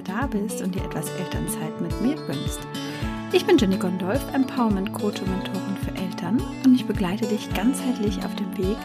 wieder 0.00 0.20
da 0.20 0.26
bist 0.26 0.62
und 0.62 0.74
dir 0.74 0.84
etwas 0.84 1.10
Elternzeit 1.10 1.80
mit 1.80 2.00
mir 2.00 2.16
gönnst. 2.26 2.60
Ich 3.32 3.46
bin 3.46 3.58
Jenny 3.58 3.76
Gondolf, 3.76 4.20
Empowerment 4.32 4.92
Coach 4.92 5.20
und 5.20 5.30
Mentorin 5.30 5.76
für 5.84 5.94
Eltern 6.00 6.40
und 6.64 6.74
ich 6.74 6.84
begleite 6.86 7.26
dich 7.26 7.52
ganzheitlich 7.54 8.18
auf 8.24 8.34
dem 8.36 8.56
Weg 8.58 8.76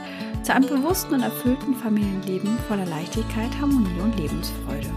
zu 0.43 0.53
einem 0.53 0.69
bewussten 0.69 1.15
und 1.15 1.23
erfüllten 1.23 1.75
Familienleben 1.75 2.57
voller 2.67 2.85
Leichtigkeit, 2.85 3.49
Harmonie 3.59 3.99
und 4.03 4.17
Lebensfreude. 4.19 4.87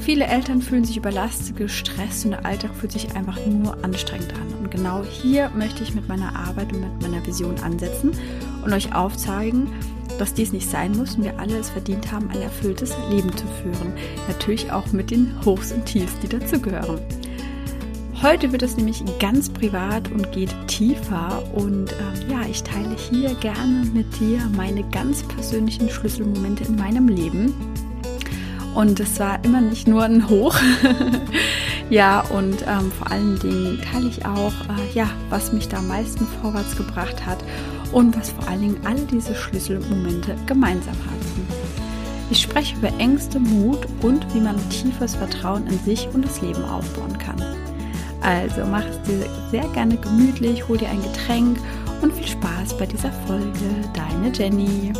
Viele 0.00 0.26
Eltern 0.26 0.62
fühlen 0.62 0.84
sich 0.84 0.96
überlastet, 0.96 1.56
gestresst 1.56 2.24
und 2.24 2.32
der 2.32 2.44
Alltag 2.44 2.74
fühlt 2.74 2.92
sich 2.92 3.14
einfach 3.16 3.38
nur 3.46 3.82
anstrengend 3.84 4.34
an. 4.34 4.54
Und 4.60 4.70
genau 4.70 5.02
hier 5.04 5.50
möchte 5.50 5.82
ich 5.82 5.94
mit 5.94 6.08
meiner 6.08 6.36
Arbeit 6.36 6.72
und 6.72 6.80
mit 6.80 7.02
meiner 7.02 7.24
Vision 7.26 7.58
ansetzen 7.60 8.12
und 8.64 8.72
euch 8.72 8.94
aufzeigen, 8.94 9.68
dass 10.18 10.34
dies 10.34 10.52
nicht 10.52 10.68
sein 10.68 10.96
muss 10.96 11.16
und 11.16 11.24
wir 11.24 11.38
alle 11.38 11.58
es 11.58 11.70
verdient 11.70 12.12
haben, 12.12 12.30
ein 12.30 12.42
erfülltes 12.42 12.94
Leben 13.10 13.30
zu 13.36 13.46
führen. 13.62 13.92
Natürlich 14.28 14.70
auch 14.70 14.86
mit 14.92 15.10
den 15.10 15.34
Hochs 15.44 15.72
und 15.72 15.86
Tiefs, 15.86 16.18
die 16.22 16.28
dazugehören. 16.28 17.00
Heute 18.22 18.52
wird 18.52 18.62
es 18.62 18.76
nämlich 18.76 19.02
ganz 19.18 19.48
privat 19.48 20.08
und 20.12 20.30
geht 20.30 20.54
tiefer 20.68 21.42
und 21.54 21.90
äh, 21.90 22.30
ja, 22.30 22.42
ich 22.48 22.62
teile 22.62 22.94
hier 22.96 23.34
gerne 23.34 23.84
mit 23.92 24.20
dir 24.20 24.40
meine 24.56 24.84
ganz 24.90 25.24
persönlichen 25.24 25.90
Schlüsselmomente 25.90 26.62
in 26.64 26.76
meinem 26.76 27.08
Leben 27.08 27.52
und 28.74 29.00
es 29.00 29.20
war 29.20 29.44
immer 29.44 29.60
nicht 29.60 29.86
nur 29.86 30.04
ein 30.04 30.28
Hoch. 30.28 30.54
ja, 31.90 32.20
und 32.20 32.62
ähm, 32.66 32.90
vor 32.92 33.10
allen 33.10 33.38
Dingen 33.38 33.80
teile 33.90 34.08
ich 34.08 34.24
auch, 34.24 34.52
äh, 34.68 34.94
ja, 34.94 35.10
was 35.28 35.52
mich 35.52 35.68
da 35.68 35.78
am 35.78 35.88
meisten 35.88 36.26
vorwärts 36.40 36.76
gebracht 36.76 37.26
hat 37.26 37.38
und 37.92 38.16
was 38.16 38.30
vor 38.30 38.48
allen 38.48 38.60
Dingen 38.60 38.80
all 38.84 38.98
diese 39.06 39.34
Schlüsselmomente 39.34 40.34
gemeinsam 40.46 40.94
hatten. 40.94 41.46
Ich 42.30 42.40
spreche 42.40 42.76
über 42.76 42.88
Ängste, 42.98 43.38
Mut 43.38 43.86
und 44.00 44.26
wie 44.34 44.40
man 44.40 44.56
tiefes 44.70 45.14
Vertrauen 45.14 45.66
in 45.66 45.78
sich 45.80 46.08
und 46.14 46.24
das 46.24 46.40
Leben 46.40 46.64
aufbauen 46.64 47.16
kann. 47.18 47.42
Also 48.22 48.64
mach 48.64 48.84
es 48.86 49.02
dir 49.02 49.26
sehr 49.50 49.68
gerne 49.68 49.96
gemütlich, 49.96 50.66
hol 50.68 50.78
dir 50.78 50.88
ein 50.88 51.02
Getränk 51.02 51.58
und 52.00 52.12
viel 52.14 52.26
Spaß 52.26 52.78
bei 52.78 52.86
dieser 52.86 53.12
Folge. 53.26 53.52
Deine 53.92 54.32
Jenny. 54.32 54.92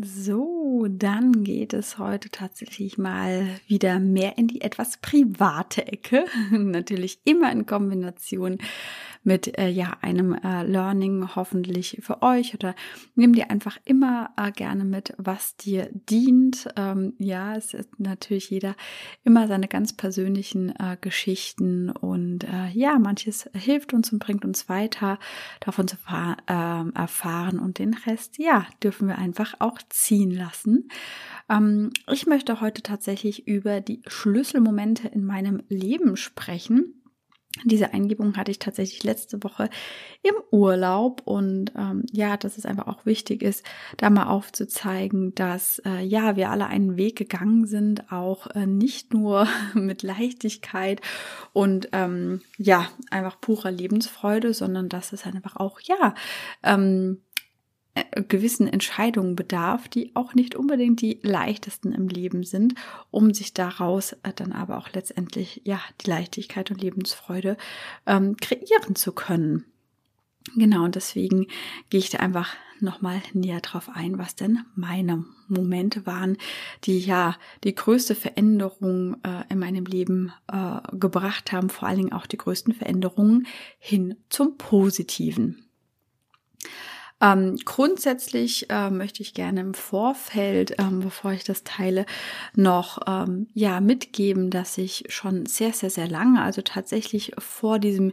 Dann 0.00 1.42
geht 1.42 1.72
es 1.72 1.98
heute 1.98 2.30
tatsächlich 2.30 2.98
mal 2.98 3.48
wieder 3.66 3.98
mehr 3.98 4.38
in 4.38 4.46
die 4.46 4.60
etwas 4.60 4.98
private 4.98 5.88
Ecke. 5.88 6.24
Natürlich 6.52 7.18
immer 7.24 7.50
in 7.50 7.66
Kombination 7.66 8.58
mit 9.22 9.58
äh, 9.58 9.68
ja 9.68 9.96
einem 10.00 10.34
äh, 10.34 10.64
Learning 10.64 11.34
hoffentlich 11.34 11.98
für 12.00 12.22
euch 12.22 12.54
oder 12.54 12.74
nimm 13.14 13.34
dir 13.34 13.50
einfach 13.50 13.78
immer 13.84 14.30
äh, 14.36 14.50
gerne 14.50 14.84
mit, 14.84 15.14
was 15.18 15.56
dir 15.56 15.88
dient. 15.92 16.68
Ähm, 16.76 17.14
ja, 17.18 17.54
es 17.56 17.74
ist 17.74 17.98
natürlich 17.98 18.50
jeder 18.50 18.74
immer 19.24 19.46
seine 19.48 19.68
ganz 19.68 19.92
persönlichen 19.92 20.70
äh, 20.78 20.96
Geschichten 21.00 21.90
und 21.90 22.44
äh, 22.44 22.68
ja, 22.72 22.98
manches 22.98 23.48
hilft 23.54 23.92
uns 23.92 24.12
und 24.12 24.18
bringt 24.18 24.44
uns 24.44 24.68
weiter, 24.68 25.18
davon 25.60 25.88
zu 25.88 25.96
ähm, 26.48 26.92
erfahren 26.94 27.58
und 27.58 27.78
den 27.78 27.94
Rest, 27.94 28.38
ja, 28.38 28.66
dürfen 28.82 29.08
wir 29.08 29.18
einfach 29.18 29.54
auch 29.58 29.78
ziehen 29.88 30.30
lassen. 30.30 30.88
Ähm, 31.48 31.90
ich 32.10 32.26
möchte 32.26 32.60
heute 32.60 32.82
tatsächlich 32.82 33.46
über 33.46 33.80
die 33.80 34.02
Schlüsselmomente 34.06 35.08
in 35.08 35.24
meinem 35.24 35.62
Leben 35.68 36.16
sprechen 36.16 36.97
diese 37.64 37.92
Eingebung 37.92 38.36
hatte 38.36 38.50
ich 38.50 38.58
tatsächlich 38.58 39.02
letzte 39.04 39.42
Woche 39.42 39.70
im 40.22 40.34
Urlaub 40.50 41.22
und 41.24 41.72
ähm, 41.76 42.04
ja, 42.12 42.36
dass 42.36 42.58
es 42.58 42.66
einfach 42.66 42.86
auch 42.86 43.06
wichtig 43.06 43.42
ist, 43.42 43.64
da 43.96 44.10
mal 44.10 44.26
aufzuzeigen, 44.26 45.34
dass 45.34 45.80
äh, 45.84 46.02
ja, 46.02 46.36
wir 46.36 46.50
alle 46.50 46.66
einen 46.66 46.96
Weg 46.96 47.16
gegangen 47.16 47.66
sind, 47.66 48.10
auch 48.12 48.48
äh, 48.48 48.66
nicht 48.66 49.12
nur 49.14 49.46
mit 49.74 50.02
Leichtigkeit 50.02 51.00
und 51.52 51.88
ähm, 51.92 52.40
ja, 52.56 52.88
einfach 53.10 53.40
purer 53.40 53.70
Lebensfreude, 53.70 54.54
sondern 54.54 54.88
dass 54.88 55.12
es 55.12 55.24
einfach 55.24 55.56
auch 55.56 55.80
ja, 55.80 56.14
ähm, 56.62 57.22
äh, 57.27 57.27
gewissen 58.28 58.66
Entscheidungen 58.68 59.36
bedarf, 59.36 59.88
die 59.88 60.14
auch 60.14 60.34
nicht 60.34 60.54
unbedingt 60.54 61.00
die 61.00 61.20
leichtesten 61.22 61.92
im 61.92 62.08
Leben 62.08 62.44
sind, 62.44 62.74
um 63.10 63.32
sich 63.34 63.54
daraus 63.54 64.12
äh, 64.22 64.32
dann 64.34 64.52
aber 64.52 64.78
auch 64.78 64.90
letztendlich 64.92 65.62
ja 65.64 65.80
die 66.00 66.10
Leichtigkeit 66.10 66.70
und 66.70 66.80
Lebensfreude 66.80 67.56
ähm, 68.06 68.36
kreieren 68.36 68.94
zu 68.94 69.12
können. 69.12 69.64
Genau, 70.56 70.84
und 70.84 70.94
deswegen 70.94 71.46
gehe 71.90 72.00
ich 72.00 72.10
da 72.10 72.18
einfach 72.18 72.54
nochmal 72.80 73.20
näher 73.32 73.60
drauf 73.60 73.90
ein, 73.92 74.18
was 74.18 74.36
denn 74.36 74.64
meine 74.74 75.24
Momente 75.48 76.06
waren, 76.06 76.36
die 76.84 77.00
ja 77.00 77.36
die 77.64 77.74
größte 77.74 78.14
Veränderung 78.14 79.16
äh, 79.24 79.44
in 79.50 79.58
meinem 79.58 79.84
Leben 79.84 80.32
äh, 80.50 80.78
gebracht 80.92 81.52
haben, 81.52 81.70
vor 81.70 81.88
allen 81.88 81.98
Dingen 81.98 82.12
auch 82.12 82.26
die 82.26 82.38
größten 82.38 82.74
Veränderungen 82.74 83.46
hin 83.78 84.16
zum 84.28 84.56
Positiven. 84.56 85.67
Ähm, 87.20 87.56
grundsätzlich 87.64 88.70
äh, 88.70 88.90
möchte 88.90 89.22
ich 89.22 89.34
gerne 89.34 89.60
im 89.60 89.74
Vorfeld, 89.74 90.76
ähm, 90.78 91.00
bevor 91.00 91.32
ich 91.32 91.44
das 91.44 91.64
teile, 91.64 92.06
noch 92.54 93.00
ähm, 93.06 93.48
ja 93.54 93.80
mitgeben, 93.80 94.50
dass 94.50 94.78
ich 94.78 95.04
schon 95.08 95.46
sehr, 95.46 95.72
sehr, 95.72 95.90
sehr 95.90 96.08
lange, 96.08 96.40
also 96.42 96.62
tatsächlich 96.62 97.32
vor 97.38 97.78
diesem 97.80 98.12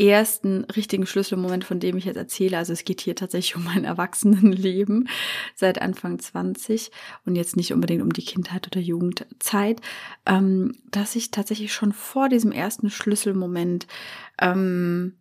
ersten 0.00 0.64
richtigen 0.64 1.06
Schlüsselmoment, 1.06 1.64
von 1.64 1.80
dem 1.80 1.96
ich 1.96 2.04
jetzt 2.04 2.16
erzähle. 2.16 2.56
Also 2.56 2.72
es 2.72 2.84
geht 2.84 3.00
hier 3.00 3.16
tatsächlich 3.16 3.56
um 3.56 3.64
mein 3.64 3.84
Erwachsenenleben 3.84 5.08
seit 5.54 5.80
Anfang 5.80 6.18
20 6.18 6.90
und 7.26 7.36
jetzt 7.36 7.56
nicht 7.56 7.72
unbedingt 7.72 8.02
um 8.02 8.12
die 8.12 8.24
Kindheit 8.24 8.66
oder 8.66 8.80
Jugendzeit, 8.80 9.80
ähm, 10.24 10.72
dass 10.90 11.16
ich 11.16 11.30
tatsächlich 11.30 11.72
schon 11.72 11.92
vor 11.92 12.28
diesem 12.28 12.52
ersten 12.52 12.90
Schlüsselmoment 12.90 13.86
ähm, 14.40 15.14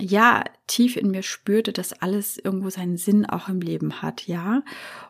ja, 0.00 0.42
tief 0.66 0.96
in 0.96 1.12
mir 1.12 1.22
spürte, 1.22 1.72
dass 1.72 1.92
alles 1.92 2.36
irgendwo 2.36 2.68
seinen 2.68 2.96
Sinn 2.96 3.26
auch 3.26 3.48
im 3.48 3.60
Leben 3.60 4.02
hat, 4.02 4.26
ja. 4.26 4.62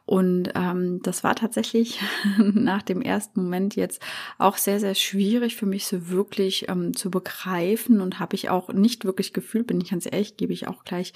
Und 0.04 0.50
ähm, 0.54 1.00
das 1.02 1.24
war 1.24 1.34
tatsächlich 1.34 2.00
nach 2.38 2.82
dem 2.82 3.00
ersten 3.00 3.44
Moment 3.44 3.76
jetzt 3.76 4.02
auch 4.36 4.58
sehr, 4.58 4.80
sehr 4.80 4.94
schwierig 4.94 5.56
für 5.56 5.64
mich 5.64 5.86
so 5.86 6.10
wirklich 6.10 6.68
ähm, 6.68 6.94
zu 6.94 7.10
begreifen 7.10 8.02
und 8.02 8.20
habe 8.20 8.36
ich 8.36 8.50
auch 8.50 8.68
nicht 8.74 9.06
wirklich 9.06 9.32
gefühlt, 9.32 9.66
bin 9.66 9.80
ich 9.80 9.90
ganz 9.90 10.06
ehrlich, 10.06 10.36
gebe 10.36 10.52
ich 10.52 10.68
auch 10.68 10.84
gleich 10.84 11.14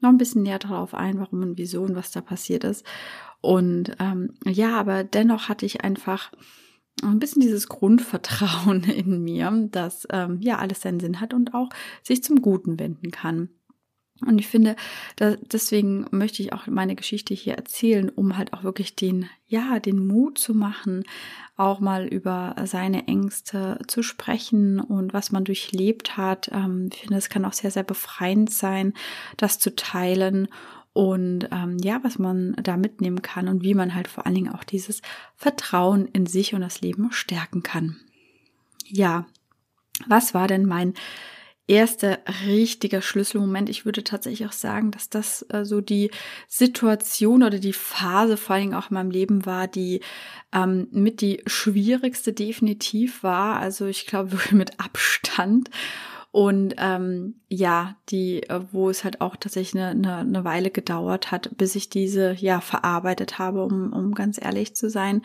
noch 0.00 0.08
ein 0.08 0.18
bisschen 0.18 0.42
näher 0.42 0.58
darauf 0.58 0.94
ein, 0.94 1.18
warum 1.18 1.42
und 1.42 1.58
wieso 1.58 1.82
und 1.82 1.94
was 1.94 2.12
da 2.12 2.22
passiert 2.22 2.64
ist. 2.64 2.86
Und 3.42 3.92
ähm, 4.00 4.34
ja, 4.46 4.78
aber 4.78 5.04
dennoch 5.04 5.48
hatte 5.50 5.66
ich 5.66 5.82
einfach 5.82 6.32
ein 7.02 7.18
bisschen 7.18 7.42
dieses 7.42 7.68
Grundvertrauen 7.68 8.84
in 8.84 9.22
mir, 9.22 9.68
dass 9.70 10.06
ähm, 10.10 10.38
ja 10.40 10.58
alles 10.58 10.80
seinen 10.82 11.00
Sinn 11.00 11.20
hat 11.20 11.34
und 11.34 11.54
auch 11.54 11.68
sich 12.02 12.22
zum 12.22 12.42
Guten 12.42 12.78
wenden 12.78 13.10
kann. 13.10 13.50
Und 14.26 14.38
ich 14.38 14.48
finde, 14.48 14.76
da, 15.16 15.36
deswegen 15.36 16.06
möchte 16.10 16.42
ich 16.42 16.52
auch 16.52 16.66
meine 16.66 16.94
Geschichte 16.94 17.32
hier 17.32 17.54
erzählen, 17.54 18.10
um 18.10 18.36
halt 18.36 18.52
auch 18.52 18.64
wirklich 18.64 18.94
den, 18.94 19.30
ja, 19.46 19.78
den 19.78 20.06
Mut 20.06 20.36
zu 20.36 20.54
machen, 20.54 21.04
auch 21.56 21.80
mal 21.80 22.06
über 22.06 22.54
seine 22.64 23.06
Ängste 23.08 23.78
zu 23.86 24.02
sprechen 24.02 24.78
und 24.78 25.14
was 25.14 25.32
man 25.32 25.44
durchlebt 25.44 26.18
hat. 26.18 26.50
Ähm, 26.52 26.90
ich 26.92 27.00
finde, 27.00 27.16
es 27.16 27.30
kann 27.30 27.44
auch 27.46 27.54
sehr, 27.54 27.70
sehr 27.70 27.82
befreiend 27.82 28.50
sein, 28.50 28.92
das 29.38 29.58
zu 29.58 29.74
teilen 29.74 30.48
und 30.92 31.48
ähm, 31.52 31.78
ja, 31.78 32.00
was 32.02 32.18
man 32.18 32.56
da 32.62 32.76
mitnehmen 32.76 33.22
kann 33.22 33.48
und 33.48 33.62
wie 33.62 33.74
man 33.74 33.94
halt 33.94 34.08
vor 34.08 34.26
allen 34.26 34.34
Dingen 34.34 34.52
auch 34.52 34.64
dieses 34.64 35.02
Vertrauen 35.36 36.06
in 36.06 36.26
sich 36.26 36.54
und 36.54 36.62
das 36.62 36.80
Leben 36.80 37.12
stärken 37.12 37.62
kann. 37.62 37.96
Ja, 38.86 39.26
was 40.06 40.34
war 40.34 40.48
denn 40.48 40.66
mein 40.66 40.94
erster 41.70 42.18
richtiger 42.46 43.00
Schlüsselmoment? 43.00 43.68
Ich 43.68 43.84
würde 43.84 44.02
tatsächlich 44.02 44.48
auch 44.48 44.52
sagen, 44.52 44.90
dass 44.90 45.08
das 45.08 45.46
äh, 45.50 45.64
so 45.64 45.80
die 45.80 46.10
Situation 46.48 47.44
oder 47.44 47.60
die 47.60 47.72
Phase 47.72 48.36
vor 48.36 48.54
allen 48.54 48.64
Dingen 48.64 48.74
auch 48.74 48.90
in 48.90 48.94
meinem 48.94 49.12
Leben 49.12 49.46
war, 49.46 49.68
die 49.68 50.00
ähm, 50.52 50.88
mit 50.90 51.20
die 51.20 51.42
schwierigste 51.46 52.32
definitiv 52.32 53.22
war. 53.22 53.60
Also 53.60 53.86
ich 53.86 54.06
glaube 54.06 54.32
wirklich 54.32 54.52
mit 54.52 54.80
Abstand. 54.80 55.70
Und 56.32 56.74
ähm, 56.78 57.34
ja, 57.48 57.96
die, 58.08 58.44
äh, 58.44 58.60
wo 58.70 58.88
es 58.88 59.02
halt 59.02 59.20
auch 59.20 59.34
tatsächlich 59.36 59.80
eine, 59.80 59.90
eine, 59.90 60.16
eine 60.18 60.44
Weile 60.44 60.70
gedauert 60.70 61.32
hat, 61.32 61.50
bis 61.56 61.74
ich 61.74 61.88
diese 61.90 62.32
ja 62.34 62.60
verarbeitet 62.60 63.38
habe, 63.38 63.64
um, 63.64 63.92
um 63.92 64.14
ganz 64.14 64.40
ehrlich 64.40 64.76
zu 64.76 64.90
sein. 64.90 65.22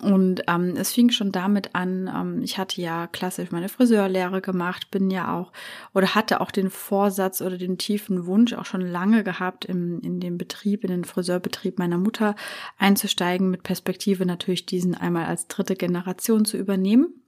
Und 0.00 0.42
ähm, 0.46 0.76
es 0.76 0.92
fing 0.92 1.10
schon 1.10 1.30
damit 1.30 1.74
an, 1.74 2.10
ähm, 2.14 2.42
ich 2.42 2.56
hatte 2.56 2.80
ja 2.80 3.06
klassisch 3.06 3.50
meine 3.50 3.68
Friseurlehre 3.68 4.40
gemacht, 4.40 4.90
bin 4.90 5.10
ja 5.10 5.36
auch 5.36 5.52
oder 5.92 6.14
hatte 6.14 6.40
auch 6.40 6.50
den 6.50 6.70
Vorsatz 6.70 7.42
oder 7.42 7.58
den 7.58 7.76
tiefen 7.76 8.24
Wunsch 8.24 8.54
auch 8.54 8.64
schon 8.64 8.80
lange 8.80 9.24
gehabt, 9.24 9.66
im, 9.66 10.00
in 10.00 10.20
den 10.20 10.38
Betrieb, 10.38 10.84
in 10.84 10.90
den 10.90 11.04
Friseurbetrieb 11.04 11.78
meiner 11.78 11.98
Mutter 11.98 12.34
einzusteigen, 12.78 13.50
mit 13.50 13.62
Perspektive 13.62 14.24
natürlich 14.24 14.64
diesen 14.64 14.94
einmal 14.94 15.26
als 15.26 15.48
dritte 15.48 15.76
Generation 15.76 16.46
zu 16.46 16.56
übernehmen. 16.56 17.19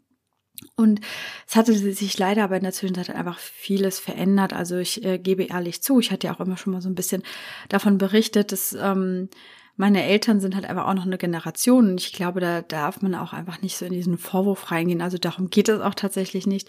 Und 0.77 1.01
es 1.47 1.57
hatte 1.57 1.75
sich 1.75 2.19
leider 2.19 2.45
aber 2.45 2.57
in 2.57 2.63
der 2.63 2.73
Zwischenzeit 2.73 3.11
einfach 3.11 3.39
vieles 3.39 3.99
verändert. 3.99 4.53
Also 4.53 4.77
ich 4.79 5.05
äh, 5.05 5.19
gebe 5.19 5.45
ehrlich 5.45 5.83
zu, 5.83 6.01
ich 6.01 6.11
hatte 6.11 6.27
ja 6.27 6.35
auch 6.35 6.41
immer 6.41 6.57
schon 6.57 6.73
mal 6.73 6.83
so 6.83 6.89
ein 6.89 6.95
bisschen 6.95 7.23
davon 7.69 7.99
berichtet, 7.99 8.53
dass 8.53 8.73
ähm, 8.73 9.29
meine 9.77 10.05
Eltern 10.05 10.41
sind 10.41 10.55
halt 10.55 10.67
einfach 10.67 10.87
auch 10.87 10.95
noch 10.95 11.07
eine 11.07 11.19
Generation 11.19 11.91
und 11.93 12.01
ich 12.01 12.13
glaube, 12.13 12.41
da 12.41 12.63
darf 12.63 13.01
man 13.01 13.15
auch 13.15 13.33
einfach 13.33 13.63
nicht 13.63 13.77
so 13.77 13.85
in 13.87 13.93
diesen 13.93 14.19
Vorwurf 14.19 14.71
reingehen. 14.71 15.01
Also 15.01 15.19
darum 15.19 15.49
geht 15.51 15.69
es 15.69 15.81
auch 15.81 15.95
tatsächlich 15.95 16.47
nicht. 16.47 16.69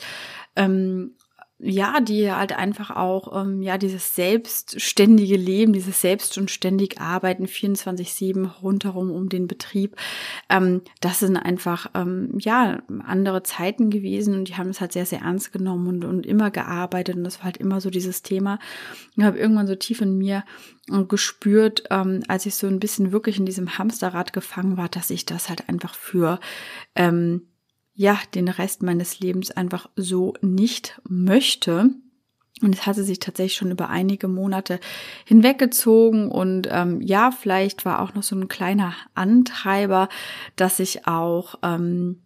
Ähm, 0.56 1.16
ja, 1.60 2.02
die 2.02 2.32
halt 2.32 2.52
einfach 2.52 2.92
auch, 2.92 3.42
ähm, 3.42 3.62
ja, 3.62 3.78
dieses 3.78 4.16
selbstständige 4.16 5.38
Leben, 5.38 5.72
dieses 5.72 6.02
selbst 6.02 6.38
und 6.38 6.52
ständig 6.52 7.00
Arbeiten 7.00 7.46
24-7 7.46 8.50
rundherum 8.62 9.12
um 9.12 9.30
den 9.30 9.48
Betrieb, 9.48 9.96
ähm, 10.50 10.82
das 11.00 11.20
sind 11.20 11.38
einfach, 11.38 11.90
ähm, 11.94 12.38
ja, 12.40 12.82
andere 13.06 13.44
Zeiten 13.44 13.90
gewesen 13.92 14.34
und 14.36 14.50
die 14.50 14.56
haben 14.56 14.70
es 14.70 14.82
halt 14.82 14.92
sehr, 14.92 15.06
sehr 15.06 15.22
ernst 15.22 15.54
genommen 15.54 15.88
und, 15.88 16.06
und 16.06 16.26
immer 16.26 16.52
gearbeitet 16.52 17.16
und 17.16 17.24
das 17.24 17.40
war 17.40 17.46
halt 17.46 17.58
immer 17.58 17.80
so 17.80 17.90
dieses 17.90 18.24
Thema. 18.24 18.60
Ich 19.16 19.24
habe 19.24 19.38
irgendwann 19.38 19.68
so 19.68 19.76
tief 19.76 20.02
in 20.02 20.18
mir 20.18 20.44
äh, 20.92 21.04
gespürt, 21.06 21.84
ähm, 21.92 22.24
als 22.28 22.46
ich 22.46 22.56
so 22.56 22.68
ein 22.68 22.80
bisschen 22.80 23.12
wirklich 23.12 23.38
in 23.38 23.46
diesem 23.46 23.78
Hamsterrad 23.78 24.34
gefangen 24.34 24.76
war, 24.76 24.90
dass 24.90 25.10
ich 25.10 25.26
das 25.26 25.50
halt 25.50 25.70
einfach 25.70 25.96
für, 25.96 26.40
ähm, 26.96 27.44
ja, 27.96 28.20
den 28.34 28.48
Rest 28.48 28.82
meines 28.84 29.20
Lebens 29.20 29.52
einfach 29.52 29.90
so 29.96 30.34
nicht 30.42 31.00
möchte. 31.08 31.90
Und 32.62 32.76
es 32.76 32.86
hatte 32.86 33.04
sich 33.04 33.20
tatsächlich 33.20 33.56
schon 33.56 33.72
über 33.72 33.90
einige 33.90 34.28
Monate 34.28 34.80
hinweggezogen. 35.26 36.30
Und 36.30 36.68
ähm, 36.72 37.02
ja, 37.02 37.32
vielleicht 37.32 37.86
war 37.86 38.02
auch 38.02 38.14
noch 38.14 38.24
so 38.24 38.36
ein 38.36 38.48
kleiner 38.48 38.94
Antreiber, 39.16 40.08
dass 40.56 40.80
ich 40.80 41.08
auch 41.08 41.56
ähm, 41.62 42.22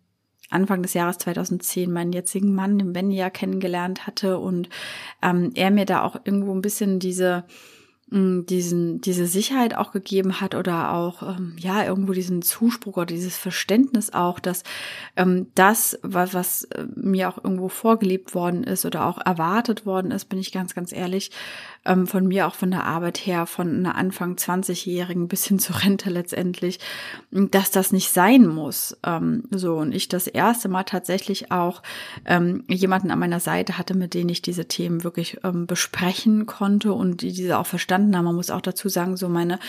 Anfang 0.49 0.81
des 0.81 0.93
Jahres 0.93 1.17
2010 1.17 1.91
meinen 1.91 2.13
jetzigen 2.13 2.53
Mann, 2.53 2.77
den 2.77 2.93
Benny, 2.93 3.17
ja 3.17 3.29
kennengelernt 3.29 4.07
hatte. 4.07 4.37
Und 4.37 4.69
ähm, 5.21 5.51
er 5.55 5.71
mir 5.71 5.85
da 5.85 6.03
auch 6.03 6.17
irgendwo 6.23 6.53
ein 6.53 6.61
bisschen 6.61 6.99
diese 6.99 7.43
diesen, 8.09 9.01
diese 9.01 9.25
Sicherheit 9.25 9.75
auch 9.75 9.91
gegeben 9.91 10.39
hat 10.39 10.55
oder 10.55 10.93
auch, 10.93 11.23
ähm, 11.23 11.55
ja, 11.59 11.83
irgendwo 11.83 12.13
diesen 12.13 12.41
Zuspruch 12.41 12.95
oder 12.95 13.05
dieses 13.07 13.35
Verständnis 13.35 14.13
auch, 14.13 14.39
dass 14.39 14.63
ähm, 15.17 15.47
das, 15.55 15.99
was, 16.03 16.33
was 16.33 16.63
äh, 16.65 16.85
mir 16.95 17.27
auch 17.27 17.43
irgendwo 17.43 17.67
vorgelebt 17.67 18.33
worden 18.33 18.63
ist 18.63 18.85
oder 18.85 19.05
auch 19.05 19.17
erwartet 19.25 19.85
worden 19.85 20.11
ist, 20.11 20.25
bin 20.25 20.39
ich 20.39 20.53
ganz, 20.53 20.73
ganz 20.73 20.93
ehrlich, 20.93 21.31
ähm, 21.83 22.07
von 22.07 22.25
mir 22.25 22.47
auch 22.47 22.55
von 22.55 22.71
der 22.71 22.85
Arbeit 22.85 23.17
her, 23.17 23.45
von 23.45 23.75
einer 23.75 23.95
Anfang 23.95 24.35
20-Jährigen 24.35 25.27
bis 25.27 25.45
hin 25.45 25.59
zur 25.59 25.83
Rente 25.83 26.09
letztendlich, 26.09 26.79
dass 27.31 27.71
das 27.71 27.91
nicht 27.91 28.13
sein 28.13 28.47
muss. 28.47 28.97
Ähm, 29.03 29.43
so, 29.51 29.75
und 29.75 29.93
ich 29.93 30.07
das 30.07 30.27
erste 30.27 30.69
Mal 30.69 30.83
tatsächlich 30.83 31.51
auch 31.51 31.83
ähm, 32.23 32.63
jemanden 32.69 33.11
an 33.11 33.19
meiner 33.19 33.41
Seite 33.41 33.77
hatte, 33.77 33.97
mit 33.97 34.13
denen 34.13 34.29
ich 34.29 34.41
diese 34.41 34.69
Themen 34.69 35.03
wirklich 35.03 35.39
ähm, 35.43 35.67
besprechen 35.67 36.45
konnte 36.45 36.93
und 36.93 37.21
die 37.21 37.33
diese 37.33 37.57
auch 37.57 37.65
verstanden 37.65 37.96
haben. 37.97 38.25
Man 38.25 38.35
muss 38.35 38.49
auch 38.49 38.61
dazu 38.61 38.89
sagen, 38.89 39.17
so 39.17 39.29
meine 39.29 39.59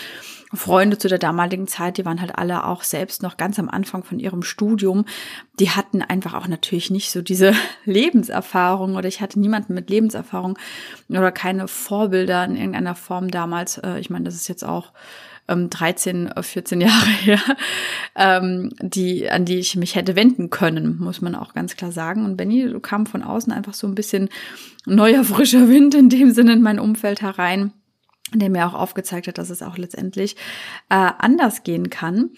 Freunde 0.55 0.97
zu 0.97 1.09
der 1.09 1.19
damaligen 1.19 1.67
Zeit, 1.67 1.99
die 1.99 2.05
waren 2.05 2.21
halt 2.21 2.37
alle 2.37 2.65
auch 2.65 2.83
selbst 2.83 3.23
noch 3.23 3.37
ganz 3.37 3.59
am 3.59 3.69
Anfang 3.69 4.03
von 4.03 4.19
ihrem 4.19 4.43
Studium. 4.43 5.05
Die 5.61 5.71
hatten 5.71 6.01
einfach 6.01 6.35
auch 6.35 6.49
natürlich 6.49 6.91
nicht 6.91 7.11
so 7.11 7.21
diese 7.21 7.53
Lebenserfahrung 7.85 8.97
oder 8.97 9.09
ich 9.09 9.21
hatte 9.21 9.39
niemanden 9.39 9.75
mit 9.75 9.91
Lebenserfahrung 9.91 10.59
oder 11.09 11.33
keine 11.33 11.69
Vorbilder 11.69 12.45
in 12.45 12.57
irgendeiner 12.57 12.95
Form 12.95 13.31
damals. 13.31 13.79
Äh, 13.79 14.01
ich 14.01 14.11
meine, 14.11 14.25
das 14.25 14.35
ist 14.35 14.49
jetzt 14.49 14.65
auch 14.65 14.93
13, 15.49 16.31
ähm, 16.37 16.43
14 16.43 16.81
Jahre 16.83 17.07
her, 17.07 17.41
ähm, 18.15 18.71
die, 18.81 19.31
an 19.31 19.45
die 19.45 19.59
ich 19.59 19.77
mich 19.77 19.97
hätte 19.97 20.17
wenden 20.17 20.51
können, 20.51 20.99
muss 20.99 21.21
man 21.21 21.35
auch 21.35 21.55
ganz 21.55 21.77
klar 21.77 21.93
sagen. 21.93 22.25
Und 22.25 22.37
Benny, 22.37 22.69
du 22.69 22.81
kam 22.81 23.07
von 23.07 23.23
außen 23.23 23.53
einfach 23.53 23.75
so 23.75 23.87
ein 23.87 23.95
bisschen 23.95 24.29
neuer, 24.87 25.25
frischer 25.25 25.69
Wind 25.69 25.95
in 25.95 26.09
dem 26.09 26.33
Sinne 26.33 26.53
in 26.53 26.63
mein 26.63 26.79
Umfeld 26.79 27.23
herein 27.23 27.73
der 28.35 28.51
mir 28.51 28.67
auch 28.67 28.75
aufgezeigt 28.75 29.29
hat, 29.29 29.39
dass 29.39 29.51
es 29.51 29.63
auch 29.63 29.79
letztendlich 29.79 30.37
äh, 30.91 31.11
anders 31.19 31.63
gehen 31.63 31.91
kann. 31.91 32.31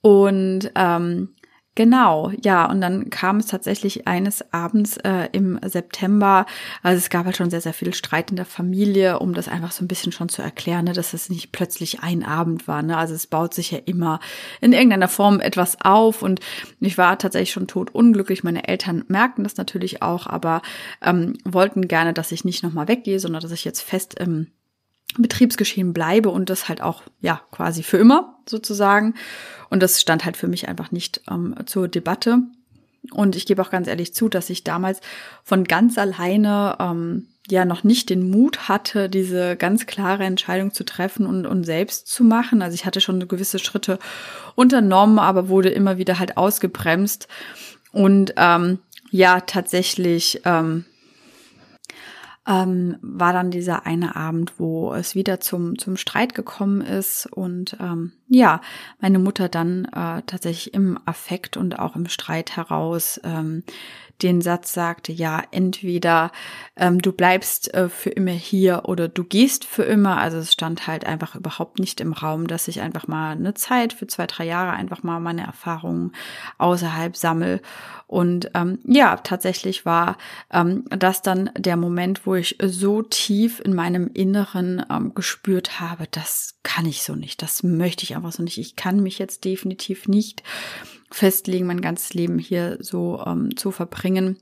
Und 0.00 0.70
ähm, 0.74 1.34
Genau, 1.76 2.30
ja, 2.40 2.70
und 2.70 2.80
dann 2.80 3.10
kam 3.10 3.38
es 3.38 3.46
tatsächlich 3.46 4.06
eines 4.06 4.52
Abends 4.52 4.96
äh, 4.98 5.28
im 5.32 5.58
September, 5.64 6.46
also 6.84 6.98
es 6.98 7.10
gab 7.10 7.26
halt 7.26 7.36
schon 7.36 7.50
sehr, 7.50 7.60
sehr 7.60 7.72
viel 7.72 7.92
Streit 7.94 8.30
in 8.30 8.36
der 8.36 8.44
Familie, 8.44 9.18
um 9.18 9.34
das 9.34 9.48
einfach 9.48 9.72
so 9.72 9.84
ein 9.84 9.88
bisschen 9.88 10.12
schon 10.12 10.28
zu 10.28 10.40
erklären, 10.40 10.84
ne, 10.84 10.92
dass 10.92 11.14
es 11.14 11.30
nicht 11.30 11.50
plötzlich 11.50 12.00
ein 12.00 12.24
Abend 12.24 12.68
war. 12.68 12.82
Ne? 12.82 12.96
Also 12.96 13.14
es 13.14 13.26
baut 13.26 13.54
sich 13.54 13.72
ja 13.72 13.78
immer 13.86 14.20
in 14.60 14.72
irgendeiner 14.72 15.08
Form 15.08 15.40
etwas 15.40 15.80
auf 15.80 16.22
und 16.22 16.38
ich 16.78 16.96
war 16.96 17.18
tatsächlich 17.18 17.50
schon 17.50 17.66
tot 17.66 17.92
unglücklich. 17.92 18.44
Meine 18.44 18.68
Eltern 18.68 19.04
merkten 19.08 19.42
das 19.42 19.56
natürlich 19.56 20.00
auch, 20.00 20.28
aber 20.28 20.62
ähm, 21.02 21.32
wollten 21.44 21.88
gerne, 21.88 22.12
dass 22.12 22.30
ich 22.30 22.44
nicht 22.44 22.62
nochmal 22.62 22.86
weggehe, 22.86 23.18
sondern 23.18 23.42
dass 23.42 23.50
ich 23.50 23.64
jetzt 23.64 23.80
fest 23.80 24.16
im 24.20 24.46
Betriebsgeschehen 25.18 25.92
bleibe 25.92 26.30
und 26.30 26.50
das 26.50 26.68
halt 26.68 26.80
auch, 26.80 27.02
ja, 27.20 27.40
quasi 27.50 27.82
für 27.82 27.98
immer 27.98 28.36
sozusagen. 28.46 29.14
Und 29.70 29.82
das 29.82 30.00
stand 30.00 30.24
halt 30.24 30.36
für 30.36 30.48
mich 30.48 30.68
einfach 30.68 30.90
nicht 30.90 31.22
ähm, 31.30 31.54
zur 31.66 31.88
Debatte. 31.88 32.38
Und 33.12 33.36
ich 33.36 33.46
gebe 33.46 33.62
auch 33.62 33.70
ganz 33.70 33.86
ehrlich 33.86 34.14
zu, 34.14 34.28
dass 34.28 34.50
ich 34.50 34.64
damals 34.64 35.00
von 35.42 35.64
ganz 35.64 35.98
alleine 35.98 36.76
ähm, 36.80 37.26
ja 37.50 37.64
noch 37.64 37.84
nicht 37.84 38.08
den 38.08 38.30
Mut 38.30 38.68
hatte, 38.68 39.08
diese 39.10 39.56
ganz 39.56 39.86
klare 39.86 40.24
Entscheidung 40.24 40.72
zu 40.72 40.84
treffen 40.84 41.26
und, 41.26 41.46
und 41.46 41.64
selbst 41.64 42.06
zu 42.06 42.24
machen. 42.24 42.62
Also 42.62 42.74
ich 42.74 42.86
hatte 42.86 43.00
schon 43.00 43.28
gewisse 43.28 43.58
Schritte 43.58 43.98
unternommen, 44.54 45.18
aber 45.18 45.48
wurde 45.48 45.68
immer 45.68 45.98
wieder 45.98 46.18
halt 46.18 46.36
ausgebremst. 46.36 47.28
Und 47.92 48.32
ähm, 48.36 48.78
ja, 49.10 49.40
tatsächlich 49.40 50.40
ähm, 50.44 50.86
ähm, 52.46 52.96
war 53.00 53.32
dann 53.32 53.50
dieser 53.50 53.86
eine 53.86 54.16
Abend, 54.16 54.58
wo 54.58 54.92
es 54.92 55.14
wieder 55.14 55.40
zum, 55.40 55.78
zum 55.78 55.96
Streit 55.96 56.34
gekommen 56.34 56.80
ist 56.80 57.26
und 57.26 57.76
ähm, 57.80 58.12
ja, 58.28 58.60
meine 59.00 59.18
Mutter 59.18 59.48
dann 59.48 59.84
äh, 59.86 60.22
tatsächlich 60.26 60.74
im 60.74 60.98
Affekt 61.04 61.56
und 61.56 61.78
auch 61.78 61.94
im 61.94 62.08
Streit 62.08 62.56
heraus 62.56 63.20
ähm, 63.22 63.64
den 64.22 64.40
Satz 64.40 64.72
sagte, 64.72 65.12
ja, 65.12 65.42
entweder 65.50 66.30
ähm, 66.76 67.00
du 67.00 67.12
bleibst 67.12 67.72
äh, 67.74 67.88
für 67.88 68.10
immer 68.10 68.30
hier 68.32 68.82
oder 68.84 69.08
du 69.08 69.24
gehst 69.24 69.64
für 69.64 69.82
immer. 69.82 70.18
Also 70.18 70.38
es 70.38 70.52
stand 70.52 70.86
halt 70.86 71.04
einfach 71.04 71.34
überhaupt 71.34 71.78
nicht 71.78 72.00
im 72.00 72.12
Raum, 72.12 72.46
dass 72.46 72.68
ich 72.68 72.80
einfach 72.80 73.08
mal 73.08 73.32
eine 73.32 73.54
Zeit 73.54 73.92
für 73.92 74.06
zwei, 74.06 74.26
drei 74.26 74.44
Jahre 74.44 74.72
einfach 74.72 75.02
mal 75.02 75.20
meine 75.20 75.44
Erfahrungen 75.44 76.12
außerhalb 76.58 77.16
sammel. 77.16 77.60
Und 78.06 78.50
ähm, 78.54 78.78
ja, 78.84 79.16
tatsächlich 79.16 79.84
war 79.84 80.16
ähm, 80.52 80.84
das 80.90 81.22
dann 81.22 81.50
der 81.56 81.76
Moment, 81.76 82.26
wo 82.26 82.34
ich 82.34 82.56
so 82.62 83.02
tief 83.02 83.60
in 83.60 83.74
meinem 83.74 84.08
Inneren 84.12 84.84
ähm, 84.90 85.14
gespürt 85.14 85.80
habe, 85.80 86.06
das 86.10 86.58
kann 86.62 86.86
ich 86.86 87.02
so 87.02 87.14
nicht, 87.14 87.42
das 87.42 87.62
möchte 87.62 88.04
ich 88.04 88.13
einfach 88.14 88.32
so 88.32 88.42
nicht. 88.42 88.58
Ich 88.58 88.76
kann 88.76 89.02
mich 89.02 89.18
jetzt 89.18 89.44
definitiv 89.44 90.08
nicht 90.08 90.42
festlegen, 91.10 91.66
mein 91.66 91.80
ganzes 91.80 92.14
Leben 92.14 92.38
hier 92.38 92.78
so 92.80 93.22
ähm, 93.26 93.56
zu 93.56 93.70
verbringen 93.70 94.38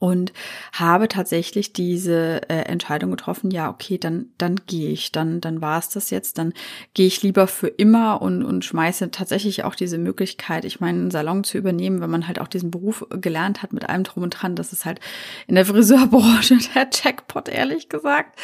und 0.00 0.32
habe 0.72 1.08
tatsächlich 1.08 1.72
diese 1.72 2.48
äh, 2.48 2.62
Entscheidung 2.62 3.10
getroffen, 3.10 3.50
ja, 3.50 3.68
okay, 3.68 3.98
dann, 3.98 4.30
dann 4.38 4.56
gehe 4.66 4.90
ich, 4.90 5.12
dann, 5.12 5.40
dann 5.40 5.60
war 5.60 5.78
es 5.78 5.90
das 5.90 6.10
jetzt, 6.10 6.38
dann 6.38 6.54
gehe 6.94 7.06
ich 7.06 7.22
lieber 7.22 7.46
für 7.46 7.68
immer 7.68 8.22
und, 8.22 8.42
und 8.42 8.64
schmeiße 8.64 9.10
tatsächlich 9.10 9.62
auch 9.64 9.74
diese 9.74 9.98
Möglichkeit, 9.98 10.64
ich 10.64 10.80
meine, 10.80 11.00
einen 11.00 11.10
Salon 11.10 11.44
zu 11.44 11.58
übernehmen, 11.58 12.00
wenn 12.00 12.10
man 12.10 12.26
halt 12.26 12.40
auch 12.40 12.48
diesen 12.48 12.70
Beruf 12.70 13.06
gelernt 13.10 13.62
hat 13.62 13.72
mit 13.72 13.88
allem 13.88 14.04
drum 14.04 14.22
und 14.22 14.30
dran, 14.30 14.56
das 14.56 14.72
ist 14.72 14.86
halt 14.86 15.00
in 15.46 15.54
der 15.54 15.66
Friseurbranche 15.66 16.56
der 16.74 16.88
Jackpot, 16.90 17.48
ehrlich 17.48 17.88
gesagt. 17.90 18.38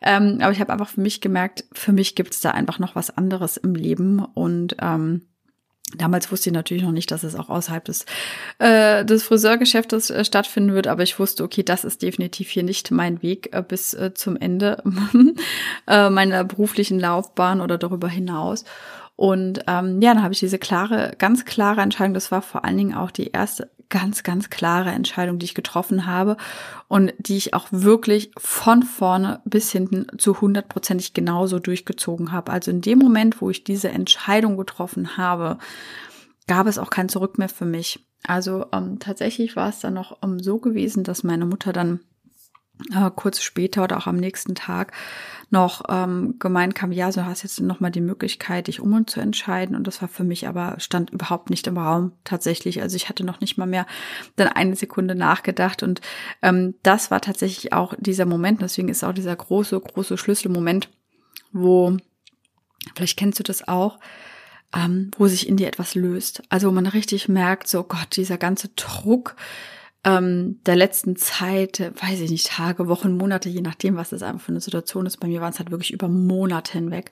Ähm, 0.00 0.38
aber 0.40 0.52
ich 0.52 0.60
habe 0.60 0.72
einfach 0.72 0.88
für 0.88 1.02
mich 1.02 1.20
gemerkt, 1.20 1.64
für 1.72 1.92
mich 1.92 2.14
gibt 2.14 2.32
es 2.32 2.40
da 2.40 2.52
einfach 2.52 2.78
noch 2.78 2.96
was 2.96 3.16
anderes 3.16 3.58
im 3.58 3.74
Leben 3.74 4.24
und 4.24 4.76
ähm, 4.80 5.26
Damals 5.96 6.30
wusste 6.30 6.50
ich 6.50 6.54
natürlich 6.54 6.82
noch 6.82 6.92
nicht, 6.92 7.10
dass 7.10 7.22
es 7.22 7.34
auch 7.34 7.48
außerhalb 7.48 7.84
des, 7.84 8.06
äh, 8.58 9.04
des 9.04 9.24
Friseurgeschäftes 9.24 10.10
äh, 10.10 10.24
stattfinden 10.24 10.74
wird, 10.74 10.86
aber 10.86 11.02
ich 11.02 11.18
wusste, 11.18 11.44
okay, 11.44 11.62
das 11.62 11.84
ist 11.84 12.02
definitiv 12.02 12.50
hier 12.50 12.62
nicht 12.62 12.90
mein 12.90 13.22
Weg 13.22 13.50
äh, 13.52 13.62
bis 13.62 13.94
äh, 13.94 14.12
zum 14.14 14.36
Ende 14.36 14.82
äh, 15.86 16.10
meiner 16.10 16.44
beruflichen 16.44 16.98
Laufbahn 16.98 17.60
oder 17.60 17.78
darüber 17.78 18.08
hinaus. 18.08 18.64
Und 19.16 19.60
ähm, 19.68 20.00
ja, 20.02 20.12
dann 20.12 20.24
habe 20.24 20.34
ich 20.34 20.40
diese 20.40 20.58
klare, 20.58 21.12
ganz 21.18 21.44
klare 21.44 21.80
Entscheidung. 21.82 22.14
Das 22.14 22.32
war 22.32 22.42
vor 22.42 22.64
allen 22.64 22.76
Dingen 22.76 22.94
auch 22.94 23.12
die 23.12 23.30
erste 23.30 23.70
ganz, 23.88 24.22
ganz 24.22 24.50
klare 24.50 24.90
Entscheidung, 24.90 25.38
die 25.38 25.46
ich 25.46 25.54
getroffen 25.54 26.06
habe 26.06 26.36
und 26.88 27.12
die 27.18 27.36
ich 27.36 27.54
auch 27.54 27.68
wirklich 27.70 28.30
von 28.36 28.82
vorne 28.82 29.40
bis 29.44 29.70
hinten 29.70 30.06
zu 30.18 30.40
hundertprozentig 30.40 31.14
genauso 31.14 31.58
durchgezogen 31.58 32.32
habe. 32.32 32.52
Also 32.52 32.70
in 32.70 32.80
dem 32.80 32.98
Moment, 32.98 33.40
wo 33.40 33.50
ich 33.50 33.64
diese 33.64 33.88
Entscheidung 33.88 34.56
getroffen 34.56 35.16
habe, 35.16 35.58
gab 36.46 36.66
es 36.66 36.78
auch 36.78 36.90
kein 36.90 37.08
Zurück 37.08 37.38
mehr 37.38 37.48
für 37.48 37.64
mich. 37.64 38.06
Also 38.26 38.66
ähm, 38.72 38.98
tatsächlich 38.98 39.56
war 39.56 39.68
es 39.68 39.80
dann 39.80 39.94
noch 39.94 40.18
ähm, 40.22 40.40
so 40.40 40.58
gewesen, 40.58 41.04
dass 41.04 41.24
meine 41.24 41.46
Mutter 41.46 41.72
dann 41.72 42.00
äh, 42.92 43.10
kurz 43.14 43.40
später 43.40 43.84
oder 43.84 43.96
auch 43.98 44.06
am 44.06 44.16
nächsten 44.16 44.54
Tag 44.54 44.92
noch 45.50 45.84
ähm, 45.88 46.36
gemeint 46.38 46.74
kam, 46.74 46.90
ja, 46.90 47.10
du 47.10 47.24
hast 47.24 47.44
jetzt 47.44 47.60
noch 47.60 47.80
mal 47.80 47.90
die 47.90 48.00
Möglichkeit, 48.00 48.66
dich 48.66 48.80
um 48.80 48.92
und 48.92 49.08
zu 49.08 49.20
entscheiden. 49.20 49.76
Und 49.76 49.86
das 49.86 50.02
war 50.02 50.08
für 50.08 50.24
mich 50.24 50.48
aber, 50.48 50.74
stand 50.78 51.10
überhaupt 51.10 51.50
nicht 51.50 51.66
im 51.66 51.78
Raum 51.78 52.12
tatsächlich. 52.24 52.82
Also 52.82 52.96
ich 52.96 53.08
hatte 53.08 53.24
noch 53.24 53.40
nicht 53.40 53.56
mal 53.56 53.66
mehr 53.66 53.86
dann 54.36 54.48
eine 54.48 54.74
Sekunde 54.74 55.14
nachgedacht. 55.14 55.82
Und 55.82 56.00
ähm, 56.42 56.74
das 56.82 57.10
war 57.10 57.20
tatsächlich 57.20 57.72
auch 57.72 57.94
dieser 57.98 58.26
Moment, 58.26 58.60
deswegen 58.60 58.88
ist 58.88 59.04
auch 59.04 59.14
dieser 59.14 59.36
große, 59.36 59.78
große 59.78 60.18
Schlüsselmoment, 60.18 60.88
wo, 61.52 61.96
vielleicht 62.96 63.18
kennst 63.18 63.38
du 63.38 63.44
das 63.44 63.68
auch, 63.68 64.00
ähm, 64.74 65.12
wo 65.16 65.28
sich 65.28 65.48
in 65.48 65.56
dir 65.56 65.68
etwas 65.68 65.94
löst. 65.94 66.42
Also 66.48 66.68
wo 66.68 66.72
man 66.72 66.86
richtig 66.86 67.28
merkt, 67.28 67.68
so 67.68 67.84
Gott, 67.84 68.16
dieser 68.16 68.38
ganze 68.38 68.68
Druck, 68.70 69.36
ähm, 70.04 70.60
der 70.66 70.76
letzten 70.76 71.16
Zeit, 71.16 71.80
weiß 71.80 72.20
ich 72.20 72.30
nicht, 72.30 72.46
Tage, 72.46 72.88
Wochen, 72.88 73.16
Monate, 73.16 73.48
je 73.48 73.62
nachdem, 73.62 73.96
was 73.96 74.10
das 74.10 74.22
einfach 74.22 74.44
für 74.44 74.52
eine 74.52 74.60
Situation 74.60 75.06
ist. 75.06 75.18
Bei 75.18 75.28
mir 75.28 75.40
waren 75.40 75.52
es 75.52 75.58
halt 75.58 75.70
wirklich 75.70 75.92
über 75.92 76.08
Monate 76.08 76.72
hinweg. 76.72 77.10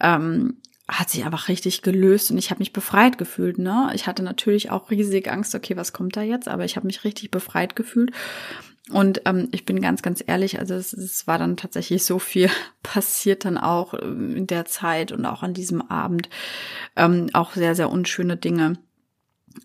Ähm, 0.00 0.58
hat 0.88 1.10
sich 1.10 1.24
einfach 1.24 1.48
richtig 1.48 1.82
gelöst 1.82 2.30
und 2.30 2.38
ich 2.38 2.50
habe 2.50 2.60
mich 2.60 2.72
befreit 2.72 3.18
gefühlt. 3.18 3.58
Ne? 3.58 3.90
Ich 3.94 4.06
hatte 4.06 4.22
natürlich 4.22 4.70
auch 4.70 4.90
riesige 4.90 5.30
Angst, 5.30 5.54
okay, 5.54 5.76
was 5.76 5.92
kommt 5.92 6.16
da 6.16 6.22
jetzt? 6.22 6.48
Aber 6.48 6.64
ich 6.64 6.76
habe 6.76 6.86
mich 6.86 7.04
richtig 7.04 7.30
befreit 7.30 7.76
gefühlt. 7.76 8.10
Und 8.90 9.20
ähm, 9.26 9.48
ich 9.52 9.66
bin 9.66 9.82
ganz, 9.82 10.00
ganz 10.00 10.24
ehrlich, 10.26 10.58
also 10.58 10.74
es, 10.74 10.94
es 10.94 11.26
war 11.26 11.38
dann 11.38 11.58
tatsächlich 11.58 12.04
so 12.04 12.18
viel 12.18 12.48
passiert 12.82 13.44
dann 13.44 13.58
auch 13.58 13.94
ähm, 13.94 14.34
in 14.34 14.46
der 14.46 14.64
Zeit 14.64 15.12
und 15.12 15.26
auch 15.26 15.42
an 15.42 15.52
diesem 15.52 15.82
Abend. 15.82 16.30
Ähm, 16.96 17.28
auch 17.34 17.52
sehr, 17.52 17.74
sehr 17.74 17.90
unschöne 17.90 18.36
Dinge 18.38 18.78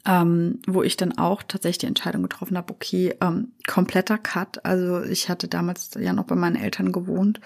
ähm, 0.06 0.60
wo 0.68 0.84
ich 0.84 0.98
dann 0.98 1.18
auch 1.18 1.44
tatsächlich 1.44 1.80
die 1.80 1.88
Entscheidung 1.88 2.24
getroffen 2.24 2.58
habe, 2.58 2.74
okay, 2.74 3.16
ähm, 3.22 3.54
kompletter 3.68 4.18
Cut. 4.18 4.64
Also 4.66 5.04
ich 5.04 5.30
hatte 5.30 5.48
damals 5.48 5.92
ja 6.00 6.14
noch 6.14 6.26
bei 6.26 6.36
meinen 6.36 6.56
Eltern 6.56 6.92
gewohnt 6.92 7.40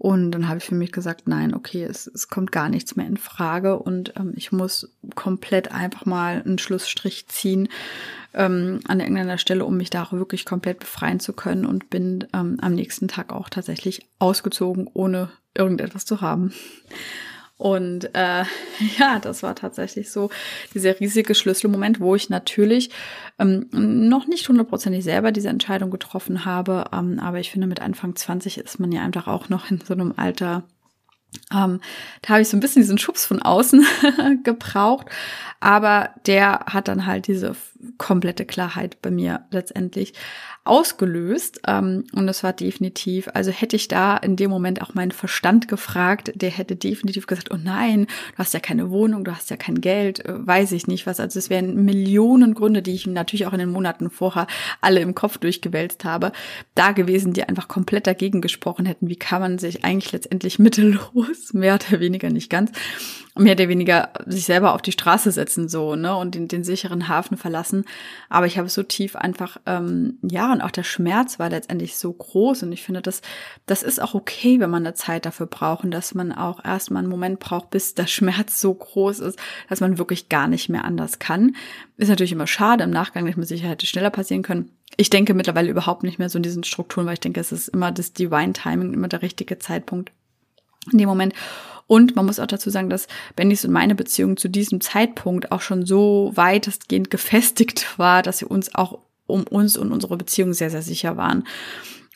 und 0.00 0.30
dann 0.30 0.48
habe 0.48 0.56
ich 0.56 0.64
für 0.64 0.74
mich 0.74 0.92
gesagt, 0.92 1.28
nein, 1.28 1.54
okay, 1.54 1.84
es, 1.84 2.06
es 2.06 2.28
kommt 2.28 2.52
gar 2.52 2.70
nichts 2.70 2.96
mehr 2.96 3.06
in 3.06 3.18
Frage 3.18 3.78
und 3.78 4.14
ähm, 4.16 4.32
ich 4.34 4.50
muss 4.50 4.96
komplett 5.14 5.72
einfach 5.72 6.06
mal 6.06 6.42
einen 6.42 6.58
Schlussstrich 6.58 7.28
ziehen 7.28 7.68
ähm, 8.32 8.80
an 8.88 9.00
irgendeiner 9.00 9.36
Stelle, 9.36 9.66
um 9.66 9.76
mich 9.76 9.90
da 9.90 10.02
auch 10.02 10.12
wirklich 10.12 10.46
komplett 10.46 10.78
befreien 10.78 11.20
zu 11.20 11.34
können 11.34 11.66
und 11.66 11.90
bin 11.90 12.26
ähm, 12.32 12.56
am 12.62 12.74
nächsten 12.74 13.08
Tag 13.08 13.30
auch 13.30 13.50
tatsächlich 13.50 14.06
ausgezogen, 14.18 14.88
ohne 14.94 15.30
irgendetwas 15.54 16.06
zu 16.06 16.22
haben. 16.22 16.54
Und 17.60 18.14
äh, 18.14 18.44
ja, 18.98 19.18
das 19.20 19.42
war 19.42 19.54
tatsächlich 19.54 20.10
so 20.10 20.30
dieser 20.72 20.98
riesige 20.98 21.34
Schlüsselmoment, 21.34 22.00
wo 22.00 22.14
ich 22.14 22.30
natürlich 22.30 22.88
ähm, 23.38 23.66
noch 23.70 24.26
nicht 24.26 24.48
hundertprozentig 24.48 25.04
selber 25.04 25.30
diese 25.30 25.50
Entscheidung 25.50 25.90
getroffen 25.90 26.46
habe. 26.46 26.86
Ähm, 26.90 27.18
aber 27.20 27.38
ich 27.38 27.50
finde, 27.50 27.66
mit 27.66 27.82
Anfang 27.82 28.16
20 28.16 28.56
ist 28.56 28.80
man 28.80 28.90
ja 28.92 29.02
einfach 29.02 29.26
auch 29.26 29.50
noch 29.50 29.70
in 29.70 29.78
so 29.78 29.92
einem 29.92 30.14
Alter, 30.16 30.62
ähm, 31.52 31.80
da 32.22 32.30
habe 32.30 32.40
ich 32.40 32.48
so 32.48 32.56
ein 32.56 32.60
bisschen 32.60 32.80
diesen 32.80 32.96
Schubs 32.96 33.26
von 33.26 33.42
außen 33.42 33.84
gebraucht, 34.42 35.08
aber 35.60 36.08
der 36.24 36.60
hat 36.60 36.88
dann 36.88 37.04
halt 37.04 37.26
diese 37.26 37.54
komplette 37.98 38.44
Klarheit 38.44 39.00
bei 39.02 39.10
mir 39.10 39.46
letztendlich 39.50 40.14
ausgelöst. 40.64 41.60
Ähm, 41.66 42.04
und 42.12 42.28
es 42.28 42.42
war 42.42 42.52
definitiv, 42.52 43.28
also 43.32 43.50
hätte 43.50 43.76
ich 43.76 43.88
da 43.88 44.16
in 44.16 44.36
dem 44.36 44.50
Moment 44.50 44.82
auch 44.82 44.94
meinen 44.94 45.10
Verstand 45.10 45.68
gefragt, 45.68 46.32
der 46.34 46.50
hätte 46.50 46.76
definitiv 46.76 47.26
gesagt, 47.26 47.50
oh 47.50 47.56
nein, 47.62 48.06
du 48.32 48.38
hast 48.38 48.54
ja 48.54 48.60
keine 48.60 48.90
Wohnung, 48.90 49.24
du 49.24 49.34
hast 49.34 49.50
ja 49.50 49.56
kein 49.56 49.80
Geld, 49.80 50.24
äh, 50.24 50.46
weiß 50.46 50.72
ich 50.72 50.86
nicht 50.86 51.06
was. 51.06 51.20
Also 51.20 51.38
es 51.38 51.50
wären 51.50 51.84
Millionen 51.84 52.54
Gründe, 52.54 52.82
die 52.82 52.94
ich 52.94 53.06
natürlich 53.06 53.46
auch 53.46 53.52
in 53.52 53.58
den 53.58 53.70
Monaten 53.70 54.10
vorher 54.10 54.46
alle 54.80 55.00
im 55.00 55.14
Kopf 55.14 55.38
durchgewälzt 55.38 56.04
habe, 56.04 56.32
da 56.74 56.92
gewesen, 56.92 57.32
die 57.32 57.44
einfach 57.44 57.68
komplett 57.68 58.06
dagegen 58.06 58.40
gesprochen 58.40 58.86
hätten. 58.86 59.08
Wie 59.08 59.16
kann 59.16 59.40
man 59.40 59.58
sich 59.58 59.84
eigentlich 59.84 60.12
letztendlich 60.12 60.58
mittellos, 60.58 61.52
mehr 61.52 61.74
oder 61.74 62.00
weniger 62.00 62.30
nicht 62.30 62.50
ganz, 62.50 62.70
mehr 63.40 63.54
oder 63.54 63.68
weniger 63.68 64.10
sich 64.26 64.44
selber 64.44 64.74
auf 64.74 64.82
die 64.82 64.92
Straße 64.92 65.30
setzen 65.32 65.68
so 65.68 65.96
ne 65.96 66.14
und 66.14 66.34
den, 66.34 66.46
den 66.46 66.62
sicheren 66.62 67.08
Hafen 67.08 67.36
verlassen. 67.36 67.84
Aber 68.28 68.46
ich 68.46 68.58
habe 68.58 68.68
so 68.68 68.82
tief 68.82 69.16
einfach 69.16 69.56
ähm, 69.66 70.18
ja 70.22 70.52
und 70.52 70.60
auch 70.60 70.70
der 70.70 70.84
Schmerz 70.84 71.38
war 71.38 71.48
letztendlich 71.48 71.96
so 71.96 72.12
groß. 72.12 72.62
Und 72.62 72.72
ich 72.72 72.82
finde 72.82 73.00
das 73.00 73.22
das 73.66 73.82
ist 73.82 74.00
auch 74.00 74.14
okay 74.14 74.60
wenn 74.60 74.70
man 74.70 74.86
eine 74.86 74.94
Zeit 74.94 75.26
dafür 75.26 75.46
braucht 75.46 75.84
und 75.84 75.90
dass 75.90 76.14
man 76.14 76.32
auch 76.32 76.64
erstmal 76.64 77.02
einen 77.02 77.10
Moment 77.10 77.40
braucht 77.40 77.70
bis 77.70 77.94
der 77.94 78.06
Schmerz 78.06 78.60
so 78.60 78.74
groß 78.74 79.20
ist 79.20 79.38
dass 79.68 79.80
man 79.80 79.98
wirklich 79.98 80.28
gar 80.28 80.46
nicht 80.46 80.68
mehr 80.68 80.84
anders 80.84 81.18
kann. 81.18 81.56
Ist 81.96 82.08
natürlich 82.08 82.32
immer 82.32 82.46
schade 82.46 82.84
im 82.84 82.90
Nachgang 82.90 83.24
nicht 83.24 83.38
mit 83.38 83.48
Sicherheit 83.48 83.70
hätte 83.70 83.86
schneller 83.86 84.10
passieren 84.10 84.42
können. 84.42 84.70
Ich 84.96 85.08
denke 85.08 85.34
mittlerweile 85.34 85.70
überhaupt 85.70 86.02
nicht 86.02 86.18
mehr 86.18 86.28
so 86.28 86.38
in 86.38 86.42
diesen 86.42 86.64
Strukturen 86.64 87.06
weil 87.06 87.14
ich 87.14 87.20
denke 87.20 87.40
es 87.40 87.52
ist 87.52 87.68
immer 87.68 87.90
das 87.90 88.12
Divine 88.12 88.52
Timing 88.52 88.92
immer 88.92 89.08
der 89.08 89.22
richtige 89.22 89.58
Zeitpunkt 89.58 90.12
in 90.90 90.98
dem 90.98 91.08
Moment. 91.08 91.34
Und 91.90 92.14
man 92.14 92.24
muss 92.24 92.38
auch 92.38 92.46
dazu 92.46 92.70
sagen, 92.70 92.88
dass 92.88 93.08
Bennys 93.34 93.64
und 93.64 93.72
meine 93.72 93.96
Beziehung 93.96 94.36
zu 94.36 94.46
diesem 94.46 94.80
Zeitpunkt 94.80 95.50
auch 95.50 95.60
schon 95.60 95.84
so 95.84 96.30
weitestgehend 96.36 97.10
gefestigt 97.10 97.84
war, 97.98 98.22
dass 98.22 98.42
wir 98.42 98.48
uns 98.48 98.72
auch 98.76 99.00
um 99.26 99.42
uns 99.42 99.76
und 99.76 99.90
unsere 99.90 100.16
Beziehung 100.16 100.52
sehr, 100.52 100.70
sehr 100.70 100.82
sicher 100.82 101.16
waren. 101.16 101.42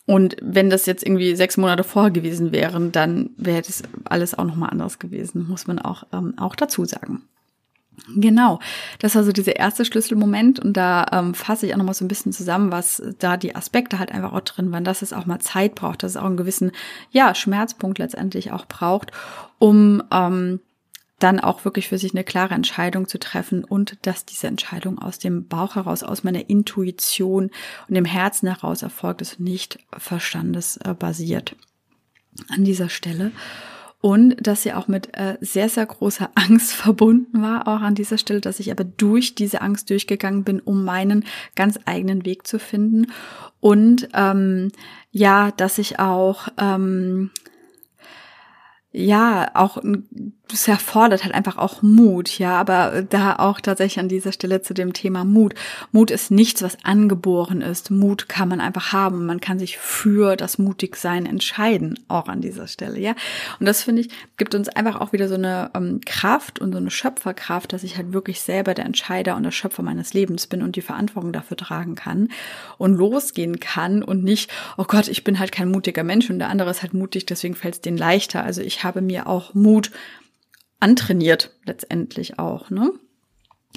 Und 0.06 0.36
wenn 0.40 0.70
das 0.70 0.86
jetzt 0.86 1.04
irgendwie 1.04 1.34
sechs 1.34 1.56
Monate 1.56 1.82
vorher 1.82 2.12
gewesen 2.12 2.52
wären, 2.52 2.92
dann 2.92 3.30
wäre 3.36 3.62
das 3.62 3.82
alles 4.04 4.38
auch 4.38 4.44
nochmal 4.44 4.70
anders 4.70 5.00
gewesen, 5.00 5.48
muss 5.48 5.66
man 5.66 5.80
auch, 5.80 6.04
ähm, 6.12 6.34
auch 6.38 6.54
dazu 6.54 6.84
sagen. 6.84 7.22
Genau, 8.16 8.58
das 8.98 9.14
war 9.14 9.24
so 9.24 9.32
dieser 9.32 9.56
erste 9.56 9.84
Schlüsselmoment 9.84 10.60
und 10.60 10.76
da 10.76 11.06
ähm, 11.12 11.32
fasse 11.32 11.66
ich 11.66 11.72
auch 11.72 11.78
nochmal 11.78 11.94
so 11.94 12.04
ein 12.04 12.08
bisschen 12.08 12.32
zusammen, 12.32 12.72
was 12.72 13.02
da 13.18 13.36
die 13.36 13.54
Aspekte 13.54 13.98
halt 13.98 14.12
einfach 14.12 14.32
auch 14.32 14.40
drin 14.40 14.72
waren, 14.72 14.84
dass 14.84 15.02
es 15.02 15.12
auch 15.12 15.26
mal 15.26 15.38
Zeit 15.38 15.74
braucht, 15.74 16.02
dass 16.02 16.12
es 16.12 16.16
auch 16.16 16.24
einen 16.24 16.36
gewissen, 16.36 16.72
ja, 17.10 17.34
Schmerzpunkt 17.34 17.98
letztendlich 17.98 18.52
auch 18.52 18.66
braucht, 18.66 19.12
um 19.58 20.02
ähm, 20.12 20.60
dann 21.18 21.40
auch 21.40 21.64
wirklich 21.64 21.88
für 21.88 21.98
sich 21.98 22.12
eine 22.12 22.24
klare 22.24 22.54
Entscheidung 22.54 23.08
zu 23.08 23.18
treffen 23.18 23.64
und 23.64 23.96
dass 24.02 24.26
diese 24.26 24.48
Entscheidung 24.48 24.98
aus 24.98 25.18
dem 25.18 25.46
Bauch 25.46 25.76
heraus, 25.76 26.02
aus 26.02 26.24
meiner 26.24 26.50
Intuition 26.50 27.50
und 27.88 27.94
dem 27.94 28.04
Herzen 28.04 28.48
heraus 28.48 28.82
erfolgt 28.82 29.22
ist, 29.22 29.40
nicht 29.40 29.78
verstandesbasiert. 29.96 31.56
An 32.48 32.64
dieser 32.64 32.88
Stelle 32.88 33.30
und 34.04 34.36
dass 34.46 34.62
sie 34.62 34.74
auch 34.74 34.86
mit 34.86 35.16
äh, 35.16 35.38
sehr, 35.40 35.70
sehr 35.70 35.86
großer 35.86 36.28
Angst 36.34 36.74
verbunden 36.74 37.40
war, 37.40 37.66
auch 37.66 37.80
an 37.80 37.94
dieser 37.94 38.18
Stelle, 38.18 38.42
dass 38.42 38.60
ich 38.60 38.70
aber 38.70 38.84
durch 38.84 39.34
diese 39.34 39.62
Angst 39.62 39.88
durchgegangen 39.88 40.44
bin, 40.44 40.60
um 40.60 40.84
meinen 40.84 41.24
ganz 41.56 41.78
eigenen 41.86 42.26
Weg 42.26 42.46
zu 42.46 42.58
finden. 42.58 43.06
Und 43.60 44.10
ähm, 44.12 44.72
ja, 45.10 45.52
dass 45.52 45.78
ich 45.78 46.00
auch 46.00 46.48
ähm, 46.58 47.30
ja 48.92 49.50
auch 49.54 49.82
es 50.52 50.68
erfordert 50.68 51.24
halt 51.24 51.34
einfach 51.34 51.56
auch 51.56 51.80
Mut, 51.80 52.38
ja, 52.38 52.60
aber 52.60 53.02
da 53.02 53.36
auch 53.36 53.60
tatsächlich 53.60 53.98
an 53.98 54.08
dieser 54.08 54.30
Stelle 54.30 54.60
zu 54.60 54.74
dem 54.74 54.92
Thema 54.92 55.24
Mut. 55.24 55.54
Mut 55.90 56.10
ist 56.10 56.30
nichts, 56.30 56.62
was 56.62 56.76
angeboren 56.84 57.62
ist. 57.62 57.90
Mut 57.90 58.28
kann 58.28 58.50
man 58.50 58.60
einfach 58.60 58.92
haben. 58.92 59.24
Man 59.24 59.40
kann 59.40 59.58
sich 59.58 59.78
für 59.78 60.36
das 60.36 60.58
Mutigsein 60.58 61.24
entscheiden, 61.24 61.98
auch 62.08 62.28
an 62.28 62.42
dieser 62.42 62.68
Stelle, 62.68 62.98
ja. 62.98 63.14
Und 63.58 63.66
das 63.66 63.82
finde 63.82 64.02
ich, 64.02 64.10
gibt 64.36 64.54
uns 64.54 64.68
einfach 64.68 65.00
auch 65.00 65.12
wieder 65.12 65.28
so 65.28 65.34
eine 65.34 65.70
ähm, 65.74 66.00
Kraft 66.04 66.58
und 66.58 66.72
so 66.72 66.78
eine 66.78 66.90
Schöpferkraft, 66.90 67.72
dass 67.72 67.82
ich 67.82 67.96
halt 67.96 68.12
wirklich 68.12 68.42
selber 68.42 68.74
der 68.74 68.84
Entscheider 68.84 69.36
und 69.36 69.44
der 69.44 69.50
Schöpfer 69.50 69.82
meines 69.82 70.12
Lebens 70.12 70.46
bin 70.46 70.62
und 70.62 70.76
die 70.76 70.82
Verantwortung 70.82 71.32
dafür 71.32 71.56
tragen 71.56 71.94
kann 71.94 72.28
und 72.76 72.94
losgehen 72.94 73.60
kann 73.60 74.02
und 74.02 74.22
nicht, 74.22 74.50
oh 74.76 74.84
Gott, 74.84 75.08
ich 75.08 75.24
bin 75.24 75.38
halt 75.38 75.52
kein 75.52 75.70
mutiger 75.70 76.04
Mensch 76.04 76.28
und 76.28 76.38
der 76.38 76.50
andere 76.50 76.70
ist 76.70 76.82
halt 76.82 76.92
mutig, 76.92 77.24
deswegen 77.24 77.54
fällt 77.54 77.74
es 77.76 77.80
denen 77.80 77.96
leichter. 77.96 78.44
Also 78.44 78.60
ich 78.60 78.84
habe 78.84 79.00
mir 79.00 79.26
auch 79.26 79.54
Mut 79.54 79.90
antrainiert 80.80 81.52
letztendlich 81.64 82.38
auch, 82.38 82.70
ne? 82.70 82.92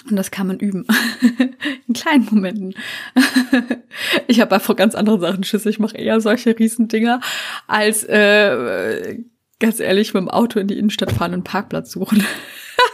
Und 0.09 0.15
das 0.15 0.31
kann 0.31 0.47
man 0.47 0.59
üben. 0.59 0.85
In 1.87 1.93
kleinen 1.93 2.25
Momenten. 2.29 2.75
ich 4.27 4.39
habe 4.39 4.55
einfach 4.55 4.75
ganz 4.75 4.93
andere 4.95 5.19
Sachen 5.19 5.43
Schüsse. 5.43 5.69
Ich 5.69 5.79
mache 5.79 5.97
eher 5.97 6.21
solche 6.21 6.57
Riesendinger, 6.57 7.19
als 7.65 8.03
äh, 8.03 9.19
ganz 9.59 9.79
ehrlich 9.79 10.13
mit 10.13 10.21
dem 10.21 10.29
Auto 10.29 10.59
in 10.59 10.67
die 10.67 10.77
Innenstadt 10.77 11.11
fahren 11.11 11.33
und 11.33 11.43
Parkplatz 11.43 11.91
suchen. 11.91 12.23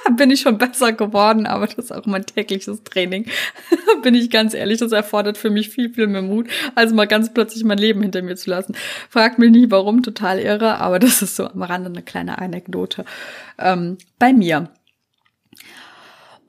bin 0.18 0.32
ich 0.32 0.42
schon 0.42 0.58
besser 0.58 0.94
geworden, 0.94 1.46
aber 1.46 1.68
das 1.68 1.86
ist 1.86 1.92
auch 1.92 2.06
mein 2.06 2.26
tägliches 2.26 2.84
Training. 2.84 3.26
bin 4.04 4.16
ich 4.16 4.30
ganz 4.30 4.54
ehrlich, 4.54 4.80
das 4.80 4.92
erfordert 4.92 5.38
für 5.38 5.50
mich 5.50 5.70
viel, 5.70 5.94
viel 5.94 6.08
mehr 6.08 6.22
Mut, 6.22 6.48
als 6.76 6.94
mal 6.94 7.08
ganz 7.08 7.34
plötzlich 7.34 7.64
mein 7.64 7.78
Leben 7.78 8.02
hinter 8.02 8.22
mir 8.22 8.36
zu 8.36 8.50
lassen. 8.50 8.76
Fragt 9.10 9.40
mich 9.40 9.52
nicht 9.52 9.72
warum, 9.72 10.04
total 10.04 10.40
irre, 10.40 10.80
aber 10.80 11.00
das 11.00 11.22
ist 11.22 11.36
so 11.36 11.48
am 11.48 11.64
Rande 11.64 11.90
eine 11.90 12.02
kleine 12.02 12.40
Anekdote 12.40 13.06
ähm, 13.58 13.98
bei 14.20 14.34
mir. 14.34 14.70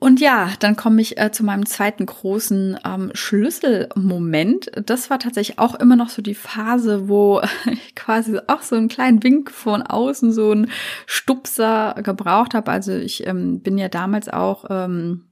Und 0.05 0.19
ja, 0.19 0.51
dann 0.59 0.75
komme 0.75 1.01
ich 1.01 1.17
äh, 1.17 1.31
zu 1.31 1.43
meinem 1.43 1.65
zweiten 1.65 2.05
großen 2.05 2.77
ähm, 2.85 3.09
Schlüsselmoment. 3.15 4.69
Das 4.85 5.09
war 5.09 5.17
tatsächlich 5.17 5.57
auch 5.57 5.73
immer 5.73 5.95
noch 5.95 6.09
so 6.09 6.21
die 6.21 6.35
Phase, 6.35 7.09
wo 7.09 7.41
ich 7.71 7.95
quasi 7.95 8.37
auch 8.45 8.61
so 8.61 8.75
einen 8.75 8.87
kleinen 8.87 9.23
Wink 9.23 9.49
von 9.49 9.81
außen, 9.81 10.31
so 10.31 10.51
einen 10.51 10.69
Stupser 11.07 11.95
gebraucht 12.03 12.53
habe. 12.53 12.69
Also 12.69 12.91
ich 12.91 13.25
ähm, 13.25 13.61
bin 13.61 13.79
ja 13.79 13.89
damals 13.89 14.29
auch 14.29 14.65
ähm, 14.69 15.23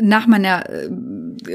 nach 0.00 0.26
meiner 0.26 0.70
äh, 0.70 0.88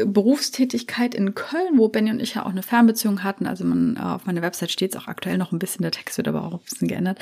Berufstätigkeit 0.05 1.15
in 1.15 1.33
Köln, 1.33 1.77
wo 1.77 1.89
Benny 1.89 2.11
und 2.11 2.19
ich 2.19 2.35
ja 2.35 2.45
auch 2.45 2.51
eine 2.51 2.61
Fernbeziehung 2.61 3.23
hatten, 3.23 3.47
also 3.47 3.65
man, 3.65 3.95
äh, 3.97 3.99
auf 3.99 4.27
meiner 4.27 4.43
Website 4.43 4.71
steht 4.71 4.93
es 4.93 5.01
auch 5.01 5.07
aktuell 5.07 5.39
noch 5.39 5.51
ein 5.51 5.57
bisschen, 5.57 5.81
der 5.81 5.91
Text 5.91 6.17
wird 6.17 6.27
aber 6.27 6.43
auch 6.43 6.53
ein 6.53 6.59
bisschen 6.59 6.87
geändert. 6.87 7.17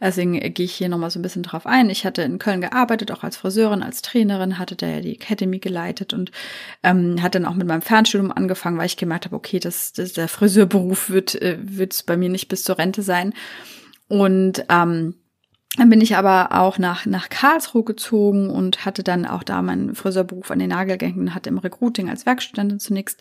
Deswegen 0.00 0.32
gehe 0.32 0.64
ich 0.64 0.74
hier 0.74 0.88
nochmal 0.88 1.10
so 1.10 1.20
ein 1.20 1.22
bisschen 1.22 1.44
drauf 1.44 1.64
ein. 1.64 1.90
Ich 1.90 2.04
hatte 2.04 2.22
in 2.22 2.40
Köln 2.40 2.60
gearbeitet, 2.60 3.12
auch 3.12 3.22
als 3.22 3.36
Friseurin, 3.36 3.84
als 3.84 4.02
Trainerin, 4.02 4.58
hatte 4.58 4.74
da 4.74 4.88
ja 4.88 5.00
die 5.00 5.12
Academy 5.12 5.60
geleitet 5.60 6.12
und 6.12 6.32
ähm, 6.82 7.22
hat 7.22 7.36
dann 7.36 7.44
auch 7.44 7.54
mit 7.54 7.68
meinem 7.68 7.82
Fernstudium 7.82 8.32
angefangen, 8.32 8.78
weil 8.78 8.86
ich 8.86 8.96
gemerkt 8.96 9.26
habe, 9.26 9.36
okay, 9.36 9.60
das, 9.60 9.92
das 9.92 10.12
der 10.12 10.26
Friseurberuf 10.26 11.08
wird 11.08 11.36
äh, 11.36 11.58
bei 12.06 12.16
mir 12.16 12.30
nicht 12.30 12.48
bis 12.48 12.64
zur 12.64 12.78
Rente 12.78 13.02
sein. 13.02 13.32
Und 14.08 14.64
ähm, 14.68 15.14
dann 15.76 15.90
bin 15.90 16.00
ich 16.00 16.16
aber 16.16 16.58
auch 16.60 16.78
nach, 16.78 17.04
nach 17.06 17.28
Karlsruhe 17.28 17.84
gezogen 17.84 18.50
und 18.50 18.84
hatte 18.84 19.02
dann 19.02 19.26
auch 19.26 19.42
da 19.42 19.60
meinen 19.62 19.94
Friseurberuf 19.94 20.50
an 20.50 20.58
den 20.58 20.70
Nagel 20.70 20.96
gehängt 20.96 21.18
und 21.18 21.34
hatte 21.34 21.50
im 21.50 21.58
Recruiting 21.58 22.08
als 22.08 22.26
Werkstudentin 22.26 22.80
zunächst, 22.80 23.20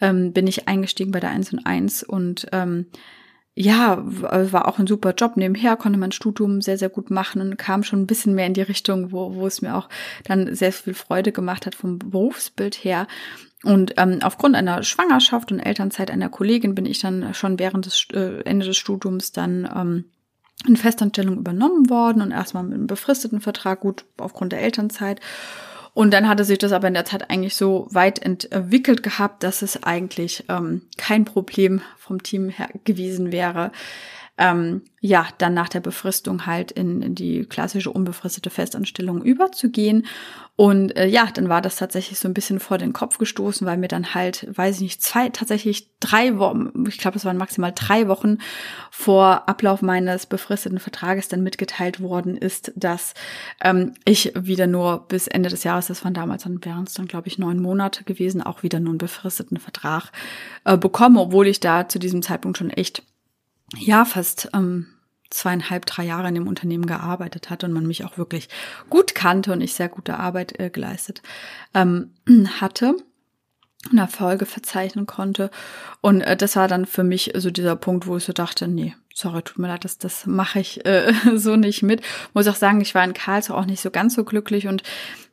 ähm, 0.00 0.32
bin 0.32 0.46
ich 0.46 0.68
eingestiegen 0.68 1.12
bei 1.12 1.20
der 1.20 1.30
1 1.30 1.54
und 1.54 1.66
1 1.66 2.02
und 2.02 2.46
ähm, 2.52 2.86
ja, 3.60 3.98
war 4.04 4.68
auch 4.68 4.78
ein 4.78 4.86
super 4.86 5.14
Job. 5.14 5.36
Nebenher 5.36 5.74
konnte 5.74 5.98
mein 5.98 6.12
Studium 6.12 6.60
sehr, 6.60 6.78
sehr 6.78 6.90
gut 6.90 7.10
machen 7.10 7.40
und 7.40 7.56
kam 7.56 7.82
schon 7.82 8.02
ein 8.02 8.06
bisschen 8.06 8.36
mehr 8.36 8.46
in 8.46 8.54
die 8.54 8.62
Richtung, 8.62 9.10
wo, 9.10 9.34
wo 9.34 9.48
es 9.48 9.62
mir 9.62 9.74
auch 9.74 9.88
dann 10.22 10.54
sehr 10.54 10.72
viel 10.72 10.94
Freude 10.94 11.32
gemacht 11.32 11.66
hat 11.66 11.74
vom 11.74 11.98
Berufsbild 11.98 12.76
her. 12.76 13.08
Und 13.64 13.94
ähm, 13.96 14.20
aufgrund 14.22 14.54
einer 14.54 14.84
Schwangerschaft 14.84 15.50
und 15.50 15.58
Elternzeit 15.58 16.12
einer 16.12 16.28
Kollegin 16.28 16.76
bin 16.76 16.86
ich 16.86 17.00
dann 17.00 17.34
schon 17.34 17.58
während 17.58 17.86
des 17.86 18.06
äh, 18.12 18.42
Ende 18.44 18.66
des 18.66 18.76
Studiums 18.76 19.32
dann 19.32 19.68
ähm, 19.74 20.04
in 20.66 20.76
Festanstellung 20.76 21.38
übernommen 21.38 21.88
worden 21.88 22.22
und 22.22 22.32
erstmal 22.32 22.64
mit 22.64 22.74
einem 22.74 22.86
befristeten 22.86 23.40
Vertrag, 23.40 23.80
gut 23.80 24.04
aufgrund 24.16 24.52
der 24.52 24.60
Elternzeit. 24.60 25.20
Und 25.94 26.12
dann 26.12 26.28
hatte 26.28 26.44
sich 26.44 26.58
das 26.58 26.72
aber 26.72 26.88
in 26.88 26.94
der 26.94 27.04
Zeit 27.04 27.30
eigentlich 27.30 27.56
so 27.56 27.88
weit 27.90 28.20
entwickelt 28.20 29.02
gehabt, 29.02 29.42
dass 29.42 29.62
es 29.62 29.82
eigentlich 29.82 30.44
ähm, 30.48 30.82
kein 30.96 31.24
Problem 31.24 31.80
vom 31.96 32.22
Team 32.22 32.50
her 32.50 32.68
gewesen 32.84 33.32
wäre, 33.32 33.72
ähm, 34.38 34.82
ja, 35.00 35.26
dann 35.38 35.54
nach 35.54 35.68
der 35.68 35.80
Befristung 35.80 36.46
halt 36.46 36.72
in, 36.72 37.02
in 37.02 37.14
die 37.14 37.44
klassische 37.44 37.90
unbefristete 37.90 38.50
Festanstellung 38.50 39.22
überzugehen. 39.22 40.06
Und 40.56 40.96
äh, 40.96 41.06
ja, 41.06 41.28
dann 41.32 41.48
war 41.48 41.62
das 41.62 41.76
tatsächlich 41.76 42.18
so 42.18 42.26
ein 42.26 42.34
bisschen 42.34 42.58
vor 42.58 42.78
den 42.78 42.92
Kopf 42.92 43.18
gestoßen, 43.18 43.64
weil 43.64 43.76
mir 43.76 43.86
dann 43.86 44.14
halt, 44.14 44.48
weiß 44.50 44.76
ich 44.76 44.82
nicht, 44.82 45.02
zwei, 45.02 45.28
tatsächlich 45.28 45.88
drei 46.00 46.38
Wochen, 46.38 46.84
ich 46.88 46.98
glaube, 46.98 47.16
es 47.16 47.24
waren 47.24 47.36
maximal 47.36 47.72
drei 47.72 48.08
Wochen 48.08 48.38
vor 48.90 49.48
Ablauf 49.48 49.82
meines 49.82 50.26
befristeten 50.26 50.80
Vertrages 50.80 51.28
dann 51.28 51.44
mitgeteilt 51.44 52.00
worden 52.00 52.36
ist, 52.36 52.72
dass 52.74 53.14
ähm, 53.62 53.94
ich 54.04 54.32
wieder 54.34 54.66
nur 54.66 55.06
bis 55.06 55.28
Ende 55.28 55.48
des 55.48 55.62
Jahres, 55.62 55.86
das 55.86 56.04
waren 56.04 56.14
damals 56.14 56.42
dann 56.42 56.64
wären 56.64 56.84
es 56.84 56.94
dann, 56.94 57.06
glaube 57.06 57.28
ich, 57.28 57.38
neun 57.38 57.60
Monate 57.60 58.02
gewesen, 58.02 58.42
auch 58.42 58.64
wieder 58.64 58.80
nur 58.80 58.90
einen 58.90 58.98
befristeten 58.98 59.58
Vertrag 59.58 60.10
äh, 60.64 60.76
bekomme, 60.76 61.20
obwohl 61.20 61.46
ich 61.46 61.60
da 61.60 61.88
zu 61.88 62.00
diesem 62.00 62.22
Zeitpunkt 62.22 62.58
schon 62.58 62.70
echt 62.70 63.04
ja 63.76 64.04
fast 64.04 64.50
ähm, 64.54 64.86
zweieinhalb, 65.30 65.86
drei 65.86 66.04
Jahre 66.04 66.28
in 66.28 66.34
dem 66.34 66.48
Unternehmen 66.48 66.86
gearbeitet 66.86 67.50
hat 67.50 67.64
und 67.64 67.72
man 67.72 67.86
mich 67.86 68.04
auch 68.04 68.16
wirklich 68.18 68.48
gut 68.88 69.14
kannte 69.14 69.52
und 69.52 69.60
ich 69.60 69.74
sehr 69.74 69.88
gute 69.88 70.18
Arbeit 70.18 70.58
äh, 70.58 70.70
geleistet 70.70 71.22
ähm, 71.74 72.12
hatte 72.60 72.96
und 73.90 73.98
Erfolge 73.98 74.46
verzeichnen 74.46 75.06
konnte. 75.06 75.50
Und 76.00 76.22
äh, 76.22 76.36
das 76.36 76.56
war 76.56 76.68
dann 76.68 76.86
für 76.86 77.04
mich 77.04 77.32
so 77.36 77.50
dieser 77.50 77.76
Punkt, 77.76 78.06
wo 78.06 78.16
ich 78.16 78.24
so 78.24 78.32
dachte, 78.32 78.68
nee, 78.68 78.94
sorry, 79.18 79.42
tut 79.42 79.58
mir 79.58 79.66
leid, 79.66 79.84
das, 79.84 79.98
das 79.98 80.26
mache 80.26 80.60
ich 80.60 80.86
äh, 80.86 81.12
so 81.34 81.56
nicht 81.56 81.82
mit. 81.82 82.02
Muss 82.34 82.46
auch 82.46 82.54
sagen, 82.54 82.80
ich 82.80 82.94
war 82.94 83.02
in 83.02 83.14
Karlsruhe 83.14 83.56
auch 83.56 83.64
nicht 83.64 83.80
so 83.80 83.90
ganz 83.90 84.14
so 84.14 84.22
glücklich 84.22 84.68
und 84.68 84.84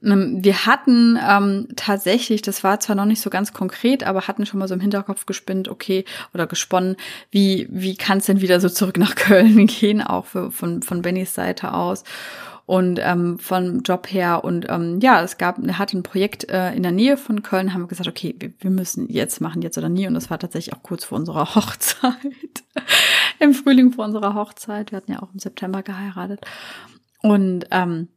ähm, 0.03 0.43
wir 0.43 0.65
hatten 0.65 1.19
ähm, 1.21 1.67
tatsächlich, 1.75 2.41
das 2.41 2.63
war 2.63 2.79
zwar 2.79 2.95
noch 2.95 3.05
nicht 3.05 3.21
so 3.21 3.29
ganz 3.29 3.53
konkret, 3.53 4.03
aber 4.03 4.27
hatten 4.27 4.47
schon 4.47 4.59
mal 4.59 4.67
so 4.67 4.73
im 4.73 4.79
Hinterkopf 4.79 5.27
gespinnt, 5.27 5.67
okay, 5.67 6.03
oder 6.33 6.47
gesponnen, 6.47 6.95
wie, 7.29 7.67
wie 7.69 7.95
kann 7.95 8.17
es 8.17 8.25
denn 8.25 8.41
wieder 8.41 8.59
so 8.59 8.69
zurück 8.69 8.97
nach 8.97 9.15
Köln 9.15 9.67
gehen, 9.67 10.01
auch 10.01 10.25
für, 10.25 10.51
von, 10.51 10.81
von 10.81 11.03
Bennys 11.03 11.35
Seite 11.35 11.73
aus 11.73 12.03
und 12.65 12.99
ähm, 13.01 13.37
vom 13.37 13.81
Job 13.81 14.11
her. 14.11 14.43
Und 14.43 14.65
ähm, 14.69 14.99
ja, 14.99 15.21
es 15.21 15.37
gab, 15.37 15.57
hatte 15.73 15.97
ein 15.97 16.03
Projekt 16.03 16.49
äh, 16.49 16.73
in 16.73 16.83
der 16.83 16.91
Nähe 16.91 17.17
von 17.17 17.43
Köln, 17.43 17.73
haben 17.73 17.81
wir 17.81 17.87
gesagt, 17.87 18.09
okay, 18.09 18.35
wir, 18.39 18.53
wir 18.59 18.71
müssen 18.71 19.07
jetzt 19.09 19.39
machen, 19.39 19.61
jetzt 19.61 19.77
oder 19.77 19.89
nie. 19.89 20.07
Und 20.07 20.15
das 20.15 20.29
war 20.29 20.39
tatsächlich 20.39 20.75
auch 20.75 20.83
kurz 20.83 21.05
vor 21.05 21.17
unserer 21.17 21.45
Hochzeit. 21.55 22.15
Im 23.39 23.53
Frühling 23.53 23.91
vor 23.91 24.05
unserer 24.05 24.33
Hochzeit. 24.33 24.91
Wir 24.91 24.97
hatten 24.97 25.11
ja 25.11 25.21
auch 25.21 25.31
im 25.33 25.39
September 25.39 25.83
geheiratet. 25.83 26.41
Und 27.21 27.65
ähm, 27.71 28.07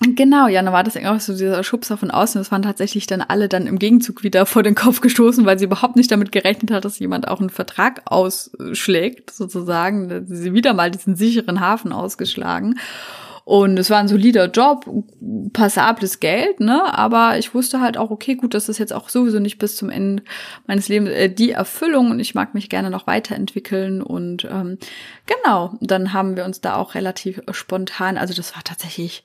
Genau, 0.00 0.48
ja, 0.48 0.60
dann 0.60 0.72
war 0.72 0.82
das 0.82 0.96
irgendwie 0.96 1.14
auch 1.14 1.20
so 1.20 1.32
dieser 1.32 1.62
Schubser 1.62 1.96
von 1.96 2.10
außen. 2.10 2.40
Das 2.40 2.50
waren 2.50 2.62
tatsächlich 2.62 3.06
dann 3.06 3.20
alle 3.20 3.48
dann 3.48 3.68
im 3.68 3.78
Gegenzug 3.78 4.24
wieder 4.24 4.44
vor 4.44 4.64
den 4.64 4.74
Kopf 4.74 5.00
gestoßen, 5.00 5.46
weil 5.46 5.58
sie 5.58 5.66
überhaupt 5.66 5.94
nicht 5.94 6.10
damit 6.10 6.32
gerechnet 6.32 6.72
hat, 6.72 6.84
dass 6.84 6.98
jemand 6.98 7.28
auch 7.28 7.40
einen 7.40 7.48
Vertrag 7.48 8.02
ausschlägt, 8.04 9.30
sozusagen. 9.30 10.26
Sie 10.26 10.52
wieder 10.52 10.74
mal 10.74 10.90
diesen 10.90 11.14
sicheren 11.14 11.60
Hafen 11.60 11.92
ausgeschlagen. 11.92 12.78
Und 13.44 13.78
es 13.78 13.90
war 13.90 13.98
ein 13.98 14.08
solider 14.08 14.50
Job, 14.50 14.88
passables 15.52 16.18
Geld, 16.18 16.60
ne? 16.60 16.96
Aber 16.96 17.38
ich 17.38 17.54
wusste 17.54 17.80
halt 17.80 17.98
auch, 17.98 18.10
okay, 18.10 18.36
gut, 18.36 18.54
das 18.54 18.70
ist 18.70 18.78
jetzt 18.78 18.94
auch 18.94 19.10
sowieso 19.10 19.38
nicht 19.38 19.58
bis 19.58 19.76
zum 19.76 19.90
Ende 19.90 20.22
meines 20.66 20.88
Lebens 20.88 21.10
äh, 21.10 21.28
die 21.28 21.50
Erfüllung 21.50 22.10
und 22.10 22.20
ich 22.20 22.34
mag 22.34 22.54
mich 22.54 22.70
gerne 22.70 22.88
noch 22.88 23.06
weiterentwickeln. 23.06 24.00
Und 24.00 24.46
ähm, 24.50 24.78
genau, 25.26 25.74
dann 25.82 26.14
haben 26.14 26.36
wir 26.36 26.46
uns 26.46 26.62
da 26.62 26.76
auch 26.76 26.94
relativ 26.94 27.42
spontan, 27.50 28.16
also 28.16 28.32
das 28.32 28.54
war 28.54 28.64
tatsächlich 28.64 29.22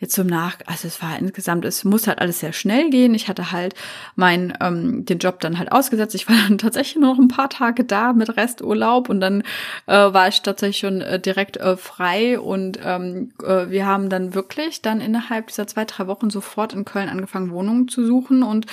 jetzt 0.00 0.14
zum 0.14 0.26
Nach, 0.26 0.56
also 0.66 0.88
es 0.88 1.02
war 1.02 1.18
insgesamt, 1.18 1.64
es 1.66 1.84
muss 1.84 2.06
halt 2.06 2.20
alles 2.20 2.40
sehr 2.40 2.54
schnell 2.54 2.88
gehen. 2.88 3.14
Ich 3.14 3.28
hatte 3.28 3.52
halt 3.52 3.74
mein, 4.16 4.56
ähm, 4.60 5.04
den 5.04 5.18
Job 5.18 5.40
dann 5.40 5.58
halt 5.58 5.70
ausgesetzt. 5.70 6.14
Ich 6.14 6.28
war 6.28 6.36
dann 6.48 6.58
tatsächlich 6.58 6.96
nur 6.96 7.14
noch 7.14 7.22
ein 7.22 7.28
paar 7.28 7.50
Tage 7.50 7.84
da 7.84 8.12
mit 8.14 8.36
Resturlaub 8.36 9.08
und 9.10 9.20
dann 9.20 9.42
äh, 9.86 9.92
war 9.94 10.28
ich 10.28 10.40
tatsächlich 10.40 10.78
schon 10.78 11.02
äh, 11.02 11.20
direkt 11.20 11.58
äh, 11.58 11.76
frei 11.76 12.40
und 12.40 12.80
ähm, 12.82 13.32
äh, 13.44 13.68
wir 13.68 13.86
haben 13.86 14.08
dann 14.08 14.34
wirklich 14.34 14.80
dann 14.80 15.00
innerhalb 15.00 15.48
dieser 15.48 15.66
zwei, 15.66 15.84
drei 15.84 16.06
Wochen 16.06 16.30
sofort 16.30 16.72
in 16.72 16.86
Köln 16.86 17.10
angefangen, 17.10 17.50
Wohnungen 17.50 17.88
zu 17.88 18.04
suchen 18.04 18.42
und 18.42 18.66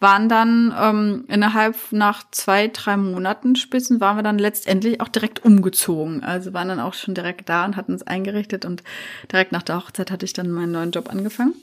waren 0.00 0.28
dann 0.28 0.74
ähm, 0.78 1.24
innerhalb 1.28 1.76
nach 1.92 2.24
zwei, 2.32 2.66
drei 2.66 2.96
Monaten 2.96 3.54
Spitzen 3.54 4.00
waren 4.00 4.16
wir 4.16 4.24
dann 4.24 4.38
letztendlich 4.38 5.00
auch 5.00 5.08
direkt 5.08 5.44
umgezogen. 5.44 6.24
Also 6.24 6.52
waren 6.52 6.68
dann 6.68 6.80
auch 6.80 6.94
schon 6.94 7.14
direkt 7.14 7.48
da 7.48 7.64
und 7.64 7.76
hatten 7.76 7.92
uns 7.92 8.02
eingerichtet 8.02 8.64
und 8.64 8.82
direkt 9.30 9.52
nach 9.52 9.62
der 9.62 9.76
Hochzeit 9.76 10.10
hatte 10.10 10.24
ich 10.24 10.32
dann 10.32 10.50
meinen 10.72 10.82
neuen 10.82 10.90
Job 10.92 11.10
angefangen. 11.10 11.54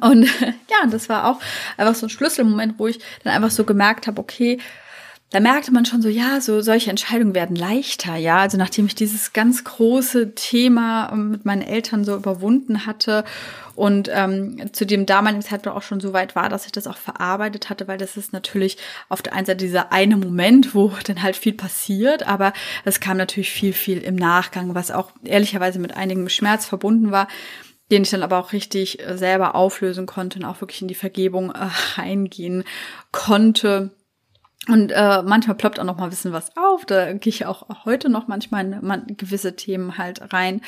Und 0.00 0.24
ja, 0.42 0.86
das 0.90 1.08
war 1.08 1.26
auch 1.26 1.40
einfach 1.76 1.94
so 1.94 2.06
ein 2.06 2.10
Schlüsselmoment, 2.10 2.78
wo 2.78 2.86
ich 2.86 2.98
dann 3.24 3.34
einfach 3.34 3.50
so 3.50 3.64
gemerkt 3.64 4.06
habe, 4.06 4.20
okay, 4.20 4.58
da 5.32 5.40
merkte 5.40 5.72
man 5.72 5.86
schon 5.86 6.02
so, 6.02 6.10
ja, 6.10 6.42
so 6.42 6.60
solche 6.60 6.90
Entscheidungen 6.90 7.34
werden 7.34 7.56
leichter, 7.56 8.16
ja. 8.16 8.36
Also 8.36 8.58
nachdem 8.58 8.84
ich 8.84 8.94
dieses 8.94 9.32
ganz 9.32 9.64
große 9.64 10.34
Thema 10.34 11.10
ähm, 11.10 11.30
mit 11.30 11.46
meinen 11.46 11.62
Eltern 11.62 12.04
so 12.04 12.14
überwunden 12.14 12.84
hatte 12.84 13.24
und 13.74 14.10
ähm, 14.12 14.70
zu 14.72 14.84
dem 14.84 15.06
damaligen 15.06 15.40
Zeitpunkt 15.40 15.78
auch 15.78 15.82
schon 15.82 16.00
so 16.00 16.12
weit 16.12 16.36
war, 16.36 16.50
dass 16.50 16.66
ich 16.66 16.72
das 16.72 16.86
auch 16.86 16.98
verarbeitet 16.98 17.70
hatte, 17.70 17.88
weil 17.88 17.96
das 17.96 18.18
ist 18.18 18.34
natürlich 18.34 18.76
auf 19.08 19.22
der 19.22 19.32
einen 19.32 19.46
Seite 19.46 19.64
dieser 19.64 19.90
eine 19.90 20.18
Moment, 20.18 20.74
wo 20.74 20.92
dann 21.06 21.22
halt 21.22 21.36
viel 21.36 21.54
passiert, 21.54 22.26
aber 22.28 22.52
es 22.84 23.00
kam 23.00 23.16
natürlich 23.16 23.50
viel, 23.50 23.72
viel 23.72 23.98
im 24.02 24.16
Nachgang, 24.16 24.74
was 24.74 24.90
auch 24.90 25.12
ehrlicherweise 25.24 25.78
mit 25.78 25.96
einigem 25.96 26.28
Schmerz 26.28 26.66
verbunden 26.66 27.10
war 27.10 27.26
den 27.92 28.02
ich 28.02 28.10
dann 28.10 28.22
aber 28.22 28.38
auch 28.38 28.52
richtig 28.52 29.06
äh, 29.06 29.16
selber 29.16 29.54
auflösen 29.54 30.06
konnte 30.06 30.38
und 30.38 30.46
auch 30.46 30.60
wirklich 30.62 30.82
in 30.82 30.88
die 30.88 30.94
Vergebung 30.94 31.52
äh, 31.52 31.68
reingehen 32.00 32.64
konnte. 33.12 33.90
Und 34.68 34.92
äh, 34.92 35.22
manchmal 35.22 35.56
ploppt 35.56 35.78
auch 35.78 35.84
noch 35.84 35.98
mal 35.98 36.04
ein 36.04 36.10
bisschen 36.10 36.32
was 36.32 36.56
auf. 36.56 36.86
Da 36.86 37.12
gehe 37.12 37.30
ich 37.30 37.46
auch 37.46 37.84
heute 37.84 38.08
noch 38.08 38.28
manchmal 38.28 38.64
in 38.64 38.78
man, 38.84 39.06
gewisse 39.16 39.56
Themen 39.56 39.98
halt 39.98 40.32
rein. 40.32 40.62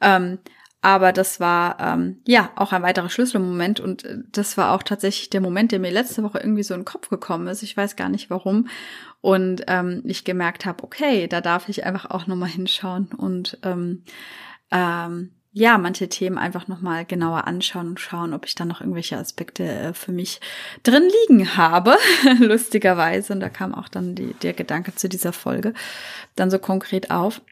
Ähm, 0.00 0.38
aber 0.82 1.12
das 1.12 1.40
war 1.40 1.78
ähm, 1.80 2.20
ja 2.26 2.50
auch 2.56 2.72
ein 2.72 2.82
weiterer 2.82 3.08
Schlüsselmoment 3.08 3.80
und 3.80 4.04
äh, 4.04 4.18
das 4.30 4.56
war 4.56 4.72
auch 4.72 4.82
tatsächlich 4.84 5.30
der 5.30 5.40
Moment, 5.40 5.72
der 5.72 5.80
mir 5.80 5.90
letzte 5.90 6.22
Woche 6.22 6.38
irgendwie 6.38 6.62
so 6.62 6.74
in 6.74 6.80
den 6.80 6.86
Kopf 6.86 7.08
gekommen 7.08 7.48
ist. 7.48 7.62
Ich 7.62 7.76
weiß 7.76 7.96
gar 7.96 8.08
nicht 8.08 8.30
warum. 8.30 8.68
Und 9.20 9.64
ähm, 9.66 10.02
ich 10.04 10.24
gemerkt 10.24 10.64
habe, 10.64 10.84
okay, 10.84 11.26
da 11.26 11.40
darf 11.40 11.68
ich 11.68 11.84
einfach 11.84 12.10
auch 12.10 12.26
noch 12.26 12.36
mal 12.36 12.46
hinschauen 12.46 13.08
und 13.16 13.58
ähm, 13.62 14.04
ähm, 14.70 15.30
ja, 15.54 15.76
manche 15.76 16.08
Themen 16.08 16.38
einfach 16.38 16.66
nochmal 16.66 17.04
genauer 17.04 17.46
anschauen 17.46 17.88
und 17.88 18.00
schauen, 18.00 18.32
ob 18.32 18.46
ich 18.46 18.54
dann 18.54 18.68
noch 18.68 18.80
irgendwelche 18.80 19.18
Aspekte 19.18 19.64
äh, 19.64 19.92
für 19.92 20.10
mich 20.10 20.40
drin 20.82 21.10
liegen 21.28 21.56
habe, 21.56 21.96
lustigerweise. 22.38 23.34
Und 23.34 23.40
da 23.40 23.50
kam 23.50 23.74
auch 23.74 23.88
dann 23.88 24.14
die, 24.14 24.32
der 24.42 24.54
Gedanke 24.54 24.94
zu 24.94 25.10
dieser 25.10 25.34
Folge 25.34 25.74
dann 26.36 26.50
so 26.50 26.58
konkret 26.58 27.10
auf. 27.10 27.42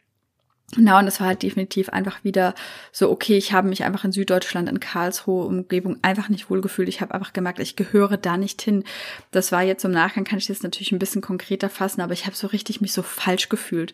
Genau, 0.73 0.99
und 0.99 1.05
das 1.05 1.19
war 1.19 1.27
halt 1.27 1.43
definitiv 1.43 1.89
einfach 1.89 2.23
wieder 2.23 2.55
so, 2.93 3.11
okay, 3.11 3.37
ich 3.37 3.51
habe 3.51 3.67
mich 3.67 3.83
einfach 3.83 4.05
in 4.05 4.13
Süddeutschland, 4.13 4.69
in 4.69 4.79
Karlsruhe 4.79 5.45
Umgebung 5.45 5.97
einfach 6.01 6.29
nicht 6.29 6.49
wohlgefühlt. 6.49 6.87
Ich 6.87 7.01
habe 7.01 7.13
einfach 7.13 7.33
gemerkt, 7.33 7.59
ich 7.59 7.75
gehöre 7.75 8.15
da 8.15 8.37
nicht 8.37 8.61
hin. 8.61 8.85
Das 9.31 9.51
war 9.51 9.63
jetzt 9.63 9.83
im 9.83 9.91
Nachgang, 9.91 10.23
kann 10.23 10.39
ich 10.39 10.47
das 10.47 10.63
natürlich 10.63 10.93
ein 10.93 10.99
bisschen 10.99 11.21
konkreter 11.21 11.69
fassen, 11.69 11.99
aber 11.99 12.13
ich 12.13 12.25
habe 12.25 12.37
so 12.37 12.47
richtig 12.47 12.79
mich 12.79 12.93
so 12.93 13.01
falsch 13.01 13.49
gefühlt 13.49 13.93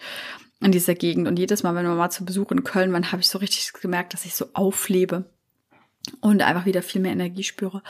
in 0.59 0.71
dieser 0.71 0.95
Gegend. 0.95 1.27
Und 1.27 1.37
jedes 1.37 1.63
Mal, 1.63 1.75
wenn 1.75 1.85
wir 1.85 1.95
mal 1.95 2.09
zu 2.09 2.25
Besuch 2.25 2.51
in 2.51 2.63
Köln 2.63 2.91
waren, 2.93 3.11
habe 3.11 3.21
ich 3.21 3.29
so 3.29 3.37
richtig 3.37 3.73
gemerkt, 3.73 4.13
dass 4.13 4.25
ich 4.25 4.35
so 4.35 4.47
auflebe. 4.53 5.25
und 6.21 6.41
einfach 6.41 6.65
wieder 6.65 6.81
viel 6.81 7.01
mehr 7.01 7.11
Energie 7.11 7.43
spüre. 7.43 7.81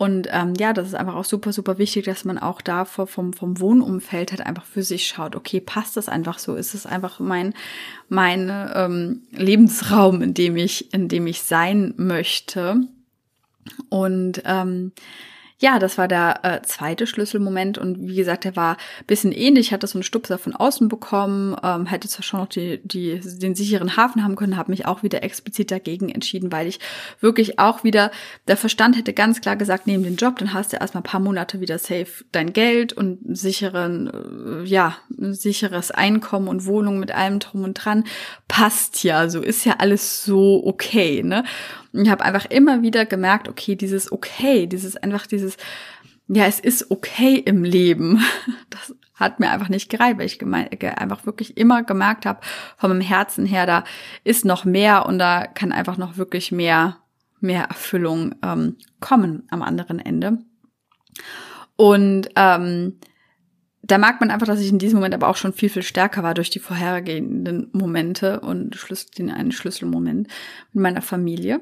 Und 0.00 0.28
ähm, 0.30 0.54
ja, 0.58 0.72
das 0.72 0.88
ist 0.88 0.94
einfach 0.94 1.14
auch 1.14 1.26
super, 1.26 1.52
super 1.52 1.76
wichtig, 1.76 2.06
dass 2.06 2.24
man 2.24 2.38
auch 2.38 2.62
da 2.62 2.86
vom, 2.86 3.34
vom 3.34 3.60
Wohnumfeld 3.60 4.30
halt 4.30 4.40
einfach 4.40 4.64
für 4.64 4.82
sich 4.82 5.06
schaut, 5.06 5.36
okay, 5.36 5.60
passt 5.60 5.94
das 5.98 6.08
einfach 6.08 6.38
so? 6.38 6.54
Ist 6.54 6.72
es 6.72 6.86
einfach 6.86 7.20
mein, 7.20 7.52
mein 8.08 8.50
ähm, 8.74 9.24
Lebensraum, 9.30 10.22
in 10.22 10.32
dem 10.32 10.56
ich, 10.56 10.94
in 10.94 11.08
dem 11.08 11.26
ich 11.26 11.42
sein 11.42 11.92
möchte? 11.98 12.80
Und 13.90 14.40
ähm, 14.46 14.92
ja, 15.60 15.78
das 15.78 15.98
war 15.98 16.08
der 16.08 16.40
äh, 16.42 16.62
zweite 16.62 17.06
Schlüsselmoment 17.06 17.76
und 17.76 18.08
wie 18.08 18.16
gesagt, 18.16 18.44
der 18.44 18.56
war 18.56 18.78
bisschen 19.06 19.30
ähnlich, 19.30 19.74
hatte 19.74 19.86
so 19.86 19.98
einen 19.98 20.02
Stupser 20.02 20.38
von 20.38 20.56
außen 20.56 20.88
bekommen, 20.88 21.54
ähm, 21.62 21.84
hätte 21.84 22.08
zwar 22.08 22.22
schon 22.22 22.40
noch 22.40 22.48
die, 22.48 22.80
die, 22.82 23.20
den 23.20 23.54
sicheren 23.54 23.94
Hafen 23.94 24.24
haben 24.24 24.36
können, 24.36 24.56
habe 24.56 24.70
mich 24.70 24.86
auch 24.86 25.02
wieder 25.02 25.22
explizit 25.22 25.70
dagegen 25.70 26.08
entschieden, 26.08 26.50
weil 26.50 26.66
ich 26.66 26.80
wirklich 27.20 27.58
auch 27.58 27.84
wieder, 27.84 28.10
der 28.48 28.56
Verstand 28.56 28.96
hätte 28.96 29.12
ganz 29.12 29.42
klar 29.42 29.56
gesagt, 29.56 29.86
neben 29.86 30.02
den 30.02 30.16
Job, 30.16 30.38
dann 30.38 30.54
hast 30.54 30.72
du 30.72 30.78
erstmal 30.78 31.02
ein 31.02 31.10
paar 31.10 31.20
Monate 31.20 31.60
wieder 31.60 31.78
safe 31.78 32.24
dein 32.32 32.54
Geld 32.54 32.94
und 32.94 33.18
sicheren, 33.36 34.62
äh, 34.62 34.64
ja, 34.64 34.96
sicheres 35.18 35.90
Einkommen 35.90 36.48
und 36.48 36.64
Wohnung 36.64 36.98
mit 36.98 37.10
allem 37.10 37.38
drum 37.38 37.64
und 37.64 37.74
dran, 37.74 38.04
passt 38.48 39.04
ja, 39.04 39.28
so 39.28 39.42
ist 39.42 39.66
ja 39.66 39.74
alles 39.78 40.24
so 40.24 40.62
okay, 40.64 41.22
ne? 41.22 41.44
Und 41.92 42.04
ich 42.04 42.10
habe 42.10 42.24
einfach 42.24 42.46
immer 42.46 42.82
wieder 42.82 43.04
gemerkt, 43.04 43.48
okay, 43.48 43.74
dieses 43.74 44.12
okay, 44.12 44.66
dieses 44.66 44.96
einfach 44.96 45.26
dieses, 45.26 45.49
ja, 46.28 46.46
es 46.46 46.60
ist 46.60 46.90
okay 46.90 47.36
im 47.36 47.64
Leben. 47.64 48.22
Das 48.70 48.94
hat 49.14 49.38
mir 49.38 49.50
einfach 49.50 49.68
nicht 49.68 49.90
gereicht, 49.90 50.18
weil 50.18 50.26
ich 50.26 50.42
einfach 50.98 51.26
wirklich 51.26 51.58
immer 51.58 51.82
gemerkt 51.82 52.24
habe, 52.24 52.40
von 52.78 52.90
meinem 52.90 53.02
Herzen 53.02 53.44
her, 53.44 53.66
da 53.66 53.84
ist 54.24 54.46
noch 54.46 54.64
mehr 54.64 55.04
und 55.04 55.18
da 55.18 55.46
kann 55.46 55.72
einfach 55.72 55.98
noch 55.98 56.16
wirklich 56.16 56.52
mehr, 56.52 56.96
mehr 57.40 57.64
Erfüllung 57.64 58.34
ähm, 58.42 58.76
kommen 59.00 59.42
am 59.50 59.60
anderen 59.60 59.98
Ende. 59.98 60.38
Und 61.76 62.30
ähm, 62.36 62.98
da 63.82 63.98
merkt 63.98 64.20
man 64.20 64.30
einfach, 64.30 64.46
dass 64.46 64.60
ich 64.60 64.70
in 64.70 64.78
diesem 64.78 64.98
Moment 64.98 65.14
aber 65.14 65.28
auch 65.28 65.36
schon 65.36 65.52
viel, 65.52 65.68
viel 65.68 65.82
stärker 65.82 66.22
war 66.22 66.34
durch 66.34 66.50
die 66.50 66.58
vorhergehenden 66.58 67.68
Momente 67.72 68.40
und 68.40 68.78
den 69.18 69.30
einen 69.30 69.52
Schlüsselmoment 69.52 70.28
mit 70.72 70.82
meiner 70.82 71.02
Familie. 71.02 71.60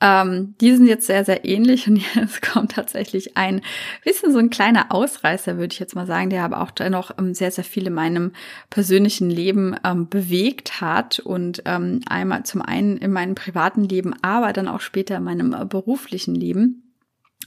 Ähm, 0.00 0.54
die 0.60 0.76
sind 0.76 0.86
jetzt 0.86 1.06
sehr, 1.06 1.24
sehr 1.24 1.44
ähnlich 1.44 1.88
und 1.88 1.96
jetzt 2.14 2.42
kommt 2.42 2.72
tatsächlich 2.72 3.36
ein 3.36 3.62
bisschen 4.04 4.32
so 4.32 4.38
ein 4.38 4.50
kleiner 4.50 4.92
Ausreißer, 4.92 5.58
würde 5.58 5.72
ich 5.72 5.80
jetzt 5.80 5.96
mal 5.96 6.06
sagen, 6.06 6.30
der 6.30 6.44
aber 6.44 6.60
auch 6.60 6.70
dennoch 6.70 7.10
ähm, 7.18 7.34
sehr, 7.34 7.50
sehr 7.50 7.64
viel 7.64 7.88
in 7.88 7.94
meinem 7.94 8.32
persönlichen 8.70 9.28
Leben 9.28 9.74
ähm, 9.84 10.08
bewegt 10.08 10.80
hat 10.80 11.18
und 11.18 11.62
ähm, 11.64 12.00
einmal 12.08 12.44
zum 12.44 12.62
einen 12.62 12.96
in 12.96 13.12
meinem 13.12 13.34
privaten 13.34 13.84
Leben, 13.84 14.14
aber 14.22 14.52
dann 14.52 14.68
auch 14.68 14.80
später 14.80 15.16
in 15.16 15.24
meinem 15.24 15.52
äh, 15.52 15.64
beruflichen 15.64 16.34
Leben. 16.34 16.84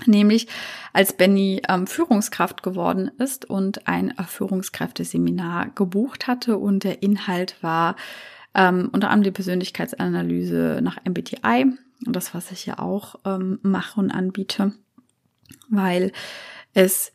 Nämlich 0.06 0.48
als 0.94 1.14
Benny 1.14 1.62
ähm, 1.70 1.86
Führungskraft 1.86 2.64
geworden 2.64 3.12
ist 3.18 3.50
und 3.50 3.88
ein 3.88 4.18
äh, 4.18 4.24
Führungskräfteseminar 4.24 5.70
gebucht 5.70 6.28
hatte 6.28 6.58
und 6.58 6.84
der 6.84 7.04
Inhalt 7.04 7.56
war 7.62 7.96
ähm, 8.56 8.90
unter 8.92 9.10
anderem 9.10 9.24
die 9.24 9.32
Persönlichkeitsanalyse 9.32 10.80
nach 10.82 10.98
MBTI 11.06 11.78
das, 12.06 12.34
was 12.34 12.52
ich 12.52 12.66
ja 12.66 12.80
auch 12.80 13.16
ähm, 13.26 13.60
mache 13.62 14.00
und 14.00 14.12
anbiete, 14.12 14.74
weil 15.70 16.12
es 16.74 17.14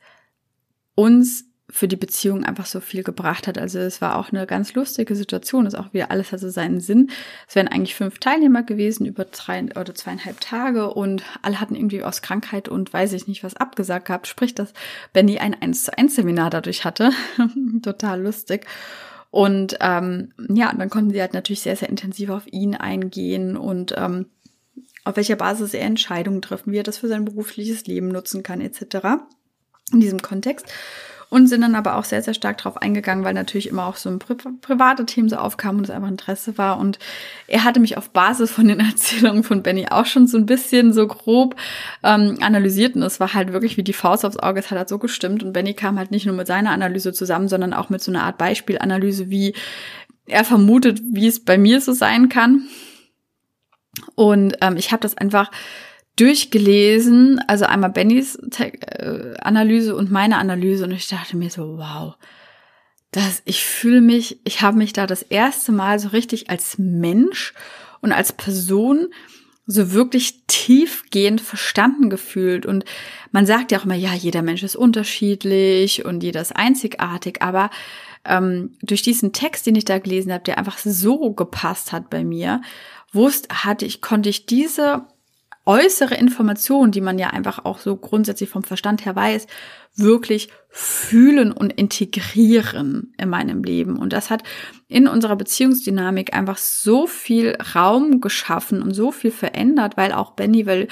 uns 0.95 1.45
für 1.69 1.89
die 1.89 1.97
Beziehung 1.97 2.45
einfach 2.45 2.67
so 2.67 2.81
viel 2.81 3.03
gebracht 3.03 3.49
hat. 3.49 3.59
Also 3.59 3.81
es 3.81 4.01
war 4.01 4.17
auch 4.17 4.31
eine 4.31 4.47
ganz 4.47 4.75
lustige 4.75 5.17
Situation. 5.17 5.67
Ist 5.67 5.75
auch 5.75 5.93
wieder 5.93 6.11
alles 6.11 6.31
hatte 6.31 6.51
seinen 6.51 6.81
Sinn. 6.81 7.11
Es 7.49 7.57
wären 7.57 7.69
eigentlich 7.69 7.97
fünf 7.97 8.19
Teilnehmer 8.19 8.63
gewesen 8.63 9.05
über 9.05 9.25
drei 9.25 9.65
oder 9.65 9.95
zweieinhalb 9.95 10.41
Tage 10.41 10.93
und 10.93 11.25
alle 11.43 11.61
hatten 11.61 11.75
irgendwie 11.75 12.05
aus 12.05 12.23
Krankheit 12.23 12.69
und 12.69 12.93
weiß 12.93 13.13
ich 13.15 13.27
nicht 13.27 13.43
was 13.43 13.57
abgesagt 13.57 14.07
gehabt. 14.07 14.29
Sprich, 14.29 14.55
dass 14.55 14.73
Benny 15.13 15.39
ein 15.39 15.61
1 15.61 15.85
zu 15.85 15.99
1 15.99 16.15
Seminar 16.15 16.51
dadurch 16.51 16.85
hatte. 16.85 17.11
Total 17.83 18.23
lustig. 18.23 18.67
Und 19.31 19.77
ähm, 19.81 20.33
ja, 20.49 20.73
dann 20.73 20.89
konnten 20.89 21.11
sie 21.11 21.21
halt 21.21 21.35
natürlich 21.35 21.63
sehr, 21.63 21.77
sehr 21.77 21.89
intensiv 21.89 22.31
auf 22.31 22.47
ihn 22.47 22.77
eingehen 22.77 23.57
und 23.57 23.93
ähm, 23.97 24.27
auf 25.07 25.17
welcher 25.17 25.37
Basis 25.37 25.73
er 25.73 25.83
Entscheidungen 25.83 26.43
treffen, 26.43 26.73
wie 26.73 26.79
er 26.79 26.83
das 26.83 26.99
für 26.99 27.09
sein 27.09 27.25
berufliches 27.25 27.87
Leben 27.87 28.09
nutzen 28.09 28.43
kann, 28.43 28.61
etc. 28.61 29.23
In 29.93 30.01
diesem 30.01 30.21
Kontext. 30.21 30.67
Und 31.29 31.49
sind 31.49 31.61
dann 31.61 31.75
aber 31.75 31.97
auch 31.97 32.05
sehr, 32.05 32.23
sehr 32.23 32.35
stark 32.35 32.59
darauf 32.59 32.77
eingegangen, 32.77 33.25
weil 33.25 33.35
natürlich 33.35 33.69
immer 33.69 33.87
auch 33.87 33.97
so 33.97 34.09
ein 34.09 34.21
pri 34.21 34.37
private 34.61 35.07
Themen 35.07 35.29
so 35.29 35.37
aufkam 35.37 35.79
und 35.79 35.85
es 35.85 35.91
einfach 35.91 36.09
Interesse 36.09 36.57
war. 36.57 36.79
Und 36.79 37.01
er 37.49 37.65
hatte 37.65 37.81
mich 37.81 37.97
auf 37.97 38.11
Basis 38.11 38.51
von 38.51 38.69
den 38.69 38.81
Erzählungen 38.91 39.43
von 39.43 39.63
Benny 39.63 39.87
auch 39.89 40.07
schon 40.07 40.27
so 40.27 40.39
ein 40.39 40.47
bisschen 40.47 40.93
so 40.93 41.07
grob 41.07 41.57
ähm, 42.03 42.39
analysiert. 42.41 42.97
Und 42.97 43.03
es 43.03 43.19
war 43.19 43.35
halt 43.35 43.53
wirklich 43.53 43.77
wie 43.77 43.85
die 43.85 43.93
Faust 43.93 44.25
aufs 44.25 44.39
Auge, 44.39 44.61
es 44.61 44.71
hat 44.71 44.79
halt 44.79 44.89
so 44.89 44.99
gestimmt. 44.99 45.43
Und 45.43 45.53
Benny 45.53 45.75
kam 45.75 45.99
halt 45.99 46.11
nicht 46.11 46.27
nur 46.27 46.35
mit 46.35 46.49
seiner 46.49 46.71
Analyse 46.71 47.13
zusammen, 47.13 47.49
sondern 47.49 47.75
auch 47.75 47.91
mit 47.91 48.03
so 48.03 48.11
einer 48.11 48.23
Art 48.23 48.39
Beispielanalyse, 48.39 49.31
wie 49.31 49.55
er 50.27 50.45
vermutet, 50.45 51.01
wie 51.13 51.29
es 51.29 51.45
bei 51.45 51.59
mir 51.59 51.81
so 51.81 51.93
sein 51.93 52.29
kann. 52.29 52.69
Und 54.15 54.57
ähm, 54.61 54.77
ich 54.77 54.93
habe 54.93 55.03
das 55.03 55.17
einfach 55.17 55.51
durchgelesen, 56.17 57.41
also 57.47 57.67
einmal 57.67 57.91
Bennys 57.91 58.37
äh, 58.59 59.35
Analyse 59.41 59.95
und 59.95 60.11
meine 60.11 60.39
Analyse 60.39 60.85
und 60.85 60.93
ich 60.93 61.09
dachte 61.09 61.37
mir 61.37 61.51
so, 61.51 61.77
wow, 61.77 62.15
das, 63.11 63.43
ich 63.45 63.65
fühle 63.65 64.01
mich, 64.01 64.41
ich 64.45 64.63
habe 64.63 64.79
mich 64.79 64.93
da 64.93 65.07
das 65.07 65.23
erste 65.23 65.73
Mal 65.73 65.99
so 65.99 66.09
richtig 66.09 66.51
als 66.51 66.79
Mensch 66.79 67.55
und 68.01 68.13
als 68.13 68.33
Person 68.33 69.09
so 69.67 69.93
wirklich 69.93 70.47
tiefgehend 70.47 71.41
verstanden 71.41 72.09
gefühlt. 72.09 72.67
Und 72.67 72.85
man 73.33 73.47
sagt 73.47 73.73
ja 73.73 73.79
auch 73.79 73.85
immer, 73.85 73.95
ja, 73.97 74.15
jeder 74.15 74.43
Mensch 74.43 74.63
ist 74.63 74.77
unterschiedlich 74.77 76.05
und 76.05 76.23
jeder 76.23 76.41
ist 76.41 76.55
einzigartig, 76.55 77.43
aber 77.43 77.71
ähm, 78.25 78.77
durch 78.83 79.03
diesen 79.03 79.33
Text, 79.33 79.67
den 79.67 79.75
ich 79.75 79.85
da 79.85 79.99
gelesen 79.99 80.33
habe, 80.33 80.45
der 80.45 80.59
einfach 80.59 80.79
so 80.79 81.33
gepasst 81.33 81.93
hat 81.93 82.11
bei 82.11 82.25
mir, 82.25 82.63
wusste, 83.17 83.49
hatte 83.65 83.85
ich, 83.85 84.01
konnte 84.01 84.29
ich 84.29 84.47
diese 84.47 85.07
äußere 85.67 86.15
Information, 86.15 86.93
die 86.93 87.01
man 87.01 87.19
ja 87.19 87.31
einfach 87.31 87.65
auch 87.65 87.79
so 87.79 87.97
grundsätzlich 87.97 88.49
vom 88.49 88.63
Verstand 88.63 89.05
her 89.05 89.17
weiß, 89.17 89.49
wirklich 89.97 90.49
fühlen 90.69 91.51
und 91.51 91.73
integrieren 91.73 93.13
in 93.19 93.29
meinem 93.29 93.65
Leben. 93.65 93.97
Und 93.99 94.13
das 94.13 94.31
hat 94.31 94.45
in 94.87 95.09
unserer 95.09 95.35
Beziehungsdynamik 95.35 96.35
einfach 96.35 96.59
so 96.59 97.07
viel 97.07 97.59
Raum 97.75 98.21
geschaffen 98.21 98.81
und 98.81 98.95
so 98.95 99.11
viel 99.11 99.33
verändert, 99.33 99.97
weil 99.97 100.13
auch 100.13 100.33
Benny, 100.33 100.67
weil 100.67 100.87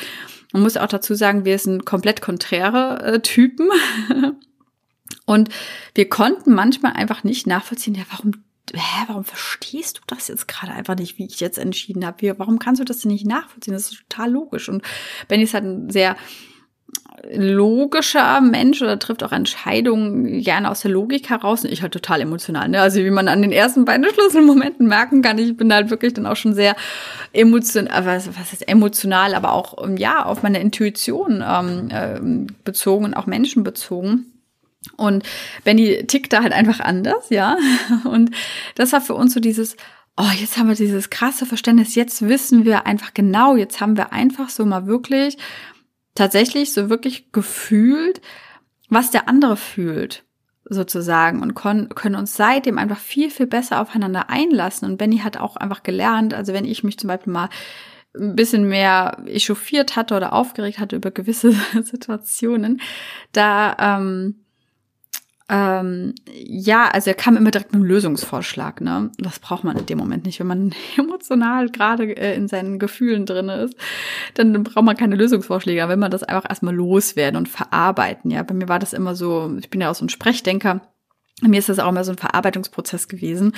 man 0.52 0.62
muss 0.62 0.76
auch 0.76 0.88
dazu 0.88 1.14
sagen, 1.14 1.44
wir 1.44 1.58
sind 1.58 1.87
komplett 1.87 2.20
konträre 2.20 3.00
äh, 3.02 3.20
Typen. 3.20 3.68
und 5.26 5.50
wir 5.94 6.08
konnten 6.08 6.52
manchmal 6.52 6.94
einfach 6.94 7.22
nicht 7.22 7.46
nachvollziehen, 7.46 7.94
ja, 7.94 8.04
warum 8.10 8.32
hä, 8.76 9.04
warum 9.06 9.24
verstehst 9.24 9.98
du 9.98 10.02
das 10.06 10.28
jetzt 10.28 10.48
gerade 10.48 10.72
einfach 10.72 10.96
nicht, 10.96 11.18
wie 11.18 11.26
ich 11.26 11.40
jetzt 11.40 11.58
entschieden 11.58 12.04
habe? 12.04 12.38
Warum 12.38 12.58
kannst 12.58 12.80
du 12.80 12.84
das 12.84 12.98
denn 12.98 13.12
nicht 13.12 13.26
nachvollziehen? 13.26 13.74
Das 13.74 13.90
ist 13.90 14.04
total 14.08 14.30
logisch. 14.30 14.68
Und 14.68 14.82
Benny 15.28 15.44
ist 15.44 15.54
halt 15.54 15.64
ein 15.64 15.90
sehr 15.90 16.16
logischer 17.32 18.40
Mensch 18.40 18.82
oder 18.82 18.98
trifft 18.98 19.22
auch 19.22 19.32
Entscheidungen 19.32 20.42
gerne 20.42 20.70
aus 20.70 20.80
der 20.80 20.90
Logik 20.90 21.30
heraus 21.30 21.64
und 21.64 21.72
ich 21.72 21.82
halt 21.82 21.92
total 21.92 22.20
emotional. 22.20 22.68
Ne? 22.68 22.80
Also 22.80 23.00
wie 23.00 23.10
man 23.10 23.28
an 23.28 23.42
den 23.42 23.52
ersten 23.52 23.84
beiden 23.84 24.04
Schlüsselmomenten 24.12 24.87
merken 24.87 25.22
kann, 25.22 25.38
ich 25.38 25.56
bin 25.56 25.72
halt 25.72 25.90
wirklich 25.90 26.12
dann 26.14 26.26
auch 26.26 26.37
schon 26.37 26.54
sehr 26.54 26.76
emotional, 27.32 28.04
was, 28.04 28.28
was 28.38 28.52
ist 28.52 28.68
emotional, 28.68 29.34
aber 29.34 29.52
auch 29.52 29.88
ja 29.96 30.24
auf 30.24 30.42
meine 30.42 30.60
Intuition 30.60 31.42
ähm, 31.46 31.88
äh, 31.90 32.20
bezogen 32.64 33.06
und 33.06 33.14
auch 33.14 33.26
menschenbezogen. 33.26 34.34
Und 34.97 35.25
Benny 35.64 36.07
tickt 36.07 36.33
da 36.33 36.42
halt 36.42 36.53
einfach 36.53 36.81
anders, 36.81 37.31
ja. 37.31 37.57
Und 38.05 38.31
das 38.75 38.92
war 38.92 39.01
für 39.01 39.14
uns 39.14 39.35
so 39.35 39.40
dieses, 39.40 39.77
oh, 40.16 40.31
jetzt 40.38 40.57
haben 40.57 40.68
wir 40.68 40.75
dieses 40.75 41.11
krasse 41.11 41.47
Verständnis, 41.47 41.94
jetzt 41.94 42.23
wissen 42.29 42.64
wir 42.64 42.87
einfach 42.87 43.14
genau, 43.14 43.57
jetzt 43.57 43.81
haben 43.81 43.97
wir 43.97 44.12
einfach 44.12 44.49
so 44.49 44.64
mal 44.64 44.87
wirklich, 44.87 45.37
tatsächlich 46.14 46.73
so 46.73 46.90
wirklich 46.90 47.33
gefühlt, 47.33 48.20
was 48.88 49.11
der 49.11 49.29
andere 49.29 49.57
fühlt, 49.57 50.25
sozusagen, 50.68 51.42
und 51.42 51.55
können 51.55 52.14
uns 52.14 52.37
seitdem 52.37 52.79
einfach 52.79 52.99
viel, 52.99 53.31
viel 53.31 53.47
besser 53.47 53.81
aufeinander 53.81 54.31
einlassen. 54.31 54.88
Und 54.88 54.97
Benny 54.99 55.18
hat 55.18 55.37
auch 55.37 55.57
einfach 55.57 55.83
gelernt, 55.83 56.33
also 56.35 56.53
wenn 56.53 56.64
ich 56.64 56.85
mich 56.85 56.99
zum 56.99 57.09
Beispiel 57.09 57.33
mal 57.33 57.49
ein 58.16 58.37
bisschen 58.37 58.68
mehr 58.68 59.23
echauffiert 59.27 59.97
hatte 59.97 60.14
oder 60.14 60.33
aufgeregt 60.33 60.79
hatte 60.79 60.97
über 60.97 61.11
gewisse 61.11 61.53
Situationen, 61.83 62.81
da 63.33 63.99
ähm, 63.99 64.43
ähm, 65.50 66.14
ja, 66.33 66.88
also 66.88 67.11
er 67.11 67.14
kam 67.14 67.37
immer 67.37 67.50
direkt 67.50 67.72
mit 67.72 67.80
einem 67.80 67.88
Lösungsvorschlag, 67.88 68.80
ne? 68.80 69.11
Das 69.18 69.38
braucht 69.38 69.62
man 69.62 69.76
in 69.76 69.85
dem 69.85 69.98
Moment 69.98 70.24
nicht. 70.24 70.40
Wenn 70.40 70.46
man 70.46 70.74
emotional 70.96 71.68
gerade 71.68 72.16
äh, 72.16 72.35
in 72.35 72.48
seinen 72.48 72.78
Gefühlen 72.78 73.26
drin 73.26 73.50
ist, 73.50 73.76
dann 74.35 74.62
braucht 74.62 74.85
man 74.85 74.96
keine 74.96 75.16
Lösungsvorschläge. 75.16 75.83
Aber 75.83 75.92
wenn 75.92 75.98
man 75.98 76.11
das 76.11 76.22
einfach 76.22 76.48
erstmal 76.48 76.74
loswerden 76.74 77.37
und 77.37 77.48
verarbeiten, 77.48 78.30
ja. 78.30 78.42
Bei 78.42 78.54
mir 78.54 78.68
war 78.68 78.78
das 78.78 78.94
immer 78.94 79.14
so, 79.14 79.54
ich 79.59 79.68
bin 79.68 79.83
ja 79.83 79.90
auch 79.90 79.94
so 79.94 80.07
ein 80.07 80.11
Sprechdenker. 80.11 80.80
Mir 81.42 81.59
ist 81.59 81.68
das 81.68 81.78
auch 81.78 81.90
immer 81.90 82.04
so 82.04 82.12
ein 82.12 82.18
Verarbeitungsprozess 82.18 83.09
gewesen. 83.09 83.52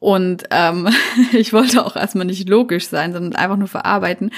Und 0.00 0.44
ähm, 0.50 0.88
ich 1.32 1.52
wollte 1.52 1.86
auch 1.86 1.94
erstmal 1.94 2.26
nicht 2.26 2.48
logisch 2.48 2.88
sein, 2.88 3.12
sondern 3.12 3.36
einfach 3.36 3.56
nur 3.56 3.68
verarbeiten. 3.68 4.32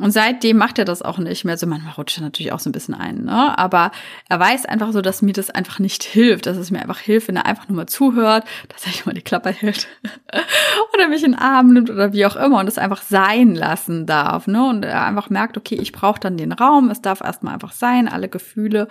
Und 0.00 0.12
seitdem 0.12 0.56
macht 0.56 0.78
er 0.78 0.84
das 0.84 1.02
auch 1.02 1.18
nicht 1.18 1.44
mehr. 1.44 1.56
So 1.56 1.66
manchmal 1.66 1.92
rutscht 1.94 2.18
er 2.18 2.22
natürlich 2.22 2.52
auch 2.52 2.58
so 2.58 2.70
ein 2.70 2.72
bisschen 2.72 2.94
ein, 2.94 3.24
ne? 3.24 3.58
Aber 3.58 3.90
er 4.28 4.40
weiß 4.40 4.64
einfach 4.66 4.92
so, 4.92 5.02
dass 5.02 5.20
mir 5.20 5.32
das 5.32 5.50
einfach 5.50 5.78
nicht 5.78 6.02
hilft, 6.02 6.46
dass 6.46 6.56
es 6.56 6.70
mir 6.70 6.80
einfach 6.80 6.98
hilft, 6.98 7.28
wenn 7.28 7.36
er 7.36 7.46
einfach 7.46 7.68
nur 7.68 7.76
mal 7.76 7.86
zuhört, 7.86 8.44
dass 8.68 8.86
er 8.86 8.92
mal 9.04 9.12
die 9.12 9.22
Klappe 9.22 9.50
hält 9.50 9.88
oder 10.94 11.08
mich 11.08 11.22
in 11.22 11.32
den 11.32 11.40
Arm 11.40 11.72
nimmt 11.72 11.90
oder 11.90 12.12
wie 12.12 12.24
auch 12.24 12.36
immer 12.36 12.60
und 12.60 12.66
es 12.66 12.78
einfach 12.78 13.02
sein 13.02 13.54
lassen 13.54 14.06
darf, 14.06 14.46
ne? 14.46 14.66
Und 14.66 14.84
er 14.84 15.04
einfach 15.04 15.28
merkt, 15.28 15.56
okay, 15.56 15.76
ich 15.76 15.92
brauche 15.92 16.20
dann 16.20 16.36
den 16.36 16.52
Raum, 16.52 16.90
es 16.90 17.02
darf 17.02 17.20
erstmal 17.20 17.54
einfach 17.54 17.72
sein, 17.72 18.08
alle 18.08 18.28
Gefühle 18.28 18.88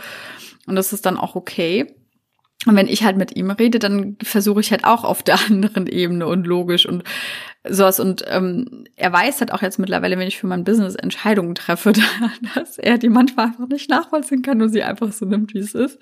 und 0.67 0.75
das 0.75 0.93
ist 0.93 1.05
dann 1.05 1.17
auch 1.17 1.35
okay. 1.35 1.95
Und 2.65 2.75
wenn 2.75 2.87
ich 2.87 3.03
halt 3.03 3.15
mit 3.15 3.37
ihm 3.37 3.51
rede, 3.51 3.79
dann 3.79 4.17
versuche 4.21 4.59
ich 4.59 4.71
halt 4.71 4.83
auch 4.83 5.05
auf 5.05 5.23
der 5.23 5.39
anderen 5.47 5.87
Ebene 5.87 6.27
und 6.27 6.45
logisch 6.45 6.85
und 6.85 7.03
sowas. 7.67 7.99
Und 7.99 8.23
ähm, 8.27 8.85
er 8.95 9.11
weiß 9.11 9.41
halt 9.41 9.51
auch 9.51 9.61
jetzt 9.61 9.79
mittlerweile, 9.79 10.17
wenn 10.17 10.27
ich 10.27 10.37
für 10.37 10.47
mein 10.47 10.63
Business 10.63 10.95
Entscheidungen 10.95 11.55
treffe, 11.55 11.91
dass 12.55 12.77
er 12.77 12.97
die 12.97 13.09
manchmal 13.09 13.47
einfach 13.47 13.67
nicht 13.67 13.89
nachvollziehen 13.89 14.41
kann 14.41 14.61
und 14.61 14.69
sie 14.69 14.83
einfach 14.83 15.11
so 15.11 15.25
nimmt, 15.25 15.53
wie 15.53 15.59
es 15.59 15.75
ist. 15.75 15.99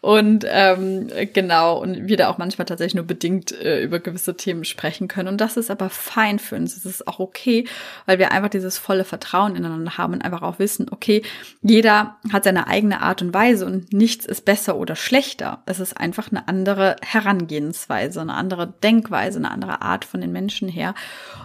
Und 0.00 0.44
ähm, 0.48 1.08
genau, 1.32 1.80
und 1.80 2.08
wir 2.08 2.16
da 2.16 2.28
auch 2.28 2.38
manchmal 2.38 2.64
tatsächlich 2.64 2.94
nur 2.94 3.04
bedingt 3.04 3.52
äh, 3.52 3.82
über 3.82 4.00
gewisse 4.00 4.36
Themen 4.36 4.64
sprechen 4.64 5.08
können. 5.08 5.28
Und 5.28 5.40
das 5.40 5.56
ist 5.56 5.70
aber 5.70 5.90
fein 5.90 6.38
für 6.38 6.56
uns. 6.56 6.74
Das 6.74 6.86
ist 6.86 7.06
auch 7.06 7.20
okay, 7.20 7.66
weil 8.06 8.18
wir 8.18 8.32
einfach 8.32 8.48
dieses 8.48 8.78
volle 8.78 9.04
Vertrauen 9.04 9.56
ineinander 9.56 9.98
haben 9.98 10.14
und 10.14 10.22
einfach 10.22 10.42
auch 10.42 10.58
wissen, 10.58 10.86
okay, 10.90 11.22
jeder 11.62 12.16
hat 12.32 12.44
seine 12.44 12.66
eigene 12.66 13.00
Art 13.02 13.22
und 13.22 13.32
Weise 13.32 13.66
und 13.66 13.92
nichts 13.92 14.26
ist 14.26 14.44
besser 14.44 14.76
oder 14.76 14.96
schlechter. 14.96 15.62
Es 15.66 15.78
ist 15.78 15.96
einfach 15.96 16.30
eine 16.30 16.48
andere 16.48 16.96
Herangehensweise, 17.02 18.20
eine 18.20 18.34
andere 18.34 18.72
Denkweise, 18.82 19.38
eine 19.38 19.50
andere 19.50 19.82
Art 19.82 20.04
von 20.04 20.20
den 20.20 20.32
Menschen 20.32 20.68
her 20.68 20.79
her. 20.80 20.94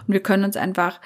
Und 0.06 0.12
wir 0.12 0.22
können 0.22 0.44
uns 0.44 0.56
einfach 0.56 1.00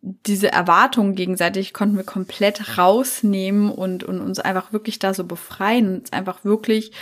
diese 0.00 0.52
Erwartungen 0.52 1.14
gegenseitig 1.14 1.72
konnten 1.72 1.96
wir 1.96 2.04
komplett 2.04 2.78
rausnehmen 2.78 3.70
und, 3.70 4.04
und 4.04 4.20
uns 4.20 4.38
einfach 4.38 4.72
wirklich 4.72 4.98
da 4.98 5.12
so 5.12 5.24
befreien 5.24 5.96
uns 5.96 6.12
einfach 6.12 6.44
wirklich 6.44 6.92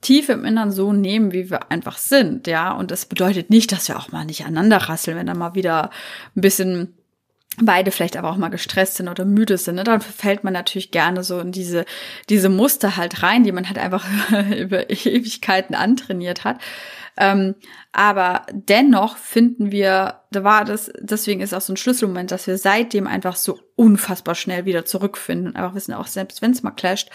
tief 0.00 0.28
im 0.28 0.44
Innern 0.44 0.70
so 0.70 0.92
nehmen, 0.92 1.32
wie 1.32 1.50
wir 1.50 1.72
einfach 1.72 1.98
sind, 1.98 2.46
ja. 2.46 2.70
Und 2.72 2.90
das 2.90 3.06
bedeutet 3.06 3.50
nicht, 3.50 3.72
dass 3.72 3.88
wir 3.88 3.98
auch 3.98 4.12
mal 4.12 4.24
nicht 4.24 4.42
aneinander 4.42 4.76
rasseln, 4.76 5.16
wenn 5.16 5.26
da 5.26 5.34
mal 5.34 5.54
wieder 5.54 5.90
ein 6.36 6.40
bisschen 6.40 6.94
beide 7.60 7.90
vielleicht 7.90 8.16
aber 8.16 8.30
auch 8.30 8.36
mal 8.36 8.50
gestresst 8.50 8.96
sind 8.96 9.08
oder 9.08 9.24
müde 9.24 9.58
sind, 9.58 9.76
ne, 9.76 9.84
dann 9.84 10.00
fällt 10.00 10.44
man 10.44 10.52
natürlich 10.52 10.90
gerne 10.92 11.24
so 11.24 11.40
in 11.40 11.50
diese, 11.50 11.84
diese 12.28 12.48
Muster 12.48 12.96
halt 12.96 13.22
rein, 13.22 13.42
die 13.42 13.52
man 13.52 13.66
halt 13.66 13.78
einfach 13.78 14.06
über 14.56 14.88
Ewigkeiten 14.90 15.74
antrainiert 15.74 16.44
hat. 16.44 16.58
Ähm, 17.18 17.56
aber 17.92 18.46
dennoch 18.52 19.16
finden 19.16 19.72
wir, 19.72 20.22
da 20.30 20.44
war 20.44 20.64
das, 20.64 20.92
deswegen 21.00 21.40
ist 21.40 21.52
auch 21.52 21.60
so 21.60 21.72
ein 21.72 21.76
Schlüsselmoment, 21.76 22.30
dass 22.30 22.46
wir 22.46 22.56
seitdem 22.58 23.08
einfach 23.08 23.34
so 23.34 23.58
unfassbar 23.74 24.36
schnell 24.36 24.64
wieder 24.64 24.84
zurückfinden. 24.84 25.48
Und 25.48 25.56
einfach 25.56 25.74
wissen, 25.74 25.94
auch 25.94 26.06
selbst 26.06 26.42
wenn 26.42 26.52
es 26.52 26.62
mal 26.62 26.70
clasht, 26.70 27.10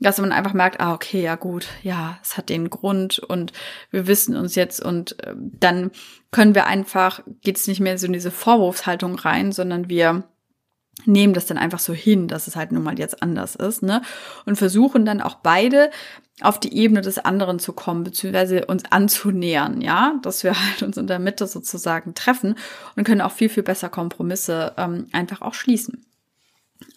dass 0.00 0.18
man 0.18 0.32
einfach 0.32 0.54
merkt, 0.54 0.80
ah, 0.80 0.94
okay, 0.94 1.22
ja 1.22 1.36
gut, 1.36 1.66
ja, 1.82 2.18
es 2.22 2.36
hat 2.36 2.48
den 2.48 2.70
Grund 2.70 3.18
und 3.18 3.52
wir 3.90 4.06
wissen 4.06 4.36
uns 4.36 4.54
jetzt 4.54 4.82
und 4.82 5.22
äh, 5.22 5.34
dann 5.36 5.90
können 6.30 6.54
wir 6.54 6.66
einfach, 6.66 7.20
geht 7.42 7.58
es 7.58 7.66
nicht 7.66 7.80
mehr 7.80 7.98
so 7.98 8.06
in 8.06 8.14
diese 8.14 8.30
Vorwurfshaltung 8.30 9.16
rein, 9.16 9.52
sondern 9.52 9.90
wir 9.90 10.24
nehmen 11.04 11.34
das 11.34 11.46
dann 11.46 11.58
einfach 11.58 11.78
so 11.78 11.92
hin, 11.92 12.28
dass 12.28 12.46
es 12.46 12.56
halt 12.56 12.72
nun 12.72 12.82
mal 12.82 12.98
jetzt 12.98 13.22
anders 13.22 13.56
ist, 13.56 13.82
ne? 13.82 14.02
Und 14.46 14.56
versuchen 14.56 15.04
dann 15.04 15.20
auch 15.20 15.36
beide 15.36 15.90
auf 16.40 16.58
die 16.58 16.76
Ebene 16.76 17.02
des 17.02 17.18
anderen 17.18 17.58
zu 17.58 17.72
kommen, 17.72 18.04
beziehungsweise 18.04 18.66
uns 18.66 18.84
anzunähern, 18.90 19.80
ja, 19.80 20.14
dass 20.22 20.44
wir 20.44 20.54
halt 20.68 20.82
uns 20.82 20.96
in 20.96 21.06
der 21.06 21.18
Mitte 21.18 21.46
sozusagen 21.46 22.14
treffen 22.14 22.56
und 22.96 23.04
können 23.04 23.20
auch 23.20 23.32
viel, 23.32 23.48
viel 23.48 23.62
besser 23.62 23.88
Kompromisse 23.88 24.72
ähm, 24.76 25.08
einfach 25.12 25.42
auch 25.42 25.54
schließen. 25.54 26.06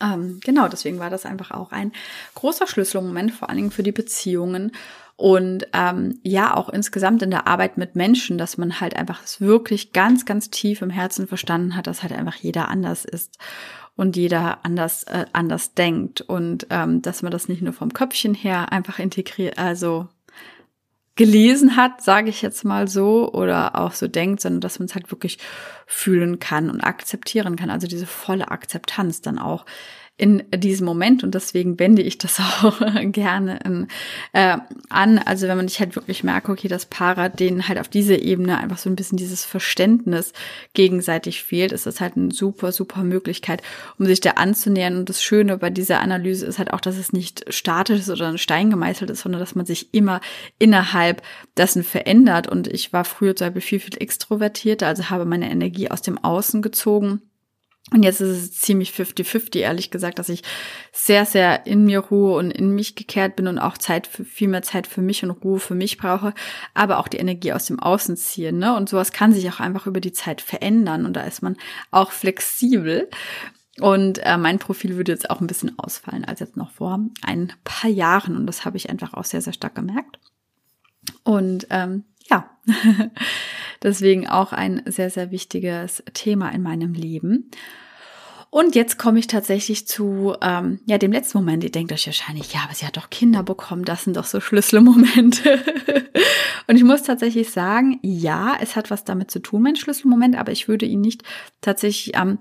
Ähm, 0.02 0.40
genau, 0.44 0.68
deswegen 0.68 1.00
war 1.00 1.12
das 1.12 1.26
einfach 1.26 1.52
auch 1.52 1.72
ein 1.72 1.92
großer 2.34 2.66
Schlüsselmoment, 2.66 3.32
vor 3.32 3.50
allen 3.50 3.58
Dingen 3.58 3.72
für 3.72 3.84
die 3.84 3.92
Beziehungen 3.92 4.72
und 5.18 5.68
ähm, 5.72 6.20
ja, 6.24 6.56
auch 6.56 6.68
insgesamt 6.68 7.22
in 7.22 7.32
der 7.32 7.48
Arbeit 7.48 7.78
mit 7.78 7.96
Menschen, 7.96 8.38
dass 8.38 8.58
man 8.58 8.82
halt 8.82 8.98
einfach 8.98 9.24
es 9.24 9.40
wirklich 9.40 9.94
ganz, 9.94 10.26
ganz 10.26 10.50
tief 10.50 10.82
im 10.82 10.90
Herzen 10.90 11.28
verstanden 11.28 11.76
hat, 11.76 11.88
dass 11.88 12.02
halt 12.02 12.12
einfach 12.12 12.36
jeder 12.36 12.68
anders 12.68 13.06
ist 13.06 13.38
und 13.96 14.16
jeder 14.16 14.66
anders 14.66 15.04
äh, 15.04 15.26
anders 15.34 15.74
denkt 15.74 16.22
und 16.22 16.68
ähm, 16.70 17.02
dass 17.02 17.22
man 17.22 17.32
das 17.32 17.48
nicht 17.48 17.62
nur 17.62 17.74
vom 17.74 17.94
Köpfchen 17.94 18.34
her 18.34 18.72
einfach 18.72 19.00
integriert, 19.00 19.58
also 19.58 20.08
gelesen 21.16 21.78
hat, 21.78 22.02
sage 22.04 22.30
ich 22.30 22.42
jetzt 22.42 22.66
mal 22.66 22.90
so, 22.90 23.32
oder 23.32 23.80
auch 23.80 23.94
so 23.94 24.08
denkt, 24.08 24.42
sondern 24.42 24.60
dass 24.60 24.80
man 24.80 24.88
es 24.88 24.96
halt 24.96 25.12
wirklich 25.12 25.38
fühlen 25.88 26.40
kann 26.40 26.70
und 26.70 26.82
akzeptieren 26.82 27.56
kann. 27.56 27.70
Also 27.70 27.88
diese 27.88 28.06
volle 28.06 28.52
Akzeptanz 28.52 29.22
dann 29.22 29.40
auch 29.40 29.66
in 30.18 30.44
diesem 30.56 30.86
Moment 30.86 31.26
und 31.26 31.36
deswegen 31.36 31.78
wende 31.78 32.02
ich 32.02 32.18
das 32.18 32.40
auch 32.64 32.80
gerne 33.12 33.60
in, 33.66 33.88
äh, 34.32 34.58
an. 34.90 35.18
Also 35.18 35.48
wenn 35.48 35.58
man 35.58 35.68
sich 35.68 35.80
halt 35.82 35.96
wirklich 35.96 36.24
merkt, 36.24 36.48
okay, 36.48 36.70
das 36.70 36.86
Para 36.86 37.28
denen 37.28 37.68
halt 37.68 37.80
auf 37.80 37.90
dieser 37.90 38.20
Ebene 38.20 38.58
einfach 38.58 38.78
so 38.78 38.90
ein 38.90 38.96
bisschen 38.96 39.18
dieses 39.18 39.44
Verständnis 39.44 40.32
gegenseitig 40.74 41.44
fehlt, 41.44 41.74
ist 41.74 41.86
das 41.86 42.00
halt 42.00 42.16
eine 42.16 42.32
super, 42.32 42.72
super 42.72 43.04
Möglichkeit, 43.04 43.62
um 44.00 44.06
sich 44.06 44.22
da 44.22 44.32
anzunähern. 44.32 44.96
Und 44.96 45.10
das 45.10 45.22
Schöne 45.22 45.58
bei 45.58 45.70
dieser 45.70 46.00
Analyse 46.00 46.46
ist 46.46 46.60
halt 46.60 46.72
auch, 46.72 46.82
dass 46.82 46.98
es 46.98 47.12
nicht 47.12 47.54
statisch 47.54 48.00
ist 48.00 48.10
oder 48.10 48.30
ein 48.30 48.38
Stein 48.38 48.70
gemeißelt 48.70 49.10
ist, 49.10 49.22
sondern 49.22 49.42
dass 49.42 49.56
man 49.56 49.66
sich 49.66 49.94
immer 49.94 50.22
innerhalb 50.60 51.24
dessen 51.58 51.84
verändert. 51.84 52.48
Und 52.48 52.68
ich 52.68 52.94
war 52.94 53.04
früher 53.04 53.36
zum 53.36 53.48
Beispiel 53.48 53.80
viel, 53.80 53.92
viel 53.92 54.02
extrovertierter, 54.02 54.88
also 54.88 55.10
habe 55.10 55.26
meine 55.26 55.52
Energie 55.52 55.92
aus 55.92 56.02
dem 56.02 56.18
Außen 56.18 56.62
gezogen 56.62 57.22
und 57.92 58.02
jetzt 58.02 58.20
ist 58.20 58.30
es 58.30 58.52
ziemlich 58.60 58.90
50-50, 58.92 59.60
ehrlich 59.60 59.92
gesagt, 59.92 60.18
dass 60.18 60.30
ich 60.30 60.42
sehr, 60.92 61.24
sehr 61.26 61.68
in 61.68 61.86
mir 61.86 62.00
ruhe 62.00 62.36
und 62.36 62.50
in 62.50 62.74
mich 62.74 62.96
gekehrt 62.96 63.36
bin 63.36 63.48
und 63.48 63.60
auch 63.60 63.78
Zeit 63.78 64.08
für, 64.08 64.26
viel 64.26 64.48
mehr 64.48 64.64
Zeit 64.64 64.88
für 64.88 65.02
mich 65.02 65.24
und 65.24 65.30
Ruhe 65.30 65.60
für 65.60 65.76
mich 65.76 66.00
brauche, 66.00 66.34
aber 66.74 66.98
auch 66.98 67.08
die 67.08 67.18
Energie 67.18 67.54
aus 67.54 67.66
dem 67.66 67.80
Außen 67.80 68.18
ziehen. 68.18 68.58
Ne? 68.58 68.76
Und 68.76 68.90
sowas 68.90 69.12
kann 69.12 69.34
sich 69.34 69.48
auch 69.50 69.60
einfach 69.60 69.86
über 69.86 70.02
die 70.02 70.14
Zeit 70.14 70.42
verändern 70.42 71.06
und 71.06 71.14
da 71.14 71.22
ist 71.22 71.44
man 71.44 71.58
auch 71.92 72.12
flexibel. 72.12 73.08
Und 73.80 74.18
äh, 74.24 74.38
mein 74.38 74.58
Profil 74.58 74.96
würde 74.96 75.12
jetzt 75.12 75.30
auch 75.30 75.40
ein 75.40 75.48
bisschen 75.48 75.78
ausfallen 75.78 76.26
als 76.26 76.40
jetzt 76.40 76.58
noch 76.58 76.72
vor 76.72 77.00
ein 77.22 77.54
paar 77.66 77.90
Jahren. 77.90 78.36
Und 78.36 78.48
das 78.48 78.66
habe 78.66 78.78
ich 78.78 78.90
einfach 78.90 79.14
auch 79.14 79.26
sehr, 79.26 79.42
sehr 79.42 79.54
stark 79.54 79.76
gemerkt. 79.76 80.18
Und 81.24 81.68
ähm, 81.70 82.06
ja, 82.30 82.50
deswegen 83.86 84.28
auch 84.28 84.52
ein 84.52 84.82
sehr, 84.86 85.10
sehr 85.10 85.32
wichtiges 85.32 86.04
Thema 86.14 86.50
in 86.50 86.62
meinem 86.62 86.94
Leben. 86.94 87.50
Und 88.50 88.74
jetzt 88.74 88.98
komme 88.98 89.20
ich 89.20 89.28
tatsächlich 89.28 89.86
zu 89.86 90.34
ähm, 90.42 90.80
ja 90.86 90.98
dem 90.98 91.12
letzten 91.12 91.38
Moment. 91.38 91.64
Ihr 91.64 91.72
denkt 91.72 91.92
euch 91.92 92.06
wahrscheinlich, 92.06 92.54
ja, 92.54 92.62
aber 92.64 92.74
sie 92.74 92.86
hat 92.86 92.96
doch 92.96 93.10
Kinder 93.10 93.44
bekommen, 93.44 93.84
das 93.84 94.06
sind 94.06 94.16
doch 94.16 94.24
so 94.24 94.40
Schlüsselmomente. 94.40 95.60
und 96.68 96.78
ich 96.78 96.84
muss 96.84 97.04
tatsächlich 97.04 97.52
sagen, 97.52 98.00
ja, 98.02 98.56
es 98.62 98.78
hat 98.78 98.92
was 98.92 99.04
damit 99.04 99.30
zu 99.30 99.40
tun, 99.40 99.62
mein 99.62 99.76
Schlüsselmoment, 99.76 100.38
aber 100.38 100.54
ich 100.54 100.68
würde 100.68 100.86
ihn 100.86 101.02
nicht 101.02 101.24
tatsächlich 101.62 102.18
am 102.18 102.30
ähm, 102.30 102.40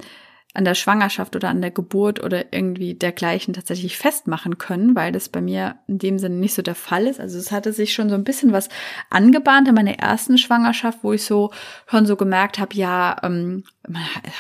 an 0.55 0.64
der 0.64 0.75
Schwangerschaft 0.75 1.35
oder 1.35 1.49
an 1.49 1.61
der 1.61 1.73
Geburt 1.73 2.23
oder 2.23 2.53
irgendwie 2.53 2.95
dergleichen 2.95 3.55
tatsächlich 3.55 3.99
festmachen 3.99 4.57
können, 4.57 4.95
weil 4.95 5.11
das 5.11 5.29
bei 5.29 5.40
mir 5.40 5.77
in 5.88 5.99
dem 5.99 6.19
Sinne 6.19 6.37
nicht 6.37 6.55
so 6.55 6.62
der 6.62 6.77
Fall 6.77 7.09
ist. 7.09 7.21
Also 7.21 7.38
es 7.38 7.51
hatte 7.51 7.73
sich 7.73 7.93
schon 7.93 8.09
so 8.09 8.14
ein 8.14 8.25
bisschen 8.25 8.53
was 8.53 8.69
angebahnt 9.11 9.69
in 9.69 9.75
meiner 9.75 9.99
ersten 9.99 10.38
Schwangerschaft, 10.38 11.01
wo 11.03 11.12
ich 11.12 11.25
so 11.25 11.51
schon 11.90 12.07
so 12.07 12.14
gemerkt 12.14 12.61
habe, 12.61 12.77
ja, 12.77 13.17
ähm, 13.25 13.64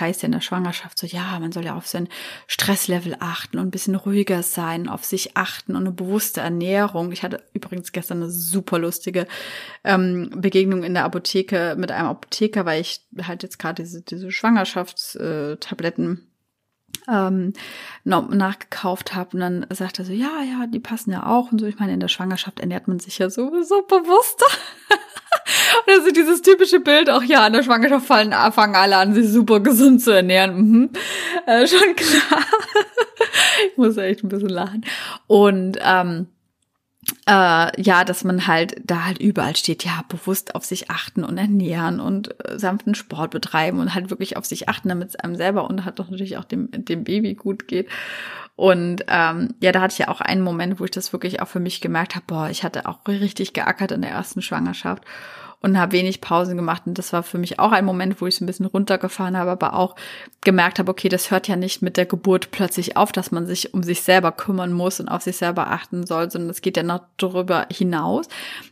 heißt 0.00 0.22
ja 0.22 0.26
in 0.26 0.32
der 0.32 0.40
Schwangerschaft 0.40 0.98
so, 0.98 1.06
ja, 1.06 1.38
man 1.38 1.52
soll 1.52 1.64
ja 1.64 1.74
auf 1.74 1.86
sein 1.86 2.08
Stresslevel 2.46 3.16
achten 3.20 3.58
und 3.58 3.66
ein 3.66 3.70
bisschen 3.70 3.94
ruhiger 3.94 4.42
sein, 4.42 4.88
auf 4.88 5.04
sich 5.04 5.36
achten 5.36 5.72
und 5.72 5.82
eine 5.82 5.92
bewusste 5.92 6.40
Ernährung. 6.40 7.12
Ich 7.12 7.22
hatte 7.22 7.42
übrigens 7.52 7.92
gestern 7.92 8.22
eine 8.22 8.30
super 8.30 8.78
lustige 8.78 9.26
ähm, 9.82 10.30
Begegnung 10.36 10.82
in 10.82 10.94
der 10.94 11.04
Apotheke 11.04 11.76
mit 11.78 11.90
einem 11.90 12.08
Apotheker, 12.08 12.64
weil 12.64 12.80
ich 12.80 13.04
halt 13.22 13.42
jetzt 13.42 13.58
gerade 13.58 13.82
diese, 13.82 14.02
diese 14.02 14.30
Schwangerschaftstabletten 14.30 16.03
ähm, 17.08 17.52
nachgekauft 18.04 19.14
habe 19.14 19.30
und 19.34 19.40
dann 19.40 19.66
sagt 19.70 19.98
er 19.98 20.04
so, 20.04 20.12
ja, 20.12 20.42
ja, 20.42 20.66
die 20.66 20.80
passen 20.80 21.10
ja 21.10 21.26
auch 21.26 21.52
und 21.52 21.60
so. 21.60 21.66
Ich 21.66 21.78
meine, 21.78 21.92
in 21.92 22.00
der 22.00 22.08
Schwangerschaft 22.08 22.60
ernährt 22.60 22.88
man 22.88 23.00
sich 23.00 23.18
ja 23.18 23.30
sowieso 23.30 23.82
bewusster. 23.82 24.46
Also 25.86 26.10
dieses 26.10 26.40
typische 26.40 26.80
Bild, 26.80 27.10
auch 27.10 27.22
ja, 27.22 27.46
in 27.46 27.52
der 27.52 27.62
Schwangerschaft 27.62 28.06
fallen, 28.06 28.32
fangen 28.52 28.76
alle 28.76 28.96
an, 28.96 29.14
sich 29.14 29.28
super 29.28 29.60
gesund 29.60 30.00
zu 30.00 30.12
ernähren. 30.12 30.56
Mhm. 30.56 30.90
Äh, 31.46 31.66
schon 31.66 31.94
klar. 31.96 32.40
ich 33.70 33.76
muss 33.76 33.96
echt 33.96 34.24
ein 34.24 34.28
bisschen 34.28 34.48
lachen. 34.48 34.86
Und 35.26 35.78
ähm, 35.82 36.28
äh, 37.26 37.82
ja, 37.82 38.04
dass 38.04 38.24
man 38.24 38.46
halt 38.46 38.76
da 38.84 39.04
halt 39.04 39.18
überall 39.18 39.56
steht, 39.56 39.84
ja, 39.84 40.04
bewusst 40.08 40.54
auf 40.54 40.64
sich 40.64 40.90
achten 40.90 41.24
und 41.24 41.38
ernähren 41.38 42.00
und 42.00 42.34
äh, 42.48 42.58
sanften 42.58 42.94
Sport 42.94 43.30
betreiben 43.30 43.80
und 43.80 43.94
halt 43.94 44.10
wirklich 44.10 44.36
auf 44.36 44.46
sich 44.46 44.68
achten, 44.68 44.88
damit 44.88 45.10
es 45.10 45.16
einem 45.16 45.36
selber 45.36 45.68
und 45.68 45.84
halt 45.84 45.98
doch 45.98 46.10
natürlich 46.10 46.36
auch 46.36 46.44
dem, 46.44 46.68
dem 46.72 47.04
Baby 47.04 47.34
gut 47.34 47.68
geht. 47.68 47.88
Und 48.56 49.04
ähm, 49.08 49.54
ja, 49.60 49.72
da 49.72 49.80
hatte 49.80 49.92
ich 49.92 49.98
ja 49.98 50.08
auch 50.08 50.20
einen 50.20 50.42
Moment, 50.42 50.78
wo 50.78 50.84
ich 50.84 50.92
das 50.92 51.12
wirklich 51.12 51.42
auch 51.42 51.48
für 51.48 51.60
mich 51.60 51.80
gemerkt 51.80 52.14
habe, 52.14 52.24
boah, 52.26 52.48
ich 52.50 52.62
hatte 52.62 52.86
auch 52.86 53.00
richtig 53.08 53.52
geackert 53.52 53.90
in 53.90 54.02
der 54.02 54.12
ersten 54.12 54.42
Schwangerschaft 54.42 55.02
und 55.64 55.78
habe 55.80 55.92
wenig 55.92 56.20
Pausen 56.20 56.56
gemacht. 56.56 56.82
Und 56.84 56.98
das 56.98 57.14
war 57.14 57.22
für 57.22 57.38
mich 57.38 57.58
auch 57.58 57.72
ein 57.72 57.86
Moment, 57.86 58.20
wo 58.20 58.26
ich 58.26 58.36
so 58.36 58.44
ein 58.44 58.46
bisschen 58.46 58.66
runtergefahren 58.66 59.34
habe, 59.34 59.50
aber 59.50 59.72
auch 59.72 59.96
gemerkt 60.42 60.78
habe, 60.78 60.90
okay, 60.90 61.08
das 61.08 61.30
hört 61.30 61.48
ja 61.48 61.56
nicht 61.56 61.80
mit 61.80 61.96
der 61.96 62.04
Geburt 62.04 62.50
plötzlich 62.50 62.98
auf, 62.98 63.12
dass 63.12 63.32
man 63.32 63.46
sich 63.46 63.72
um 63.72 63.82
sich 63.82 64.02
selber 64.02 64.30
kümmern 64.30 64.74
muss 64.74 65.00
und 65.00 65.08
auf 65.08 65.22
sich 65.22 65.38
selber 65.38 65.70
achten 65.70 66.06
soll, 66.06 66.30
sondern 66.30 66.50
es 66.50 66.60
geht 66.60 66.76
ja 66.76 66.82
noch 66.82 67.00
darüber 67.16 67.66
hinaus. 67.72 68.28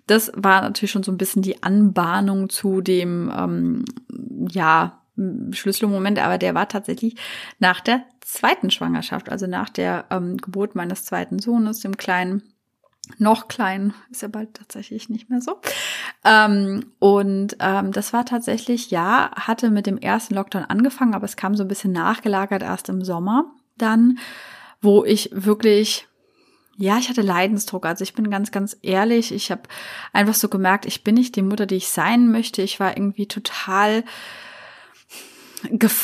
Das 0.07 0.31
war 0.37 0.61
natürlich 0.61 0.91
schon 0.91 1.03
so 1.03 1.11
ein 1.11 1.17
bisschen 1.17 1.41
die 1.41 1.63
Anbahnung 1.63 2.51
zu 2.51 2.83
dem, 2.83 3.33
ähm, 3.35 3.85
ja, 4.51 4.99
Schlüsselmoment, 5.51 6.19
aber 6.19 6.37
der 6.37 6.55
war 6.55 6.69
tatsächlich 6.69 7.17
nach 7.59 7.81
der 7.81 8.03
zweiten 8.21 8.71
Schwangerschaft, 8.71 9.31
also 9.31 9.47
nach 9.47 9.71
der 9.71 10.05
ähm, 10.11 10.37
Geburt 10.37 10.75
meines 10.75 11.05
zweiten 11.07 11.39
Sohnes, 11.39 11.81
dem 11.81 11.97
kleinen 11.97 12.43
noch 13.19 13.49
klein, 13.49 13.95
ist 14.11 14.23
ja 14.23 14.29
bald 14.29 14.55
tatsächlich 14.55 15.09
nicht 15.09 15.29
mehr 15.29 15.41
so. 15.41 15.61
Ähm, 16.25 16.93
und 16.99 17.57
ähm, 17.61 17.93
das 17.93 18.13
war 18.13 18.25
tatsächlich, 18.25 18.91
ja, 18.91 19.31
hatte 19.35 19.71
mit 19.71 19.87
dem 19.87 19.99
ersten 19.99 20.35
Lockdown 20.35 20.65
angefangen, 20.65 21.15
aber 21.15 21.25
es 21.25 21.37
kam 21.37 21.57
so 21.57 21.65
ein 21.65 21.69
bisschen 21.69 21.93
nachgelagert 21.93 22.63
erst 22.63 22.89
im 22.89 23.05
Sommer 23.05 23.47
dann, 23.77 24.19
wo 24.81 25.05
ich 25.05 25.31
wirklich, 25.33 26.07
ja, 26.77 26.99
ich 26.99 27.09
hatte 27.09 27.23
Leidensdruck. 27.23 27.87
Also 27.87 28.03
ich 28.03 28.15
bin 28.15 28.31
ganz, 28.31 28.51
ganz 28.51 28.77
ehrlich, 28.83 29.33
ich 29.33 29.51
habe 29.51 29.63
einfach 30.13 30.35
so 30.35 30.49
gemerkt, 30.49 30.87
ich 30.87 31.05
bin 31.05 31.15
nicht 31.15 31.37
die 31.37 31.43
Mutter, 31.43 31.67
die 31.67 31.77
ich 31.77 31.89
sein 31.89 32.31
möchte. 32.31 32.63
Ich 32.63 32.81
war 32.81 32.97
irgendwie 32.97 33.27
total 33.27 34.05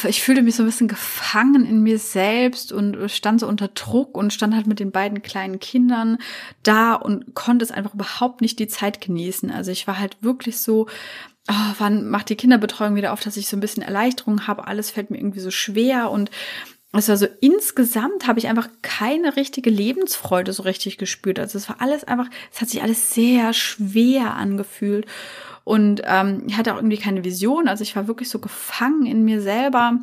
ich 0.08 0.22
fühlte 0.22 0.42
mich 0.42 0.56
so 0.56 0.62
ein 0.62 0.66
bisschen 0.66 0.88
gefangen 0.88 1.64
in 1.64 1.82
mir 1.82 1.98
selbst 1.98 2.72
und 2.72 3.10
stand 3.10 3.40
so 3.40 3.48
unter 3.48 3.68
Druck 3.68 4.16
und 4.16 4.32
stand 4.32 4.54
halt 4.54 4.66
mit 4.66 4.80
den 4.80 4.92
beiden 4.92 5.22
kleinen 5.22 5.58
Kindern 5.58 6.18
da 6.62 6.94
und 6.94 7.34
konnte 7.34 7.64
es 7.64 7.70
einfach 7.70 7.94
überhaupt 7.94 8.40
nicht 8.40 8.58
die 8.58 8.68
Zeit 8.68 9.00
genießen. 9.00 9.50
Also 9.50 9.70
ich 9.70 9.86
war 9.86 9.98
halt 9.98 10.16
wirklich 10.20 10.58
so, 10.58 10.86
oh, 11.50 11.74
wann 11.78 12.08
macht 12.08 12.28
die 12.28 12.36
Kinderbetreuung 12.36 12.94
wieder 12.94 13.12
auf, 13.12 13.20
dass 13.20 13.36
ich 13.36 13.48
so 13.48 13.56
ein 13.56 13.60
bisschen 13.60 13.82
Erleichterung 13.82 14.46
habe. 14.46 14.66
Alles 14.66 14.90
fällt 14.90 15.10
mir 15.10 15.18
irgendwie 15.18 15.40
so 15.40 15.50
schwer 15.50 16.10
und 16.10 16.30
es 16.92 17.08
war 17.08 17.18
so 17.18 17.26
insgesamt 17.40 18.26
habe 18.26 18.38
ich 18.38 18.48
einfach 18.48 18.68
keine 18.80 19.36
richtige 19.36 19.68
Lebensfreude 19.68 20.52
so 20.54 20.62
richtig 20.62 20.96
gespürt. 20.96 21.38
Also 21.38 21.58
es 21.58 21.68
war 21.68 21.80
alles 21.80 22.04
einfach, 22.04 22.28
es 22.52 22.60
hat 22.60 22.70
sich 22.70 22.82
alles 22.82 23.12
sehr 23.12 23.52
schwer 23.52 24.34
angefühlt. 24.34 25.06
Und 25.68 26.00
ähm, 26.07 26.44
ich 26.46 26.57
hatte 26.57 26.72
auch 26.72 26.78
irgendwie 26.78 26.96
keine 26.96 27.24
Vision. 27.24 27.68
Also 27.68 27.83
ich 27.83 27.94
war 27.94 28.09
wirklich 28.09 28.31
so 28.31 28.38
gefangen 28.38 29.04
in 29.04 29.26
mir 29.26 29.42
selber 29.42 29.98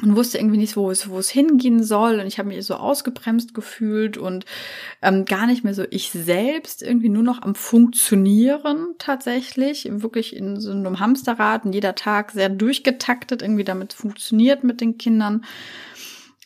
und 0.00 0.14
wusste 0.14 0.38
irgendwie 0.38 0.58
nicht, 0.58 0.76
wo 0.76 0.92
es, 0.92 1.08
wo 1.08 1.18
es 1.18 1.28
hingehen 1.28 1.82
soll. 1.82 2.20
Und 2.20 2.28
ich 2.28 2.38
habe 2.38 2.50
mich 2.50 2.64
so 2.64 2.76
ausgebremst 2.76 3.52
gefühlt 3.52 4.16
und 4.16 4.44
ähm, 5.02 5.24
gar 5.24 5.48
nicht 5.48 5.64
mehr 5.64 5.74
so 5.74 5.84
ich 5.90 6.10
selbst, 6.12 6.84
irgendwie 6.84 7.08
nur 7.08 7.24
noch 7.24 7.42
am 7.42 7.56
Funktionieren 7.56 8.94
tatsächlich, 8.98 9.88
wirklich 9.90 10.36
in 10.36 10.60
so 10.60 10.70
einem 10.70 11.00
Hamsterrad 11.00 11.64
und 11.64 11.72
jeder 11.72 11.96
Tag 11.96 12.30
sehr 12.30 12.48
durchgetaktet, 12.48 13.42
irgendwie 13.42 13.64
damit 13.64 13.94
funktioniert 13.94 14.62
mit 14.62 14.80
den 14.80 14.98
Kindern. 14.98 15.44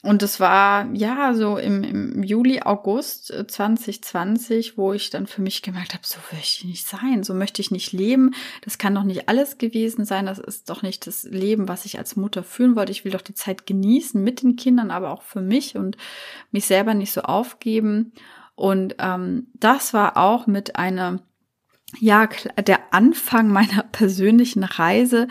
Und 0.06 0.22
es 0.22 0.38
war 0.38 0.88
ja 0.92 1.34
so 1.34 1.56
im, 1.56 1.82
im 1.82 2.22
Juli, 2.22 2.62
August 2.62 3.26
2020, 3.26 4.68
äh, 4.68 4.76
wo 4.76 4.92
ich 4.92 5.10
dann 5.10 5.26
für 5.26 5.42
mich 5.42 5.62
gemerkt 5.62 5.94
habe, 5.94 6.06
so 6.06 6.18
möchte 6.30 6.58
ich 6.58 6.64
nicht 6.64 6.86
sein, 6.86 7.24
so 7.24 7.34
möchte 7.34 7.60
ich 7.60 7.72
nicht 7.72 7.92
leben. 7.92 8.32
Das 8.62 8.78
kann 8.78 8.94
doch 8.94 9.02
nicht 9.02 9.28
alles 9.28 9.58
gewesen 9.58 10.04
sein. 10.04 10.26
Das 10.26 10.38
ist 10.38 10.70
doch 10.70 10.82
nicht 10.82 11.08
das 11.08 11.24
Leben, 11.24 11.66
was 11.66 11.86
ich 11.86 11.98
als 11.98 12.14
Mutter 12.14 12.44
führen 12.44 12.76
wollte. 12.76 12.92
Ich 12.92 13.04
will 13.04 13.10
doch 13.10 13.20
die 13.20 13.34
Zeit 13.34 13.66
genießen 13.66 14.22
mit 14.22 14.42
den 14.42 14.54
Kindern, 14.54 14.92
aber 14.92 15.10
auch 15.10 15.22
für 15.22 15.40
mich 15.40 15.74
und 15.74 15.96
mich 16.52 16.66
selber 16.66 16.94
nicht 16.94 17.10
so 17.10 17.22
aufgeben. 17.22 18.12
Und 18.54 18.94
ähm, 19.00 19.48
das 19.54 19.92
war 19.92 20.16
auch 20.16 20.46
mit 20.46 20.76
einer 20.76 21.18
ja, 21.98 22.28
der 22.66 22.92
Anfang 22.92 23.48
meiner 23.48 23.82
persönlichen 23.92 24.64
Reise, 24.64 25.28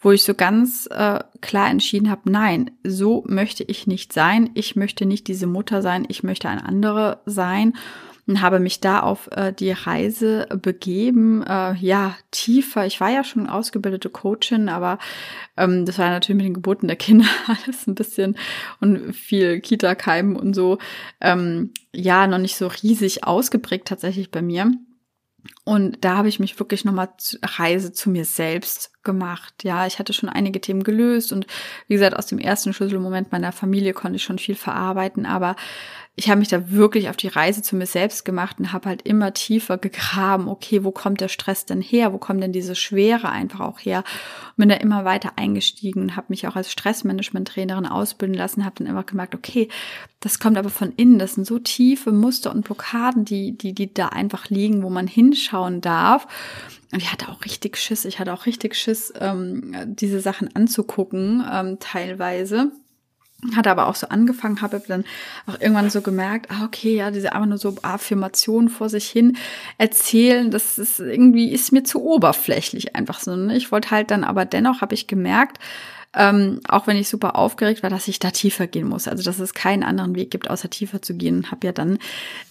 wo 0.00 0.12
ich 0.12 0.22
so 0.22 0.34
ganz 0.34 0.88
äh, 0.90 1.20
klar 1.40 1.68
entschieden 1.68 2.10
habe, 2.10 2.30
nein, 2.30 2.70
so 2.84 3.24
möchte 3.26 3.64
ich 3.64 3.86
nicht 3.86 4.12
sein. 4.12 4.50
Ich 4.54 4.76
möchte 4.76 5.06
nicht 5.06 5.26
diese 5.28 5.46
Mutter 5.46 5.82
sein, 5.82 6.06
ich 6.08 6.22
möchte 6.22 6.48
eine 6.48 6.64
andere 6.64 7.20
sein 7.26 7.74
und 8.26 8.40
habe 8.40 8.58
mich 8.58 8.80
da 8.80 9.00
auf 9.00 9.28
äh, 9.32 9.52
die 9.52 9.70
Reise 9.70 10.48
begeben. 10.60 11.42
Äh, 11.42 11.74
ja, 11.76 12.16
tiefer. 12.30 12.86
Ich 12.86 13.00
war 13.00 13.10
ja 13.10 13.22
schon 13.22 13.48
ausgebildete 13.48 14.10
Coachin, 14.10 14.68
aber 14.68 14.98
ähm, 15.56 15.86
das 15.86 15.98
war 15.98 16.10
natürlich 16.10 16.36
mit 16.36 16.46
den 16.46 16.54
Geburten 16.54 16.88
der 16.88 16.96
Kinder 16.96 17.26
alles 17.46 17.86
ein 17.86 17.94
bisschen 17.94 18.36
und 18.80 19.14
viel 19.14 19.60
Kita-Keimen 19.60 20.36
und 20.36 20.54
so. 20.54 20.78
Ähm, 21.20 21.72
ja, 21.92 22.26
noch 22.26 22.38
nicht 22.38 22.56
so 22.56 22.66
riesig 22.66 23.24
ausgeprägt 23.24 23.88
tatsächlich 23.88 24.30
bei 24.30 24.42
mir. 24.42 24.72
Und 25.64 26.04
da 26.04 26.16
habe 26.16 26.28
ich 26.28 26.40
mich 26.40 26.58
wirklich 26.58 26.84
nochmal 26.84 27.08
Reise 27.42 27.92
zu 27.92 28.10
mir 28.10 28.24
selbst 28.24 28.90
gemacht. 29.06 29.64
Ja, 29.64 29.86
ich 29.86 29.98
hatte 29.98 30.12
schon 30.12 30.28
einige 30.28 30.60
Themen 30.60 30.82
gelöst 30.82 31.32
und 31.32 31.46
wie 31.88 31.94
gesagt, 31.94 32.14
aus 32.14 32.26
dem 32.26 32.38
ersten 32.38 32.74
Schlüsselmoment 32.74 33.32
meiner 33.32 33.52
Familie 33.52 33.94
konnte 33.94 34.16
ich 34.16 34.24
schon 34.24 34.38
viel 34.38 34.54
verarbeiten, 34.54 35.24
aber 35.24 35.56
ich 36.18 36.30
habe 36.30 36.38
mich 36.38 36.48
da 36.48 36.70
wirklich 36.70 37.10
auf 37.10 37.16
die 37.18 37.28
Reise 37.28 37.60
zu 37.60 37.76
mir 37.76 37.84
selbst 37.84 38.24
gemacht 38.24 38.58
und 38.58 38.72
habe 38.72 38.88
halt 38.88 39.02
immer 39.02 39.34
tiefer 39.34 39.76
gegraben, 39.76 40.48
okay, 40.48 40.82
wo 40.82 40.90
kommt 40.90 41.20
der 41.20 41.28
Stress 41.28 41.66
denn 41.66 41.82
her? 41.82 42.14
Wo 42.14 42.16
kommt 42.16 42.42
denn 42.42 42.52
diese 42.52 42.74
Schwere 42.74 43.28
einfach 43.28 43.60
auch 43.60 43.78
her? 43.80 44.02
Und 44.48 44.62
bin 44.62 44.68
da 44.70 44.76
immer 44.76 45.04
weiter 45.04 45.32
eingestiegen 45.36 46.00
und 46.00 46.16
habe 46.16 46.28
mich 46.30 46.48
auch 46.48 46.56
als 46.56 46.72
Stressmanagement-Trainerin 46.72 47.84
ausbilden 47.84 48.34
lassen, 48.34 48.64
habe 48.64 48.76
dann 48.78 48.86
immer 48.86 49.04
gemerkt, 49.04 49.34
okay, 49.34 49.68
das 50.20 50.38
kommt 50.38 50.56
aber 50.56 50.70
von 50.70 50.92
innen, 50.96 51.18
das 51.18 51.34
sind 51.34 51.46
so 51.46 51.58
tiefe 51.58 52.12
Muster 52.12 52.50
und 52.50 52.64
Blockaden, 52.64 53.26
die, 53.26 53.52
die, 53.52 53.74
die 53.74 53.92
da 53.92 54.08
einfach 54.08 54.48
liegen, 54.48 54.82
wo 54.82 54.88
man 54.88 55.06
hinschauen 55.06 55.82
darf. 55.82 56.26
Und 56.92 57.02
ich 57.02 57.12
hatte 57.12 57.28
auch 57.28 57.44
richtig 57.44 57.76
Schiss, 57.76 58.04
ich 58.04 58.18
hatte 58.18 58.32
auch 58.32 58.46
richtig 58.46 58.76
Schiss, 58.76 59.12
ähm, 59.20 59.74
diese 59.86 60.20
Sachen 60.20 60.54
anzugucken, 60.54 61.44
ähm, 61.50 61.78
teilweise 61.80 62.70
hatte 63.54 63.70
aber 63.70 63.86
auch 63.86 63.94
so 63.94 64.08
angefangen, 64.08 64.62
habe 64.62 64.82
dann 64.86 65.04
auch 65.46 65.60
irgendwann 65.60 65.90
so 65.90 66.00
gemerkt, 66.00 66.50
ah, 66.50 66.64
okay, 66.64 66.96
ja, 66.96 67.10
diese 67.10 67.32
einfach 67.32 67.46
nur 67.46 67.58
so 67.58 67.76
Affirmationen 67.82 68.68
vor 68.68 68.88
sich 68.88 69.08
hin 69.08 69.36
erzählen, 69.78 70.50
das 70.50 70.78
ist 70.78 71.00
irgendwie, 71.00 71.52
ist 71.52 71.72
mir 71.72 71.84
zu 71.84 72.02
oberflächlich 72.02 72.96
einfach 72.96 73.20
so. 73.20 73.36
Ne? 73.36 73.56
Ich 73.56 73.70
wollte 73.70 73.90
halt 73.90 74.10
dann 74.10 74.24
aber 74.24 74.44
dennoch, 74.46 74.80
habe 74.80 74.94
ich 74.94 75.06
gemerkt, 75.06 75.58
ähm, 76.16 76.60
auch 76.68 76.86
wenn 76.86 76.96
ich 76.96 77.08
super 77.08 77.36
aufgeregt 77.36 77.82
war, 77.82 77.90
dass 77.90 78.08
ich 78.08 78.18
da 78.18 78.30
tiefer 78.30 78.66
gehen 78.66 78.88
muss. 78.88 79.06
Also 79.06 79.22
dass 79.22 79.38
es 79.38 79.54
keinen 79.54 79.82
anderen 79.82 80.14
Weg 80.14 80.30
gibt, 80.30 80.50
außer 80.50 80.70
tiefer 80.70 81.02
zu 81.02 81.14
gehen. 81.14 81.50
Habe 81.50 81.66
ja 81.66 81.72
dann 81.72 81.98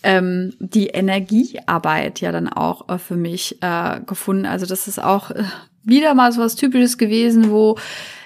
ähm, 0.03 0.53
die 0.59 0.87
Energiearbeit 0.87 2.21
ja 2.21 2.31
dann 2.31 2.47
auch 2.47 2.87
äh, 2.89 2.97
für 2.99 3.15
mich 3.15 3.61
äh, 3.61 3.99
gefunden. 4.05 4.45
Also 4.45 4.65
das 4.65 4.87
ist 4.87 5.01
auch 5.01 5.31
äh, 5.31 5.43
wieder 5.85 6.13
mal 6.13 6.31
so 6.31 6.41
was 6.41 6.55
Typisches 6.55 6.97
gewesen, 6.97 7.51
wo 7.51 7.77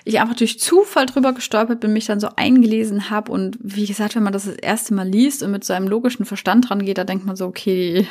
ich 0.06 0.20
einfach 0.20 0.36
durch 0.36 0.60
Zufall 0.60 1.06
drüber 1.06 1.34
gestolpert 1.34 1.82
bin, 1.82 1.94
mich 1.94 2.06
dann 2.06 2.20
so 2.20 2.30
eingelesen 2.36 3.10
habe. 3.10 3.32
Und 3.32 3.58
wie 3.62 3.86
gesagt, 3.86 4.16
wenn 4.16 4.24
man 4.24 4.34
das 4.34 4.46
das 4.46 4.56
erste 4.56 4.94
Mal 4.94 5.08
liest 5.08 5.44
und 5.44 5.52
mit 5.52 5.64
so 5.64 5.74
einem 5.74 5.88
logischen 5.88 6.26
Verstand 6.26 6.72
rangeht, 6.72 6.98
da 6.98 7.04
denkt 7.04 7.26
man 7.26 7.36
so, 7.36 7.46
okay, 7.46 8.08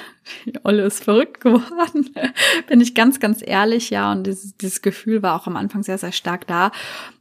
die 0.46 0.52
Olle 0.64 0.84
ist 0.84 1.02
verrückt 1.02 1.40
geworden. 1.40 2.10
bin 2.68 2.80
ich 2.80 2.94
ganz, 2.94 3.20
ganz 3.20 3.42
ehrlich, 3.44 3.90
ja. 3.90 4.12
Und 4.12 4.26
dieses, 4.26 4.56
dieses 4.56 4.82
Gefühl 4.82 5.22
war 5.22 5.34
auch 5.34 5.46
am 5.46 5.56
Anfang 5.56 5.82
sehr, 5.82 5.98
sehr 5.98 6.12
stark 6.12 6.46
da. 6.46 6.70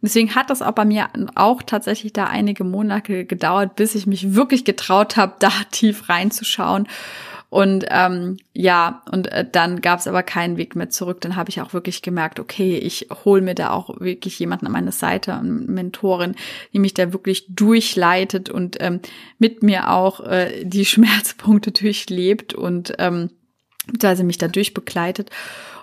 Deswegen 0.02 0.36
hat 0.36 0.50
das 0.50 0.62
auch 0.62 0.74
bei 0.74 0.86
mir 0.86 1.08
auch 1.36 1.64
tatsächlich 1.64 2.14
da 2.14 2.26
einige 2.26 2.64
Monate 2.64 3.26
gedauert, 3.26 3.76
bis 3.76 3.96
ich 3.96 4.06
mich 4.06 4.36
wirklich 4.36 4.66
getraut 4.66 5.18
habe, 5.18 5.34
da 5.40 5.52
tief 5.72 6.10
reinzuschauen. 6.10 6.88
Und 7.50 7.86
ähm, 7.90 8.38
ja, 8.54 9.04
und 9.10 9.32
äh, 9.32 9.46
dann 9.50 9.80
gab 9.80 10.00
es 10.00 10.08
aber 10.08 10.22
keinen 10.22 10.58
Weg 10.58 10.76
mehr 10.76 10.90
zurück. 10.90 11.22
Dann 11.22 11.38
habe 11.38 11.50
ich 11.50 11.62
auch 11.62 11.74
wirklich 11.74 12.02
gemerkt, 12.02 12.42
okay, 12.42 12.78
ich 12.78 13.08
hole 13.24 13.42
mir 13.42 13.56
da 13.56 13.72
auch 13.72 14.02
wirklich 14.02 14.38
jemanden 14.38 14.66
an 14.66 14.74
meine 14.74 14.92
Seite, 14.92 15.34
eine 15.34 15.50
Mentorin, 15.50 16.36
die 16.74 16.80
mich 16.80 16.94
da 16.94 17.14
wirklich 17.14 17.46
durchleitet 17.50 18.50
und 18.50 18.78
ähm, 18.82 19.00
mit 19.40 19.64
mir 19.64 19.92
auch 19.92 20.20
äh, 20.20 20.66
die 20.66 20.86
Schmerzpunkte 20.86 21.72
durchlebt 21.72 22.54
und 22.54 22.94
ähm, 23.00 23.30
sie 24.02 24.24
mich 24.24 24.38
da 24.38 24.50
durchbegleitet. 24.50 25.30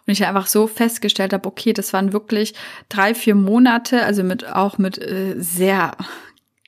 Und 0.07 0.13
ich 0.13 0.27
einfach 0.27 0.47
so 0.47 0.67
festgestellt 0.67 1.33
habe, 1.33 1.49
okay, 1.49 1.73
das 1.73 1.95
waren 1.95 2.13
wirklich 2.13 2.53
drei, 2.91 3.15
vier 3.15 3.35
Monate, 3.35 4.05
also 4.05 4.23
mit 4.23 4.47
auch 4.47 4.77
mit 4.77 4.99
äh, 4.99 5.35
sehr 5.39 5.97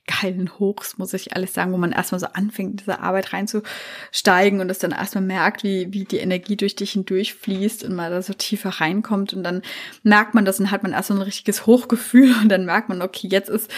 geilen 0.06 0.58
Hochs, 0.58 0.98
muss 0.98 1.14
ich 1.14 1.34
alles 1.34 1.54
sagen, 1.54 1.72
wo 1.72 1.76
man 1.76 1.92
erstmal 1.92 2.20
so 2.20 2.26
anfängt, 2.26 2.70
in 2.70 2.76
diese 2.76 3.00
Arbeit 3.00 3.32
reinzusteigen 3.32 4.60
und 4.60 4.70
es 4.70 4.78
dann 4.78 4.92
erstmal 4.92 5.24
merkt, 5.24 5.64
wie, 5.64 5.92
wie 5.92 6.04
die 6.04 6.18
Energie 6.18 6.56
durch 6.56 6.76
dich 6.76 6.92
hindurchfließt 6.92 7.84
und 7.84 7.94
man 7.94 8.10
da 8.10 8.22
so 8.22 8.32
tiefer 8.32 8.70
reinkommt 8.70 9.34
und 9.34 9.42
dann 9.42 9.62
merkt 10.02 10.34
man 10.34 10.44
das 10.44 10.60
und 10.60 10.70
hat 10.70 10.82
man 10.82 10.92
erst 10.92 11.08
so 11.08 11.14
ein 11.14 11.22
richtiges 11.22 11.66
Hochgefühl 11.66 12.34
und 12.42 12.48
dann 12.48 12.64
merkt 12.64 12.88
man, 12.88 13.02
okay, 13.02 13.28
jetzt 13.30 13.48
ist, 13.48 13.70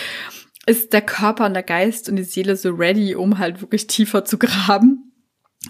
ist 0.67 0.93
der 0.93 1.03
Körper 1.03 1.47
und 1.47 1.55
der 1.55 1.63
Geist 1.63 2.09
und 2.09 2.17
die 2.17 2.25
Seele 2.25 2.57
so 2.57 2.71
ready, 2.71 3.15
um 3.15 3.39
halt 3.39 3.61
wirklich 3.61 3.87
tiefer 3.87 4.25
zu 4.25 4.39
graben. 4.39 5.08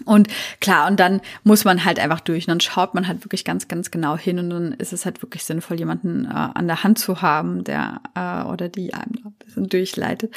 Und 0.05 0.27
klar, 0.59 0.87
und 0.87 0.99
dann 0.99 1.21
muss 1.43 1.65
man 1.65 1.85
halt 1.85 1.99
einfach 1.99 2.19
durch. 2.19 2.47
Und 2.47 2.51
dann 2.51 2.59
schaut 2.59 2.93
man 2.93 3.07
halt 3.07 3.23
wirklich 3.25 3.45
ganz, 3.45 3.67
ganz 3.67 3.91
genau 3.91 4.17
hin. 4.17 4.39
Und 4.39 4.49
dann 4.49 4.73
ist 4.73 4.93
es 4.93 5.05
halt 5.05 5.21
wirklich 5.21 5.43
sinnvoll, 5.43 5.79
jemanden 5.79 6.25
äh, 6.25 6.29
an 6.29 6.67
der 6.67 6.83
Hand 6.83 6.99
zu 6.99 7.21
haben, 7.21 7.63
der 7.63 8.01
äh, 8.15 8.43
oder 8.49 8.69
die 8.69 8.93
einem 8.93 9.19
ein 9.25 9.33
bisschen 9.39 9.67
durchleitet. 9.67 10.33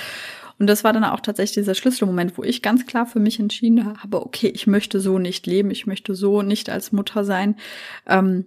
Und 0.58 0.68
das 0.68 0.84
war 0.84 0.92
dann 0.92 1.04
auch 1.04 1.20
tatsächlich 1.20 1.54
dieser 1.54 1.74
Schlüsselmoment, 1.74 2.38
wo 2.38 2.44
ich 2.44 2.62
ganz 2.62 2.86
klar 2.86 3.06
für 3.06 3.18
mich 3.18 3.40
entschieden 3.40 3.98
habe, 4.00 4.24
okay, 4.24 4.48
ich 4.48 4.66
möchte 4.66 5.00
so 5.00 5.18
nicht 5.18 5.46
leben, 5.46 5.70
ich 5.70 5.86
möchte 5.86 6.14
so 6.14 6.42
nicht 6.42 6.70
als 6.70 6.92
Mutter 6.92 7.24
sein. 7.24 7.56
Ähm, 8.06 8.46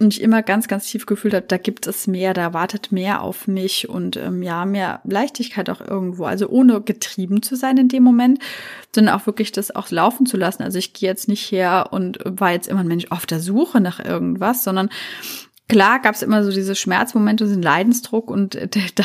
und 0.00 0.12
ich 0.12 0.20
immer 0.20 0.42
ganz, 0.42 0.66
ganz 0.66 0.86
tief 0.86 1.06
gefühlt 1.06 1.34
habe, 1.34 1.46
da 1.46 1.56
gibt 1.56 1.86
es 1.86 2.08
mehr, 2.08 2.34
da 2.34 2.52
wartet 2.52 2.90
mehr 2.90 3.22
auf 3.22 3.46
mich 3.46 3.88
und 3.88 4.16
ähm, 4.16 4.42
ja, 4.42 4.64
mehr 4.64 5.00
Leichtigkeit 5.04 5.70
auch 5.70 5.80
irgendwo. 5.80 6.24
Also 6.24 6.48
ohne 6.48 6.80
getrieben 6.80 7.42
zu 7.42 7.54
sein 7.54 7.78
in 7.78 7.88
dem 7.88 8.02
Moment, 8.02 8.40
sondern 8.92 9.14
auch 9.14 9.26
wirklich 9.26 9.52
das 9.52 9.74
auch 9.74 9.90
laufen 9.90 10.26
zu 10.26 10.36
lassen. 10.36 10.64
Also 10.64 10.78
ich 10.78 10.94
gehe 10.94 11.08
jetzt 11.08 11.28
nicht 11.28 11.50
her 11.52 11.88
und 11.92 12.18
war 12.24 12.50
jetzt 12.50 12.66
immer 12.66 12.80
ein 12.80 12.88
Mensch 12.88 13.06
auf 13.10 13.24
der 13.24 13.38
Suche 13.38 13.80
nach 13.80 14.04
irgendwas, 14.04 14.64
sondern 14.64 14.90
Klar 15.66 16.00
gab 16.00 16.14
es 16.14 16.20
immer 16.20 16.44
so 16.44 16.50
diese 16.50 16.74
Schmerzmomente, 16.74 17.44
diesen 17.44 17.62
Leidensdruck 17.62 18.30
und 18.30 18.54
da, 18.96 19.04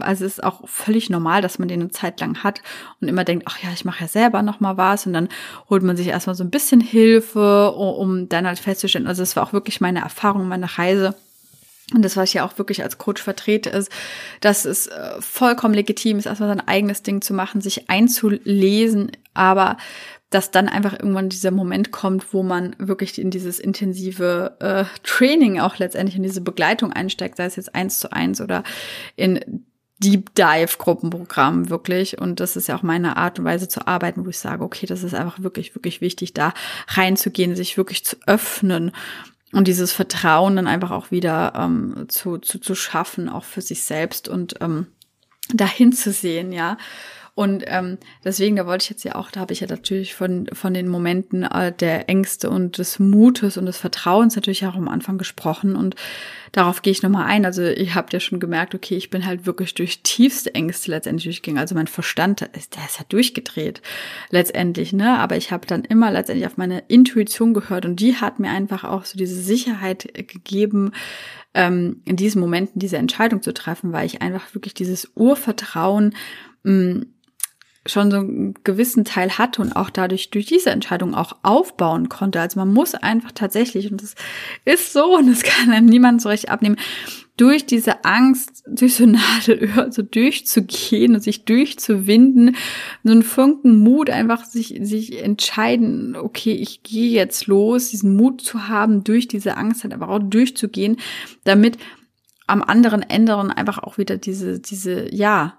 also 0.00 0.24
es 0.24 0.38
ist 0.38 0.42
auch 0.42 0.68
völlig 0.68 1.08
normal, 1.08 1.40
dass 1.40 1.60
man 1.60 1.68
den 1.68 1.82
eine 1.82 1.90
Zeit 1.90 2.18
lang 2.20 2.42
hat 2.42 2.62
und 3.00 3.06
immer 3.06 3.22
denkt, 3.22 3.44
ach 3.48 3.62
ja, 3.62 3.70
ich 3.72 3.84
mache 3.84 4.02
ja 4.02 4.08
selber 4.08 4.42
noch 4.42 4.58
mal 4.58 4.76
was 4.76 5.06
und 5.06 5.12
dann 5.12 5.28
holt 5.70 5.84
man 5.84 5.96
sich 5.96 6.08
erstmal 6.08 6.34
so 6.34 6.42
ein 6.42 6.50
bisschen 6.50 6.80
Hilfe, 6.80 7.70
um 7.70 8.28
dann 8.28 8.44
halt 8.44 8.58
festzustellen, 8.58 9.06
also 9.06 9.22
es 9.22 9.36
war 9.36 9.44
auch 9.44 9.52
wirklich 9.52 9.80
meine 9.80 10.00
Erfahrung, 10.00 10.48
meine 10.48 10.78
Reise. 10.78 11.14
Und 11.92 12.02
das, 12.02 12.16
was 12.16 12.30
ich 12.30 12.34
ja 12.34 12.46
auch 12.46 12.56
wirklich 12.56 12.82
als 12.82 12.98
Coach 12.98 13.22
vertrete, 13.22 13.68
ist, 13.68 13.92
dass 14.40 14.64
es 14.64 14.86
äh, 14.86 15.20
vollkommen 15.20 15.74
legitim 15.74 16.18
ist, 16.18 16.26
erstmal 16.26 16.48
sein 16.48 16.66
eigenes 16.66 17.02
Ding 17.02 17.20
zu 17.20 17.34
machen, 17.34 17.60
sich 17.60 17.90
einzulesen, 17.90 19.12
aber 19.34 19.76
dass 20.34 20.50
dann 20.50 20.68
einfach 20.68 20.94
irgendwann 20.94 21.28
dieser 21.28 21.52
Moment 21.52 21.92
kommt, 21.92 22.34
wo 22.34 22.42
man 22.42 22.74
wirklich 22.78 23.20
in 23.20 23.30
dieses 23.30 23.60
intensive 23.60 24.56
äh, 24.58 24.84
Training 25.04 25.60
auch 25.60 25.78
letztendlich 25.78 26.16
in 26.16 26.24
diese 26.24 26.40
Begleitung 26.40 26.92
einsteigt, 26.92 27.36
sei 27.36 27.44
es 27.44 27.54
jetzt 27.54 27.74
eins 27.76 28.00
zu 28.00 28.12
eins 28.12 28.40
oder 28.40 28.64
in 29.14 29.64
Deep 30.00 30.34
Dive 30.34 30.76
Gruppenprogramm 30.76 31.70
wirklich. 31.70 32.20
Und 32.20 32.40
das 32.40 32.56
ist 32.56 32.66
ja 32.66 32.76
auch 32.76 32.82
meine 32.82 33.16
Art 33.16 33.38
und 33.38 33.44
Weise 33.44 33.68
zu 33.68 33.86
arbeiten, 33.86 34.26
wo 34.26 34.30
ich 34.30 34.38
sage, 34.38 34.64
okay, 34.64 34.86
das 34.86 35.04
ist 35.04 35.14
einfach 35.14 35.40
wirklich, 35.40 35.76
wirklich 35.76 36.00
wichtig, 36.00 36.34
da 36.34 36.52
reinzugehen, 36.88 37.54
sich 37.54 37.76
wirklich 37.76 38.04
zu 38.04 38.16
öffnen 38.26 38.90
und 39.52 39.68
dieses 39.68 39.92
Vertrauen 39.92 40.56
dann 40.56 40.66
einfach 40.66 40.90
auch 40.90 41.12
wieder 41.12 41.52
ähm, 41.56 42.06
zu, 42.08 42.38
zu, 42.38 42.58
zu 42.58 42.74
schaffen, 42.74 43.28
auch 43.28 43.44
für 43.44 43.62
sich 43.62 43.84
selbst 43.84 44.28
und 44.28 44.56
ähm, 44.60 44.88
dahin 45.52 45.92
zu 45.92 46.10
sehen, 46.10 46.50
ja. 46.50 46.76
Und 47.36 47.64
ähm, 47.66 47.98
deswegen, 48.22 48.54
da 48.54 48.64
wollte 48.64 48.84
ich 48.84 48.90
jetzt 48.90 49.02
ja 49.02 49.16
auch, 49.16 49.32
da 49.32 49.40
habe 49.40 49.52
ich 49.52 49.58
ja 49.58 49.66
natürlich 49.66 50.14
von, 50.14 50.46
von 50.52 50.72
den 50.72 50.86
Momenten 50.86 51.42
äh, 51.42 51.72
der 51.72 52.08
Ängste 52.08 52.48
und 52.48 52.78
des 52.78 53.00
Mutes 53.00 53.56
und 53.56 53.66
des 53.66 53.76
Vertrauens 53.76 54.36
natürlich 54.36 54.64
auch 54.66 54.76
am 54.76 54.88
Anfang 54.88 55.18
gesprochen. 55.18 55.74
Und 55.74 55.96
darauf 56.52 56.82
gehe 56.82 56.92
ich 56.92 57.02
nochmal 57.02 57.26
ein. 57.26 57.44
Also 57.44 57.62
ihr 57.62 57.96
habt 57.96 58.12
ja 58.12 58.20
schon 58.20 58.38
gemerkt, 58.38 58.76
okay, 58.76 58.94
ich 58.94 59.10
bin 59.10 59.26
halt 59.26 59.46
wirklich 59.46 59.74
durch 59.74 60.04
tiefste 60.04 60.54
Ängste 60.54 60.92
letztendlich 60.92 61.24
durchgegangen. 61.24 61.60
Also 61.60 61.74
mein 61.74 61.88
Verstand, 61.88 62.40
der 62.40 62.54
ist, 62.54 62.76
ja 62.76 63.04
durchgedreht 63.08 63.82
letztendlich, 64.30 64.92
ne? 64.92 65.18
Aber 65.18 65.36
ich 65.36 65.50
habe 65.50 65.66
dann 65.66 65.82
immer 65.82 66.12
letztendlich 66.12 66.46
auf 66.46 66.56
meine 66.56 66.84
Intuition 66.86 67.52
gehört 67.52 67.84
und 67.84 67.98
die 67.98 68.14
hat 68.14 68.38
mir 68.38 68.50
einfach 68.50 68.84
auch 68.84 69.04
so 69.04 69.18
diese 69.18 69.34
Sicherheit 69.34 70.08
gegeben, 70.14 70.92
ähm, 71.52 72.00
in 72.04 72.14
diesen 72.14 72.40
Momenten 72.40 72.78
diese 72.78 72.98
Entscheidung 72.98 73.42
zu 73.42 73.52
treffen, 73.52 73.92
weil 73.92 74.06
ich 74.06 74.22
einfach 74.22 74.54
wirklich 74.54 74.74
dieses 74.74 75.10
Urvertrauen 75.16 76.14
mh, 76.62 76.72
mm, 76.72 77.06
schon 77.86 78.10
so 78.10 78.18
einen 78.18 78.54
gewissen 78.64 79.04
Teil 79.04 79.36
hatte 79.36 79.60
und 79.60 79.76
auch 79.76 79.90
dadurch 79.90 80.30
durch 80.30 80.46
diese 80.46 80.70
Entscheidung 80.70 81.14
auch 81.14 81.36
aufbauen 81.42 82.08
konnte. 82.08 82.40
Also 82.40 82.58
man 82.58 82.72
muss 82.72 82.94
einfach 82.94 83.32
tatsächlich, 83.32 83.90
und 83.90 84.02
das 84.02 84.14
ist 84.64 84.92
so, 84.92 85.16
und 85.16 85.28
das 85.28 85.42
kann 85.42 85.70
einem 85.70 85.86
niemand 85.86 86.22
so 86.22 86.30
recht 86.30 86.48
abnehmen, 86.48 86.76
durch 87.36 87.66
diese 87.66 88.04
Angst, 88.04 88.62
durch 88.66 88.94
so 88.94 89.06
Nadelöhr 89.06 89.90
so 89.90 90.02
durchzugehen 90.02 91.14
und 91.14 91.20
sich 91.20 91.44
durchzuwinden, 91.44 92.56
so 93.02 93.12
einen 93.12 93.22
Funken 93.22 93.80
Mut 93.80 94.08
einfach 94.08 94.44
sich, 94.44 94.78
sich 94.82 95.22
entscheiden, 95.22 96.16
okay, 96.16 96.52
ich 96.52 96.82
gehe 96.82 97.10
jetzt 97.10 97.46
los, 97.48 97.90
diesen 97.90 98.16
Mut 98.16 98.40
zu 98.40 98.68
haben, 98.68 99.04
durch 99.04 99.28
diese 99.28 99.56
Angst 99.56 99.82
halt 99.82 99.92
aber 99.92 100.08
auch 100.08 100.20
durchzugehen, 100.20 100.96
damit 101.42 101.76
am 102.46 102.62
anderen 102.62 103.02
Ende 103.02 103.36
einfach 103.36 103.78
auch 103.78 103.98
wieder 103.98 104.16
diese, 104.16 104.60
diese, 104.60 105.12
ja, 105.14 105.58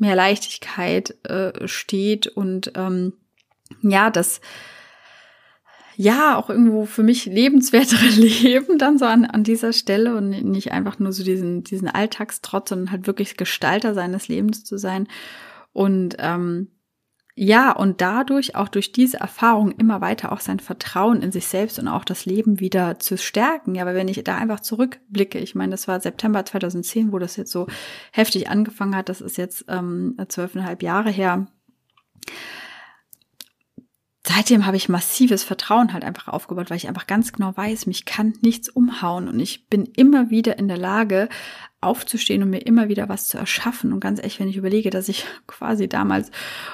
mehr 0.00 0.16
Leichtigkeit 0.16 1.14
äh, 1.24 1.66
steht 1.68 2.26
und 2.26 2.72
ähm, 2.74 3.14
ja, 3.82 4.10
das 4.10 4.40
ja 5.96 6.38
auch 6.38 6.48
irgendwo 6.48 6.86
für 6.86 7.02
mich 7.02 7.26
lebenswertere 7.26 8.06
Leben 8.16 8.78
dann 8.78 8.98
so 8.98 9.04
an, 9.04 9.26
an 9.26 9.44
dieser 9.44 9.74
Stelle 9.74 10.16
und 10.16 10.30
nicht 10.30 10.72
einfach 10.72 10.98
nur 10.98 11.12
so 11.12 11.22
diesen, 11.22 11.62
diesen 11.62 11.88
Alltagstrotz, 11.88 12.70
sondern 12.70 12.90
halt 12.90 13.06
wirklich 13.06 13.36
Gestalter 13.36 13.92
seines 13.92 14.28
Lebens 14.28 14.64
zu 14.64 14.78
sein. 14.78 15.08
Und 15.72 16.16
ähm, 16.18 16.68
ja, 17.42 17.72
und 17.72 18.02
dadurch, 18.02 18.54
auch 18.54 18.68
durch 18.68 18.92
diese 18.92 19.16
Erfahrung, 19.16 19.72
immer 19.72 20.02
weiter 20.02 20.30
auch 20.30 20.40
sein 20.40 20.60
Vertrauen 20.60 21.22
in 21.22 21.32
sich 21.32 21.46
selbst 21.46 21.78
und 21.78 21.88
auch 21.88 22.04
das 22.04 22.26
Leben 22.26 22.60
wieder 22.60 22.98
zu 22.98 23.16
stärken. 23.16 23.74
Ja, 23.74 23.80
aber 23.80 23.94
wenn 23.94 24.08
ich 24.08 24.22
da 24.22 24.36
einfach 24.36 24.60
zurückblicke, 24.60 25.38
ich 25.38 25.54
meine, 25.54 25.70
das 25.70 25.88
war 25.88 25.98
September 26.00 26.44
2010, 26.44 27.12
wo 27.12 27.18
das 27.18 27.36
jetzt 27.36 27.50
so 27.50 27.66
heftig 28.12 28.50
angefangen 28.50 28.94
hat, 28.94 29.08
das 29.08 29.22
ist 29.22 29.38
jetzt 29.38 29.64
ähm, 29.68 30.18
zwölfeinhalb 30.28 30.82
Jahre 30.82 31.08
her 31.08 31.46
seitdem 34.34 34.66
habe 34.66 34.76
ich 34.76 34.88
massives 34.88 35.44
Vertrauen 35.44 35.92
halt 35.92 36.04
einfach 36.04 36.28
aufgebaut, 36.28 36.70
weil 36.70 36.76
ich 36.76 36.88
einfach 36.88 37.06
ganz 37.06 37.32
genau 37.32 37.56
weiß, 37.56 37.86
mich 37.86 38.04
kann 38.04 38.34
nichts 38.40 38.68
umhauen 38.68 39.28
und 39.28 39.40
ich 39.40 39.66
bin 39.68 39.86
immer 39.96 40.30
wieder 40.30 40.58
in 40.58 40.68
der 40.68 40.78
Lage, 40.78 41.28
aufzustehen 41.80 42.42
und 42.42 42.50
mir 42.50 42.66
immer 42.66 42.88
wieder 42.88 43.08
was 43.08 43.28
zu 43.28 43.38
erschaffen. 43.38 43.92
Und 43.92 44.00
ganz 44.00 44.18
ehrlich, 44.18 44.38
wenn 44.38 44.48
ich 44.48 44.56
überlege, 44.56 44.90
dass 44.90 45.08
ich 45.08 45.24
quasi 45.46 45.88
damals 45.88 46.30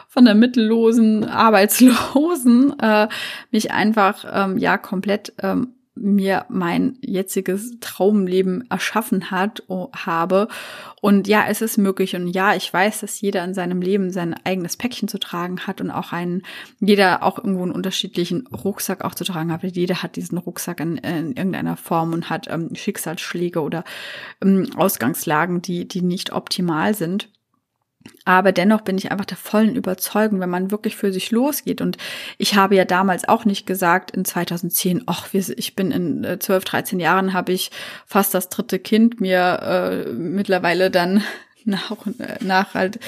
von 0.08 0.24
der 0.24 0.34
mittellosen 0.34 1.24
Arbeitslosen 1.24 2.78
äh, 2.80 3.08
mich 3.50 3.70
einfach 3.70 4.24
ähm, 4.30 4.58
ja 4.58 4.78
komplett 4.78 5.32
ähm, 5.42 5.74
mir 5.96 6.44
mein 6.48 6.98
jetziges 7.00 7.78
Traumleben 7.80 8.70
erschaffen 8.70 9.30
hat, 9.30 9.62
habe. 9.68 10.48
Und 11.00 11.26
ja, 11.26 11.44
es 11.48 11.62
ist 11.62 11.78
möglich. 11.78 12.14
Und 12.14 12.28
ja, 12.28 12.54
ich 12.54 12.72
weiß, 12.72 13.00
dass 13.00 13.20
jeder 13.20 13.42
in 13.44 13.54
seinem 13.54 13.80
Leben 13.80 14.10
sein 14.10 14.34
eigenes 14.44 14.76
Päckchen 14.76 15.08
zu 15.08 15.18
tragen 15.18 15.60
hat 15.66 15.80
und 15.80 15.90
auch 15.90 16.12
einen, 16.12 16.42
jeder 16.80 17.22
auch 17.22 17.38
irgendwo 17.38 17.62
einen 17.62 17.72
unterschiedlichen 17.72 18.46
Rucksack 18.48 19.04
auch 19.04 19.14
zu 19.14 19.24
tragen 19.24 19.50
hat. 19.50 19.62
Jeder 19.62 20.02
hat 20.02 20.16
diesen 20.16 20.38
Rucksack 20.38 20.80
in, 20.80 20.98
in 20.98 21.32
irgendeiner 21.32 21.76
Form 21.76 22.12
und 22.12 22.28
hat 22.30 22.46
ähm, 22.50 22.74
Schicksalsschläge 22.74 23.60
oder 23.60 23.84
ähm, 24.42 24.68
Ausgangslagen, 24.76 25.62
die, 25.62 25.88
die 25.88 26.02
nicht 26.02 26.32
optimal 26.32 26.94
sind. 26.94 27.28
Aber 28.24 28.52
dennoch 28.52 28.82
bin 28.82 28.98
ich 28.98 29.10
einfach 29.10 29.24
der 29.24 29.36
vollen 29.36 29.76
Überzeugung, 29.76 30.40
wenn 30.40 30.50
man 30.50 30.70
wirklich 30.70 30.96
für 30.96 31.12
sich 31.12 31.30
losgeht. 31.30 31.80
Und 31.80 31.96
ich 32.38 32.54
habe 32.54 32.74
ja 32.76 32.84
damals 32.84 33.28
auch 33.28 33.44
nicht 33.44 33.66
gesagt 33.66 34.10
in 34.10 34.24
2010, 34.24 35.04
ach, 35.06 35.28
ich 35.32 35.76
bin 35.76 35.90
in 35.90 36.40
12, 36.40 36.62
äh, 36.62 36.66
13 36.66 37.00
Jahren, 37.00 37.32
habe 37.32 37.52
ich 37.52 37.70
fast 38.06 38.34
das 38.34 38.48
dritte 38.48 38.78
Kind 38.78 39.20
mir 39.20 40.04
äh, 40.06 40.12
mittlerweile 40.12 40.90
dann 40.90 41.22
nach, 41.66 41.96
nach 42.40 42.74
halt 42.74 42.98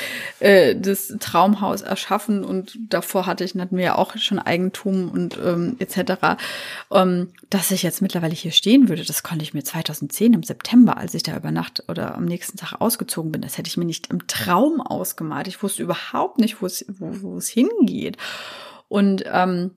äh, 0.40 0.76
das 0.76 1.14
Traumhaus 1.20 1.82
erschaffen 1.82 2.44
und 2.44 2.78
davor 2.88 3.26
hatte 3.26 3.44
ich 3.44 3.54
hatten 3.54 3.78
ja 3.78 3.96
auch 3.96 4.16
schon 4.16 4.38
Eigentum 4.38 5.10
und 5.10 5.38
ähm, 5.42 5.76
etc. 5.78 6.36
Ähm, 6.92 7.32
dass 7.50 7.70
ich 7.70 7.82
jetzt 7.82 8.02
mittlerweile 8.02 8.34
hier 8.34 8.52
stehen 8.52 8.88
würde, 8.88 9.04
das 9.04 9.22
konnte 9.22 9.42
ich 9.42 9.54
mir 9.54 9.64
2010 9.64 10.34
im 10.34 10.42
September, 10.42 10.96
als 10.96 11.14
ich 11.14 11.22
da 11.22 11.36
über 11.36 11.50
Nacht 11.50 11.84
oder 11.88 12.14
am 12.14 12.24
nächsten 12.24 12.56
Tag 12.56 12.80
ausgezogen 12.80 13.32
bin, 13.32 13.42
das 13.42 13.58
hätte 13.58 13.68
ich 13.68 13.76
mir 13.76 13.84
nicht 13.84 14.10
im 14.10 14.26
Traum 14.26 14.80
ausgemalt. 14.80 15.48
Ich 15.48 15.62
wusste 15.62 15.82
überhaupt 15.82 16.38
nicht, 16.38 16.60
wo 16.60 16.66
es 16.66 16.84
wo 16.88 17.36
es 17.36 17.48
hingeht 17.48 18.16
und 18.88 19.24
ähm, 19.26 19.72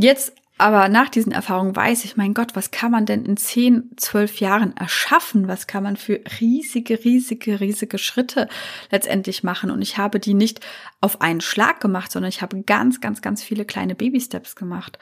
Jetzt 0.00 0.32
aber 0.60 0.88
nach 0.88 1.08
diesen 1.08 1.32
Erfahrungen 1.32 1.74
weiß 1.74 2.04
ich, 2.04 2.16
mein 2.16 2.34
Gott, 2.34 2.54
was 2.54 2.70
kann 2.70 2.90
man 2.90 3.06
denn 3.06 3.24
in 3.24 3.36
zehn, 3.36 3.90
zwölf 3.96 4.40
Jahren 4.40 4.76
erschaffen? 4.76 5.48
Was 5.48 5.66
kann 5.66 5.82
man 5.82 5.96
für 5.96 6.20
riesige, 6.40 7.02
riesige, 7.02 7.60
riesige 7.60 7.98
Schritte 7.98 8.48
letztendlich 8.90 9.42
machen? 9.42 9.70
Und 9.70 9.80
ich 9.80 9.96
habe 9.96 10.20
die 10.20 10.34
nicht 10.34 10.60
auf 11.00 11.20
einen 11.22 11.40
Schlag 11.40 11.80
gemacht, 11.80 12.12
sondern 12.12 12.28
ich 12.28 12.42
habe 12.42 12.62
ganz, 12.62 13.00
ganz, 13.00 13.22
ganz 13.22 13.42
viele 13.42 13.64
kleine 13.64 13.94
Baby-Steps 13.94 14.54
gemacht. 14.54 14.98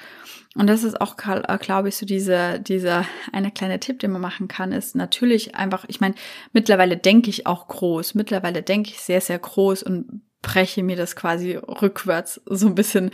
Und 0.55 0.69
das 0.69 0.85
ist 0.85 1.01
auch, 1.01 1.17
äh, 1.27 1.59
glaube 1.59 1.89
ich, 1.89 1.97
so 1.97 2.07
dieser, 2.07 2.59
dieser 2.59 3.05
eine 3.33 3.51
kleine 3.51 3.81
Tipp, 3.81 3.99
den 3.99 4.13
man 4.13 4.23
machen 4.23 4.49
kann, 4.49 4.73
ist 4.73 4.95
natürlich 4.95 5.57
einfach, 5.57 5.85
ich 5.89 6.01
meine, 6.01 6.15
mittlerweile 6.53 6.97
denke 6.97 7.31
ich 7.31 7.47
auch 7.47 7.69
groß. 7.69 8.15
Mittlerweile 8.15 8.63
denke 8.63 8.91
ich 8.91 9.01
sehr, 9.01 9.21
sehr 9.21 9.39
groß 9.39 9.83
und 9.83 10.23
breche 10.43 10.82
mir 10.82 10.97
das 10.97 11.16
quasi 11.16 11.57
rückwärts 11.57 12.41
so 12.47 12.68
ein 12.68 12.74
bisschen 12.74 13.11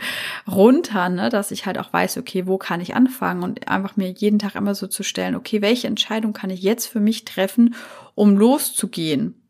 runter, 0.47 1.09
ne, 1.09 1.29
dass 1.29 1.51
ich 1.51 1.65
halt 1.65 1.77
auch 1.77 1.91
weiß, 1.91 2.17
okay, 2.17 2.45
wo 2.45 2.57
kann 2.57 2.81
ich 2.81 2.95
anfangen 2.95 3.43
und 3.43 3.67
einfach 3.67 3.97
mir 3.97 4.11
jeden 4.11 4.39
Tag 4.39 4.55
immer 4.55 4.75
so 4.75 4.87
zu 4.87 5.03
stellen, 5.03 5.35
okay, 5.35 5.61
welche 5.61 5.87
Entscheidung 5.87 6.33
kann 6.33 6.49
ich 6.49 6.61
jetzt 6.61 6.85
für 6.85 6.99
mich 6.99 7.25
treffen, 7.25 7.75
um 8.13 8.37
loszugehen? 8.37 9.41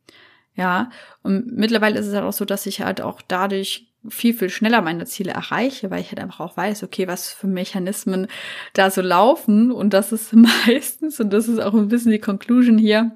Ja, 0.56 0.90
und 1.22 1.58
mittlerweile 1.58 2.00
ist 2.00 2.08
es 2.08 2.14
halt 2.14 2.24
auch 2.24 2.34
so, 2.34 2.46
dass 2.46 2.66
ich 2.66 2.82
halt 2.82 3.02
auch 3.02 3.22
dadurch 3.28 3.92
viel, 4.08 4.34
viel 4.34 4.50
schneller 4.50 4.82
meine 4.82 5.06
Ziele 5.06 5.32
erreiche, 5.32 5.90
weil 5.92 6.02
ich 6.02 6.10
halt 6.10 6.20
einfach 6.20 6.40
auch 6.40 6.56
weiß, 6.56 6.84
okay, 6.84 7.08
was 7.08 7.34
für 7.34 7.48
Mechanismen 7.48 8.28
da 8.74 8.90
so 8.90 9.02
laufen. 9.02 9.72
Und 9.72 9.94
das 9.94 10.12
ist 10.12 10.34
meistens, 10.66 11.20
und 11.20 11.32
das 11.32 11.48
ist 11.48 11.60
auch 11.60 11.74
ein 11.74 11.90
bisschen 11.90 12.12
die 12.12 12.20
Conclusion 12.20 12.78
hier, 12.78 13.12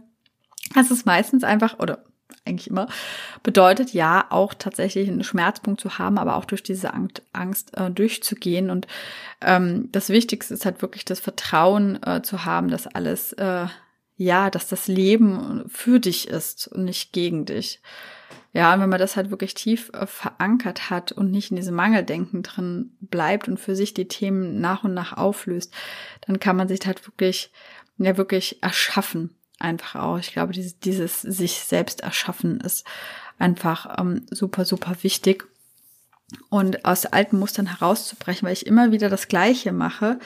das 0.76 0.92
ist 0.92 1.06
meistens 1.06 1.44
einfach, 1.44 1.80
oder 1.80 2.04
eigentlich 2.46 2.70
immer, 2.70 2.88
bedeutet 3.44 3.94
ja 3.94 4.26
auch 4.30 4.54
tatsächlich 4.54 5.08
einen 5.08 5.24
Schmerzpunkt 5.24 5.80
zu 5.80 5.98
haben, 5.98 6.18
aber 6.18 6.36
auch 6.36 6.46
durch 6.46 6.64
diese 6.64 6.94
Angst, 6.94 7.22
Angst 7.34 7.78
äh, 7.78 7.90
durchzugehen. 7.90 8.70
Und 8.70 8.88
ähm, 9.42 9.90
das 9.92 10.10
Wichtigste 10.10 10.54
ist 10.54 10.66
halt 10.66 10.82
wirklich 10.82 11.06
das 11.06 11.20
Vertrauen 11.20 12.02
äh, 12.04 12.22
zu 12.22 12.46
haben, 12.46 12.70
dass 12.70 12.88
alles, 12.88 13.34
äh, 13.34 13.68
ja, 14.18 14.50
dass 14.50 14.68
das 14.68 14.88
Leben 14.88 15.64
für 15.70 16.00
dich 16.00 16.28
ist 16.28 16.68
und 16.68 16.86
nicht 16.86 17.14
gegen 17.14 17.46
dich. 17.46 17.82
Ja, 18.52 18.74
und 18.74 18.82
wenn 18.82 18.90
man 18.90 19.00
das 19.00 19.16
halt 19.16 19.30
wirklich 19.30 19.54
tief 19.54 19.92
äh, 19.94 20.08
verankert 20.08 20.90
hat 20.90 21.12
und 21.12 21.30
nicht 21.30 21.52
in 21.52 21.56
diesem 21.56 21.76
Mangeldenken 21.76 22.42
drin 22.42 22.98
bleibt 23.00 23.48
und 23.48 23.60
für 23.60 23.76
sich 23.76 23.94
die 23.94 24.08
Themen 24.08 24.60
nach 24.60 24.84
und 24.84 24.96
nach 24.96 25.14
auflöst, 25.14 25.72
dann 26.26 26.40
kann 26.40 26.56
man 26.56 26.68
sich 26.68 26.80
halt 26.86 27.06
wirklich, 27.08 27.52
ja, 27.98 28.18
wirklich 28.18 28.64
erschaffen 28.64 29.36
einfach 29.60 30.02
auch. 30.02 30.18
Ich 30.18 30.32
glaube, 30.32 30.54
dieses, 30.54 30.80
dieses 30.80 31.22
sich 31.22 31.60
selbst 31.60 32.02
erschaffen 32.02 32.60
ist 32.62 32.86
einfach 33.38 33.98
ähm, 34.00 34.26
super, 34.30 34.66
super 34.66 34.96
wichtig. 35.02 35.46
Und 36.50 36.86
aus 36.86 37.08
alten 37.08 37.40
Mustern 37.40 37.66
herauszubrechen, 37.66 38.46
weil 38.46 38.54
ich 38.54 38.68
immer 38.68 38.92
wieder 38.92 39.10
das 39.10 39.28
Gleiche 39.28 39.72
mache. 39.72 40.20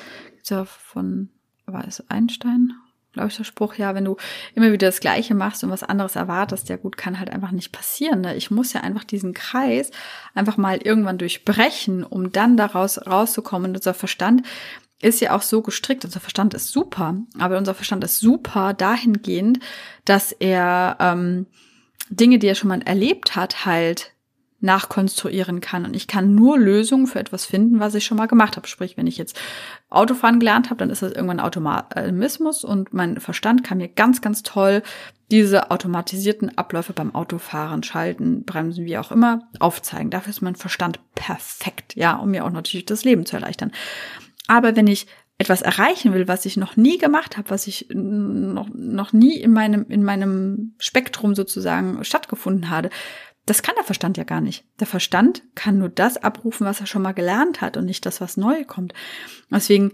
Ja 0.50 0.66
von, 0.66 1.30
war 1.66 1.88
es 1.88 2.10
Einstein? 2.10 2.74
Glaube 3.14 3.30
ich, 3.30 3.38
der 3.38 3.44
Spruch, 3.44 3.76
ja, 3.76 3.94
wenn 3.94 4.06
du 4.06 4.18
immer 4.56 4.72
wieder 4.72 4.88
das 4.88 5.00
Gleiche 5.00 5.36
machst 5.36 5.64
und 5.64 5.70
was 5.70 5.84
anderes 5.84 6.16
erwartest, 6.16 6.68
ja 6.70 6.78
gut, 6.78 6.98
kann 6.98 7.20
halt 7.20 7.30
einfach 7.30 7.52
nicht 7.52 7.72
passieren. 7.72 8.22
Ne? 8.22 8.36
Ich 8.36 8.50
muss 8.50 8.74
ja 8.74 8.82
einfach 8.82 9.04
diesen 9.04 9.36
Kreis 9.36 9.92
einfach 10.34 10.58
mal 10.58 10.78
irgendwann 10.78 11.20
durchbrechen, 11.20 12.04
um 12.04 12.32
dann 12.32 12.58
daraus 12.58 13.06
rauszukommen. 13.06 13.70
Und 13.70 13.78
unser 13.78 13.94
Verstand 13.94 14.42
ist 15.04 15.20
ja 15.20 15.36
auch 15.36 15.42
so 15.42 15.62
gestrickt, 15.62 16.06
unser 16.06 16.20
Verstand 16.20 16.54
ist 16.54 16.70
super, 16.70 17.16
aber 17.38 17.58
unser 17.58 17.74
Verstand 17.74 18.04
ist 18.04 18.20
super 18.20 18.74
dahingehend, 18.74 19.60
dass 20.06 20.32
er 20.32 20.98
ähm, 21.00 21.46
Dinge, 22.10 22.40
die 22.40 22.48
er 22.48 22.56
schon 22.56 22.70
mal 22.70 22.82
erlebt 22.82 23.36
hat, 23.36 23.66
halt 23.66 24.14
nachkonstruieren 24.64 25.60
kann. 25.60 25.86
Und 25.86 25.94
ich 25.94 26.08
kann 26.08 26.36
nur 26.36 26.58
Lösungen 26.58 27.06
für 27.06 27.20
etwas 27.20 27.44
finden, 27.46 27.82
was 27.82 27.96
ich 27.96 28.06
schon 28.06 28.18
mal 28.18 28.28
gemacht 28.28 28.56
habe. 28.56 28.66
Sprich, 28.68 28.96
wenn 28.96 29.08
ich 29.08 29.18
jetzt 29.18 29.38
Autofahren 29.90 30.40
gelernt 30.40 30.70
habe, 30.70 30.78
dann 30.78 30.90
ist 30.90 31.02
das 31.02 31.12
irgendwann 31.12 31.42
Automatismus 31.42 32.64
und 32.64 32.94
mein 32.94 33.20
Verstand 33.20 33.66
kann 33.66 33.80
mir 33.80 33.90
ganz, 33.90 34.22
ganz 34.22 34.42
toll 34.42 34.82
diese 35.32 35.70
automatisierten 35.70 36.58
Abläufe 36.58 36.94
beim 36.94 37.14
Autofahren, 37.14 37.84
Schalten, 37.84 38.46
Bremsen, 38.46 38.86
wie 38.86 38.98
auch 38.98 39.12
immer, 39.12 39.50
aufzeigen. 39.60 40.12
Dafür 40.12 40.30
ist 40.30 40.42
mein 40.42 40.56
Verstand 40.56 41.00
perfekt, 41.14 41.96
ja, 41.96 42.16
um 42.16 42.32
mir 42.32 42.46
auch 42.46 42.52
natürlich 42.52 42.86
das 42.86 43.04
Leben 43.04 43.26
zu 43.26 43.36
erleichtern. 43.36 43.72
Aber 44.48 44.76
wenn 44.76 44.88
ich 44.88 45.08
etwas 45.38 45.62
erreichen 45.62 46.14
will, 46.14 46.28
was 46.28 46.46
ich 46.46 46.58
noch 46.58 46.78
nie 46.78 46.98
gemacht 46.98 47.38
habe, 47.38 47.50
was 47.50 47.68
ich 47.68 47.88
noch, 47.92 48.70
noch 48.74 49.14
nie 49.14 49.36
in 49.40 49.52
meinem, 49.52 49.86
in 49.90 50.04
meinem 50.04 50.76
Spektrum 50.78 51.36
sozusagen 51.36 52.04
stattgefunden 52.04 52.70
habe, 52.70 52.90
das 53.46 53.62
kann 53.62 53.76
der 53.76 53.84
Verstand 53.84 54.18
ja 54.18 54.24
gar 54.24 54.42
nicht. 54.42 54.66
Der 54.80 54.88
Verstand 54.88 55.44
kann 55.56 55.78
nur 55.78 55.90
das 55.90 56.18
abrufen, 56.18 56.66
was 56.66 56.80
er 56.80 56.86
schon 56.86 57.02
mal 57.02 57.12
gelernt 57.12 57.62
hat 57.62 57.76
und 57.76 57.86
nicht 57.86 58.06
das, 58.06 58.22
was 58.22 58.38
neu 58.38 58.64
kommt. 58.64 58.94
Deswegen 59.52 59.92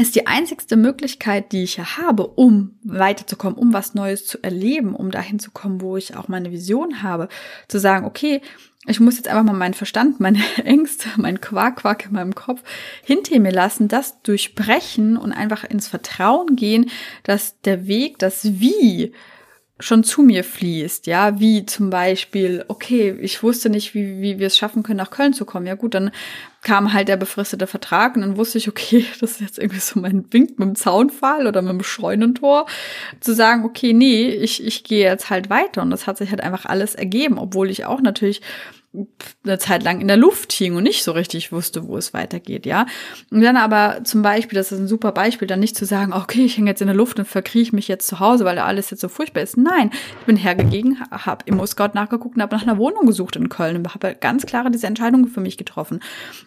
ist 0.00 0.14
die 0.14 0.26
einzigste 0.26 0.76
Möglichkeit, 0.76 1.52
die 1.52 1.62
ich 1.62 1.76
ja 1.76 1.98
habe, 1.98 2.26
um 2.26 2.78
weiterzukommen, 2.82 3.58
um 3.58 3.72
was 3.72 3.94
Neues 3.94 4.26
zu 4.26 4.42
erleben, 4.42 4.94
um 4.94 5.10
dahin 5.10 5.38
zu 5.38 5.50
kommen, 5.50 5.80
wo 5.80 5.96
ich 5.96 6.16
auch 6.16 6.28
meine 6.28 6.50
Vision 6.50 7.02
habe, 7.02 7.28
zu 7.68 7.78
sagen, 7.78 8.06
okay, 8.06 8.40
ich 8.86 9.00
muss 9.00 9.16
jetzt 9.16 9.28
einfach 9.28 9.44
mal 9.44 9.52
meinen 9.52 9.74
Verstand, 9.74 10.20
meine 10.20 10.42
Ängste, 10.64 11.08
mein 11.16 11.40
Quark-Quark 11.40 12.06
in 12.06 12.12
meinem 12.12 12.34
Kopf 12.34 12.62
hinter 13.02 13.38
mir 13.40 13.52
lassen, 13.52 13.88
das 13.88 14.22
durchbrechen 14.22 15.16
und 15.16 15.32
einfach 15.32 15.64
ins 15.64 15.88
Vertrauen 15.88 16.56
gehen, 16.56 16.90
dass 17.22 17.60
der 17.60 17.86
Weg, 17.86 18.18
das 18.18 18.60
Wie 18.60 19.12
schon 19.80 20.02
zu 20.02 20.22
mir 20.22 20.42
fließt, 20.42 21.06
ja, 21.06 21.38
wie 21.38 21.64
zum 21.64 21.88
Beispiel, 21.90 22.64
okay, 22.66 23.16
ich 23.20 23.42
wusste 23.42 23.70
nicht, 23.70 23.94
wie, 23.94 24.20
wie 24.20 24.38
wir 24.38 24.48
es 24.48 24.56
schaffen 24.56 24.82
können, 24.82 24.96
nach 24.96 25.10
Köln 25.10 25.32
zu 25.32 25.44
kommen. 25.44 25.66
Ja 25.66 25.76
gut, 25.76 25.94
dann 25.94 26.10
kam 26.62 26.92
halt 26.92 27.06
der 27.06 27.16
befristete 27.16 27.68
Vertrag 27.68 28.16
und 28.16 28.22
dann 28.22 28.36
wusste 28.36 28.58
ich, 28.58 28.68
okay, 28.68 29.06
das 29.20 29.32
ist 29.32 29.40
jetzt 29.40 29.58
irgendwie 29.58 29.80
so 29.80 30.00
mein 30.00 30.32
Wink 30.32 30.58
mit 30.58 30.68
dem 30.68 30.74
Zaunpfahl 30.74 31.46
oder 31.46 31.62
mit 31.62 31.70
dem 31.70 31.84
Scheunentor, 31.84 32.66
zu 33.20 33.32
sagen, 33.34 33.64
okay, 33.64 33.92
nee, 33.92 34.28
ich, 34.28 34.64
ich 34.64 34.82
gehe 34.82 35.04
jetzt 35.04 35.30
halt 35.30 35.48
weiter 35.48 35.82
und 35.82 35.90
das 35.90 36.06
hat 36.06 36.18
sich 36.18 36.30
halt 36.30 36.40
einfach 36.40 36.66
alles 36.66 36.96
ergeben, 36.96 37.38
obwohl 37.38 37.70
ich 37.70 37.84
auch 37.84 38.00
natürlich 38.00 38.42
eine 39.44 39.58
Zeit 39.58 39.82
lang 39.82 40.00
in 40.00 40.08
der 40.08 40.16
Luft 40.16 40.52
hing 40.52 40.74
und 40.74 40.82
nicht 40.82 41.04
so 41.04 41.12
richtig 41.12 41.52
wusste, 41.52 41.86
wo 41.86 41.96
es 41.98 42.14
weitergeht, 42.14 42.64
ja. 42.64 42.86
Und 43.30 43.42
dann 43.42 43.56
aber 43.56 44.02
zum 44.04 44.22
Beispiel, 44.22 44.56
das 44.56 44.72
ist 44.72 44.78
ein 44.78 44.88
super 44.88 45.12
Beispiel, 45.12 45.46
dann 45.46 45.60
nicht 45.60 45.76
zu 45.76 45.84
sagen, 45.84 46.12
okay, 46.14 46.44
ich 46.44 46.56
hänge 46.56 46.70
jetzt 46.70 46.80
in 46.80 46.86
der 46.86 46.96
Luft 46.96 47.18
und 47.18 47.26
verkrieche 47.26 47.74
mich 47.74 47.86
jetzt 47.86 48.06
zu 48.06 48.18
Hause, 48.18 48.46
weil 48.46 48.56
da 48.56 48.64
alles 48.64 48.90
jetzt 48.90 49.00
so 49.00 49.08
furchtbar 49.08 49.42
ist. 49.42 49.58
Nein, 49.58 49.90
ich 50.20 50.26
bin 50.26 50.36
hergegangen, 50.36 50.98
habe 51.10 51.44
im 51.46 51.64
Scout 51.66 51.90
nachgeguckt 51.92 52.36
und 52.36 52.42
habe 52.42 52.56
nach 52.56 52.62
einer 52.62 52.78
Wohnung 52.78 53.06
gesucht 53.06 53.36
in 53.36 53.50
Köln 53.50 53.76
und 53.76 53.94
habe 53.94 54.16
ganz 54.18 54.46
klare 54.46 54.70
diese 54.70 54.86
Entscheidung 54.86 55.26
für 55.28 55.40
mich 55.40 55.58
getroffen. 55.58 56.00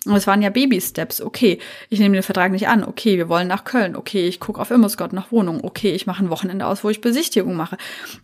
Und 0.06 0.16
es 0.16 0.26
waren 0.26 0.42
ja 0.42 0.50
Baby-Steps. 0.50 1.22
Okay, 1.22 1.60
ich 1.90 2.00
nehme 2.00 2.16
den 2.16 2.24
Vertrag 2.24 2.52
nicht 2.52 2.68
an. 2.68 2.84
Okay, 2.84 3.18
wir 3.18 3.30
wollen 3.30 3.48
nach 3.48 3.66
Köln. 3.66 3.96
Okay, 3.96 4.28
ich 4.28 4.40
gucke 4.40 4.60
auf 4.60 4.72
Immoscout 4.72 5.10
nach 5.12 5.32
Wohnung. 5.32 5.64
Okay, 5.64 5.92
ich 5.92 6.08
mache 6.08 6.24
ein 6.24 6.30
Wochenende 6.30 6.66
aus, 6.66 6.84
wo 6.84 6.90
ich 6.90 7.02
Besichtigung 7.02 7.56
mache. 7.56 7.78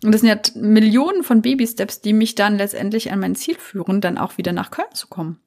Und 0.04 0.12
das 0.12 0.22
sind 0.22 0.28
ja 0.28 0.38
Millionen 0.60 1.22
von 1.22 1.40
Baby-Steps, 1.40 2.00
die 2.00 2.12
mich 2.12 2.34
dann 2.34 2.58
letztendlich 2.58 3.12
an 3.12 3.20
mein 3.20 3.36
Ziel 3.36 3.54
führen, 3.54 4.00
dann 4.08 4.18
auch 4.18 4.38
wieder 4.38 4.52
nach 4.52 4.70
Köln 4.70 4.92
zu 4.92 5.08
kommen. 5.08 5.38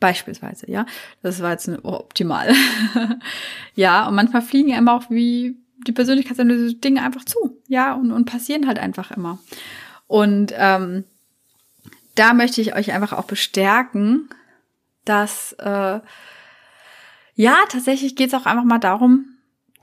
Beispielsweise, 0.00 0.70
ja. 0.70 0.86
Das 1.22 1.42
war 1.42 1.52
jetzt 1.52 1.68
optimal. 1.82 2.52
ja, 3.74 4.08
und 4.08 4.14
manchmal 4.14 4.42
fliegen 4.42 4.72
einem 4.72 4.88
auch 4.88 5.10
wie 5.10 5.56
die 5.86 5.92
Persönlichkeitsanalyse 5.92 6.76
Dinge 6.76 7.02
einfach 7.02 7.24
zu. 7.24 7.60
Ja, 7.68 7.94
und, 7.94 8.12
und 8.12 8.24
passieren 8.24 8.66
halt 8.66 8.78
einfach 8.78 9.10
immer. 9.10 9.38
Und 10.06 10.52
ähm, 10.56 11.04
da 12.14 12.32
möchte 12.34 12.60
ich 12.60 12.74
euch 12.74 12.92
einfach 12.92 13.12
auch 13.12 13.24
bestärken, 13.24 14.28
dass 15.04 15.52
äh, 15.58 16.00
ja, 17.36 17.56
tatsächlich 17.68 18.16
geht 18.16 18.28
es 18.28 18.34
auch 18.34 18.46
einfach 18.46 18.64
mal 18.64 18.78
darum, 18.78 19.33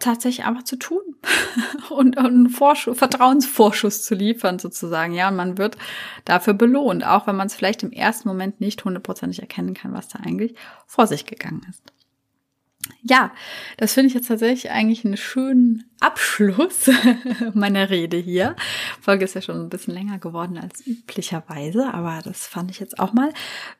tatsächlich 0.02 0.46
einfach 0.46 0.64
zu 0.64 0.78
tun 0.78 1.02
und, 1.90 2.18
einen 2.18 2.50
Vorschuss, 2.50 2.98
Vertrauensvorschuss 2.98 4.04
zu 4.04 4.16
liefern 4.16 4.60
sozusagen. 4.60 5.14
Ja, 5.14 5.30
und 5.30 5.36
man 5.36 5.58
wird 5.58 5.78
dafür 6.26 6.54
belohnt, 6.54 7.06
auch 7.06 7.28
wenn 7.28 7.36
man 7.36 7.48
es 7.48 7.56
vielleicht 7.56 7.84
im 7.84 7.92
ersten 7.92 8.28
Moment 8.28 8.60
nicht 8.62 8.84
hundertprozentig 8.84 9.40
erkennen 9.40 9.74
kann, 9.74 9.94
was 9.94 10.10
da 10.10 10.20
eigentlich 10.20 10.56
vor 10.86 11.08
sich 11.08 11.26
gegangen 11.26 11.66
ist. 11.70 11.94
Ja, 13.04 13.32
das 13.78 13.94
finde 13.94 14.08
ich 14.08 14.14
jetzt 14.14 14.28
tatsächlich 14.28 14.72
eigentlich 14.72 15.06
einen 15.06 15.18
schönen 15.18 15.86
Abschluss 16.00 16.90
meiner 17.54 17.90
Rede 17.90 18.18
hier. 18.18 18.56
Folge 19.00 19.26
ist 19.26 19.36
ja 19.36 19.42
schon 19.42 19.62
ein 19.62 19.70
bisschen 19.70 19.94
länger 19.94 20.20
geworden 20.20 20.58
als 20.58 20.86
üblicherweise, 20.86 21.94
aber 21.94 22.22
das 22.24 22.48
fand 22.48 22.72
ich 22.72 22.80
jetzt 22.80 23.00
auch 23.00 23.14
mal 23.14 23.34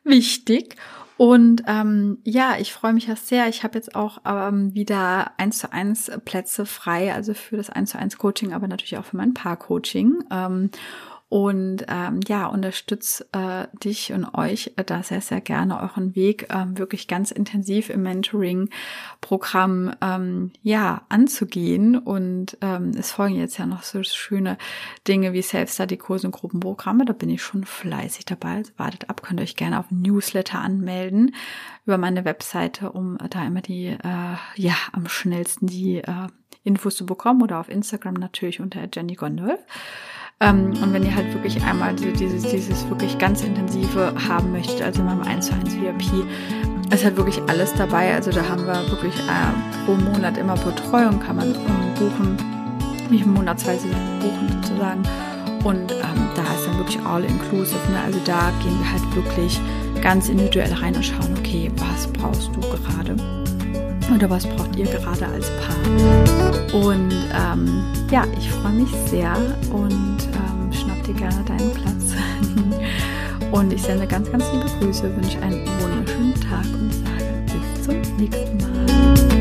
wichtig. 0.04 0.76
Und 1.16 1.62
ähm, 1.66 2.18
ja, 2.24 2.56
ich 2.58 2.72
freue 2.72 2.92
mich 2.92 3.06
ja 3.06 3.16
sehr. 3.16 3.48
Ich 3.48 3.62
habe 3.62 3.74
jetzt 3.76 3.94
auch 3.94 4.18
ähm, 4.24 4.74
wieder 4.74 5.32
eins 5.38 5.58
zu 5.58 5.72
eins 5.72 6.10
Plätze 6.24 6.66
frei, 6.66 7.14
also 7.14 7.34
für 7.34 7.56
das 7.56 7.70
eins 7.70 7.90
zu 7.90 7.98
eins 7.98 8.18
Coaching, 8.18 8.52
aber 8.52 8.66
natürlich 8.66 8.98
auch 8.98 9.04
für 9.04 9.16
mein 9.16 9.34
Paar-Coaching. 9.34 10.24
Ähm, 10.30 10.70
und 11.32 11.86
ähm, 11.88 12.20
ja, 12.28 12.44
unterstütze 12.44 13.26
äh, 13.32 13.66
dich 13.82 14.12
und 14.12 14.34
euch 14.34 14.74
äh, 14.76 14.84
da 14.84 15.02
sehr, 15.02 15.22
sehr 15.22 15.40
gerne 15.40 15.80
euren 15.80 16.14
Weg 16.14 16.48
ähm, 16.50 16.76
wirklich 16.76 17.08
ganz 17.08 17.30
intensiv 17.30 17.88
im 17.88 18.02
Mentoring-Programm 18.02 19.94
ähm, 20.02 20.52
ja 20.62 21.06
anzugehen. 21.08 21.96
Und 21.96 22.58
ähm, 22.60 22.90
es 22.98 23.12
folgen 23.12 23.36
jetzt 23.36 23.56
ja 23.56 23.64
noch 23.64 23.82
so 23.82 24.02
schöne 24.02 24.58
Dinge 25.08 25.32
wie 25.32 25.40
Self-Study-Kurse 25.40 26.26
und 26.26 26.32
Gruppenprogramme. 26.32 27.06
Da 27.06 27.14
bin 27.14 27.30
ich 27.30 27.42
schon 27.42 27.64
fleißig 27.64 28.26
dabei. 28.26 28.56
Also 28.56 28.72
wartet 28.76 29.08
ab, 29.08 29.22
könnt 29.22 29.40
ihr 29.40 29.44
euch 29.44 29.56
gerne 29.56 29.78
auf 29.78 29.86
Newsletter 29.90 30.60
anmelden 30.60 31.34
über 31.86 31.96
meine 31.96 32.26
Webseite, 32.26 32.92
um 32.92 33.16
da 33.30 33.42
immer 33.46 33.62
die, 33.62 33.86
äh, 33.86 34.36
ja, 34.56 34.74
am 34.92 35.08
schnellsten 35.08 35.66
die 35.66 35.96
äh, 35.96 36.26
Infos 36.62 36.94
zu 36.94 37.06
bekommen 37.06 37.40
oder 37.40 37.58
auf 37.58 37.70
Instagram 37.70 38.14
natürlich 38.16 38.60
unter 38.60 38.86
Jenny 38.92 39.14
Gondolf. 39.14 39.60
Ähm, 40.42 40.72
und 40.82 40.92
wenn 40.92 41.04
ihr 41.04 41.14
halt 41.14 41.32
wirklich 41.32 41.62
einmal 41.62 41.94
dieses, 41.94 42.42
dieses 42.42 42.88
wirklich 42.88 43.16
ganz 43.18 43.42
intensive 43.44 44.12
haben 44.28 44.50
möchtet, 44.50 44.82
also 44.82 45.00
in 45.00 45.06
meinem 45.06 45.22
1 45.22 45.46
zu 45.46 45.54
1 45.54 45.76
VIP, 45.76 46.26
ist 46.92 47.04
halt 47.04 47.16
wirklich 47.16 47.40
alles 47.46 47.72
dabei. 47.74 48.12
Also 48.12 48.32
da 48.32 48.46
haben 48.48 48.66
wir 48.66 48.74
wirklich 48.90 49.14
äh, 49.20 49.84
pro 49.86 49.94
Monat 49.94 50.36
immer 50.36 50.56
Betreuung, 50.56 51.20
kann 51.20 51.36
man 51.36 51.52
buchen, 51.94 52.36
nicht 53.08 53.24
monatsweise 53.24 53.86
buchen 54.20 54.48
sozusagen. 54.62 55.02
Und 55.62 55.92
ähm, 55.92 56.28
da 56.34 56.42
ist 56.54 56.66
dann 56.66 56.76
wirklich 56.78 56.98
all 57.06 57.24
inclusive. 57.24 57.78
Ne? 57.92 58.00
Also 58.04 58.18
da 58.24 58.50
gehen 58.64 58.76
wir 58.80 58.92
halt 58.92 59.14
wirklich 59.14 59.60
ganz 60.02 60.28
individuell 60.28 60.72
rein 60.72 60.96
und 60.96 61.04
schauen, 61.04 61.36
okay, 61.38 61.70
was 61.76 62.08
brauchst 62.08 62.50
du 62.56 62.60
gerade? 62.60 63.14
Oder 64.14 64.28
was 64.28 64.46
braucht 64.46 64.76
ihr 64.76 64.86
gerade 64.86 65.26
als 65.26 65.50
Paar? 65.60 66.74
Und 66.74 67.12
ähm, 67.34 67.84
ja, 68.10 68.24
ich 68.38 68.50
freue 68.50 68.72
mich 68.72 68.90
sehr 69.06 69.34
und 69.72 70.18
ähm, 70.34 70.72
schnapp 70.72 71.02
dir 71.04 71.14
gerne 71.14 71.42
deinen 71.44 71.72
Platz. 71.72 72.14
Und 73.52 73.70
ich 73.70 73.82
sende 73.82 74.06
ganz, 74.06 74.32
ganz 74.32 74.44
liebe 74.50 74.64
Grüße, 74.80 75.14
wünsche 75.14 75.38
einen 75.42 75.66
wunderschönen 75.82 76.34
Tag 76.40 76.64
und 76.72 76.90
sage 76.90 77.44
bis 77.44 77.84
zum 77.84 78.16
nächsten 78.16 78.56
Mal. 78.56 79.31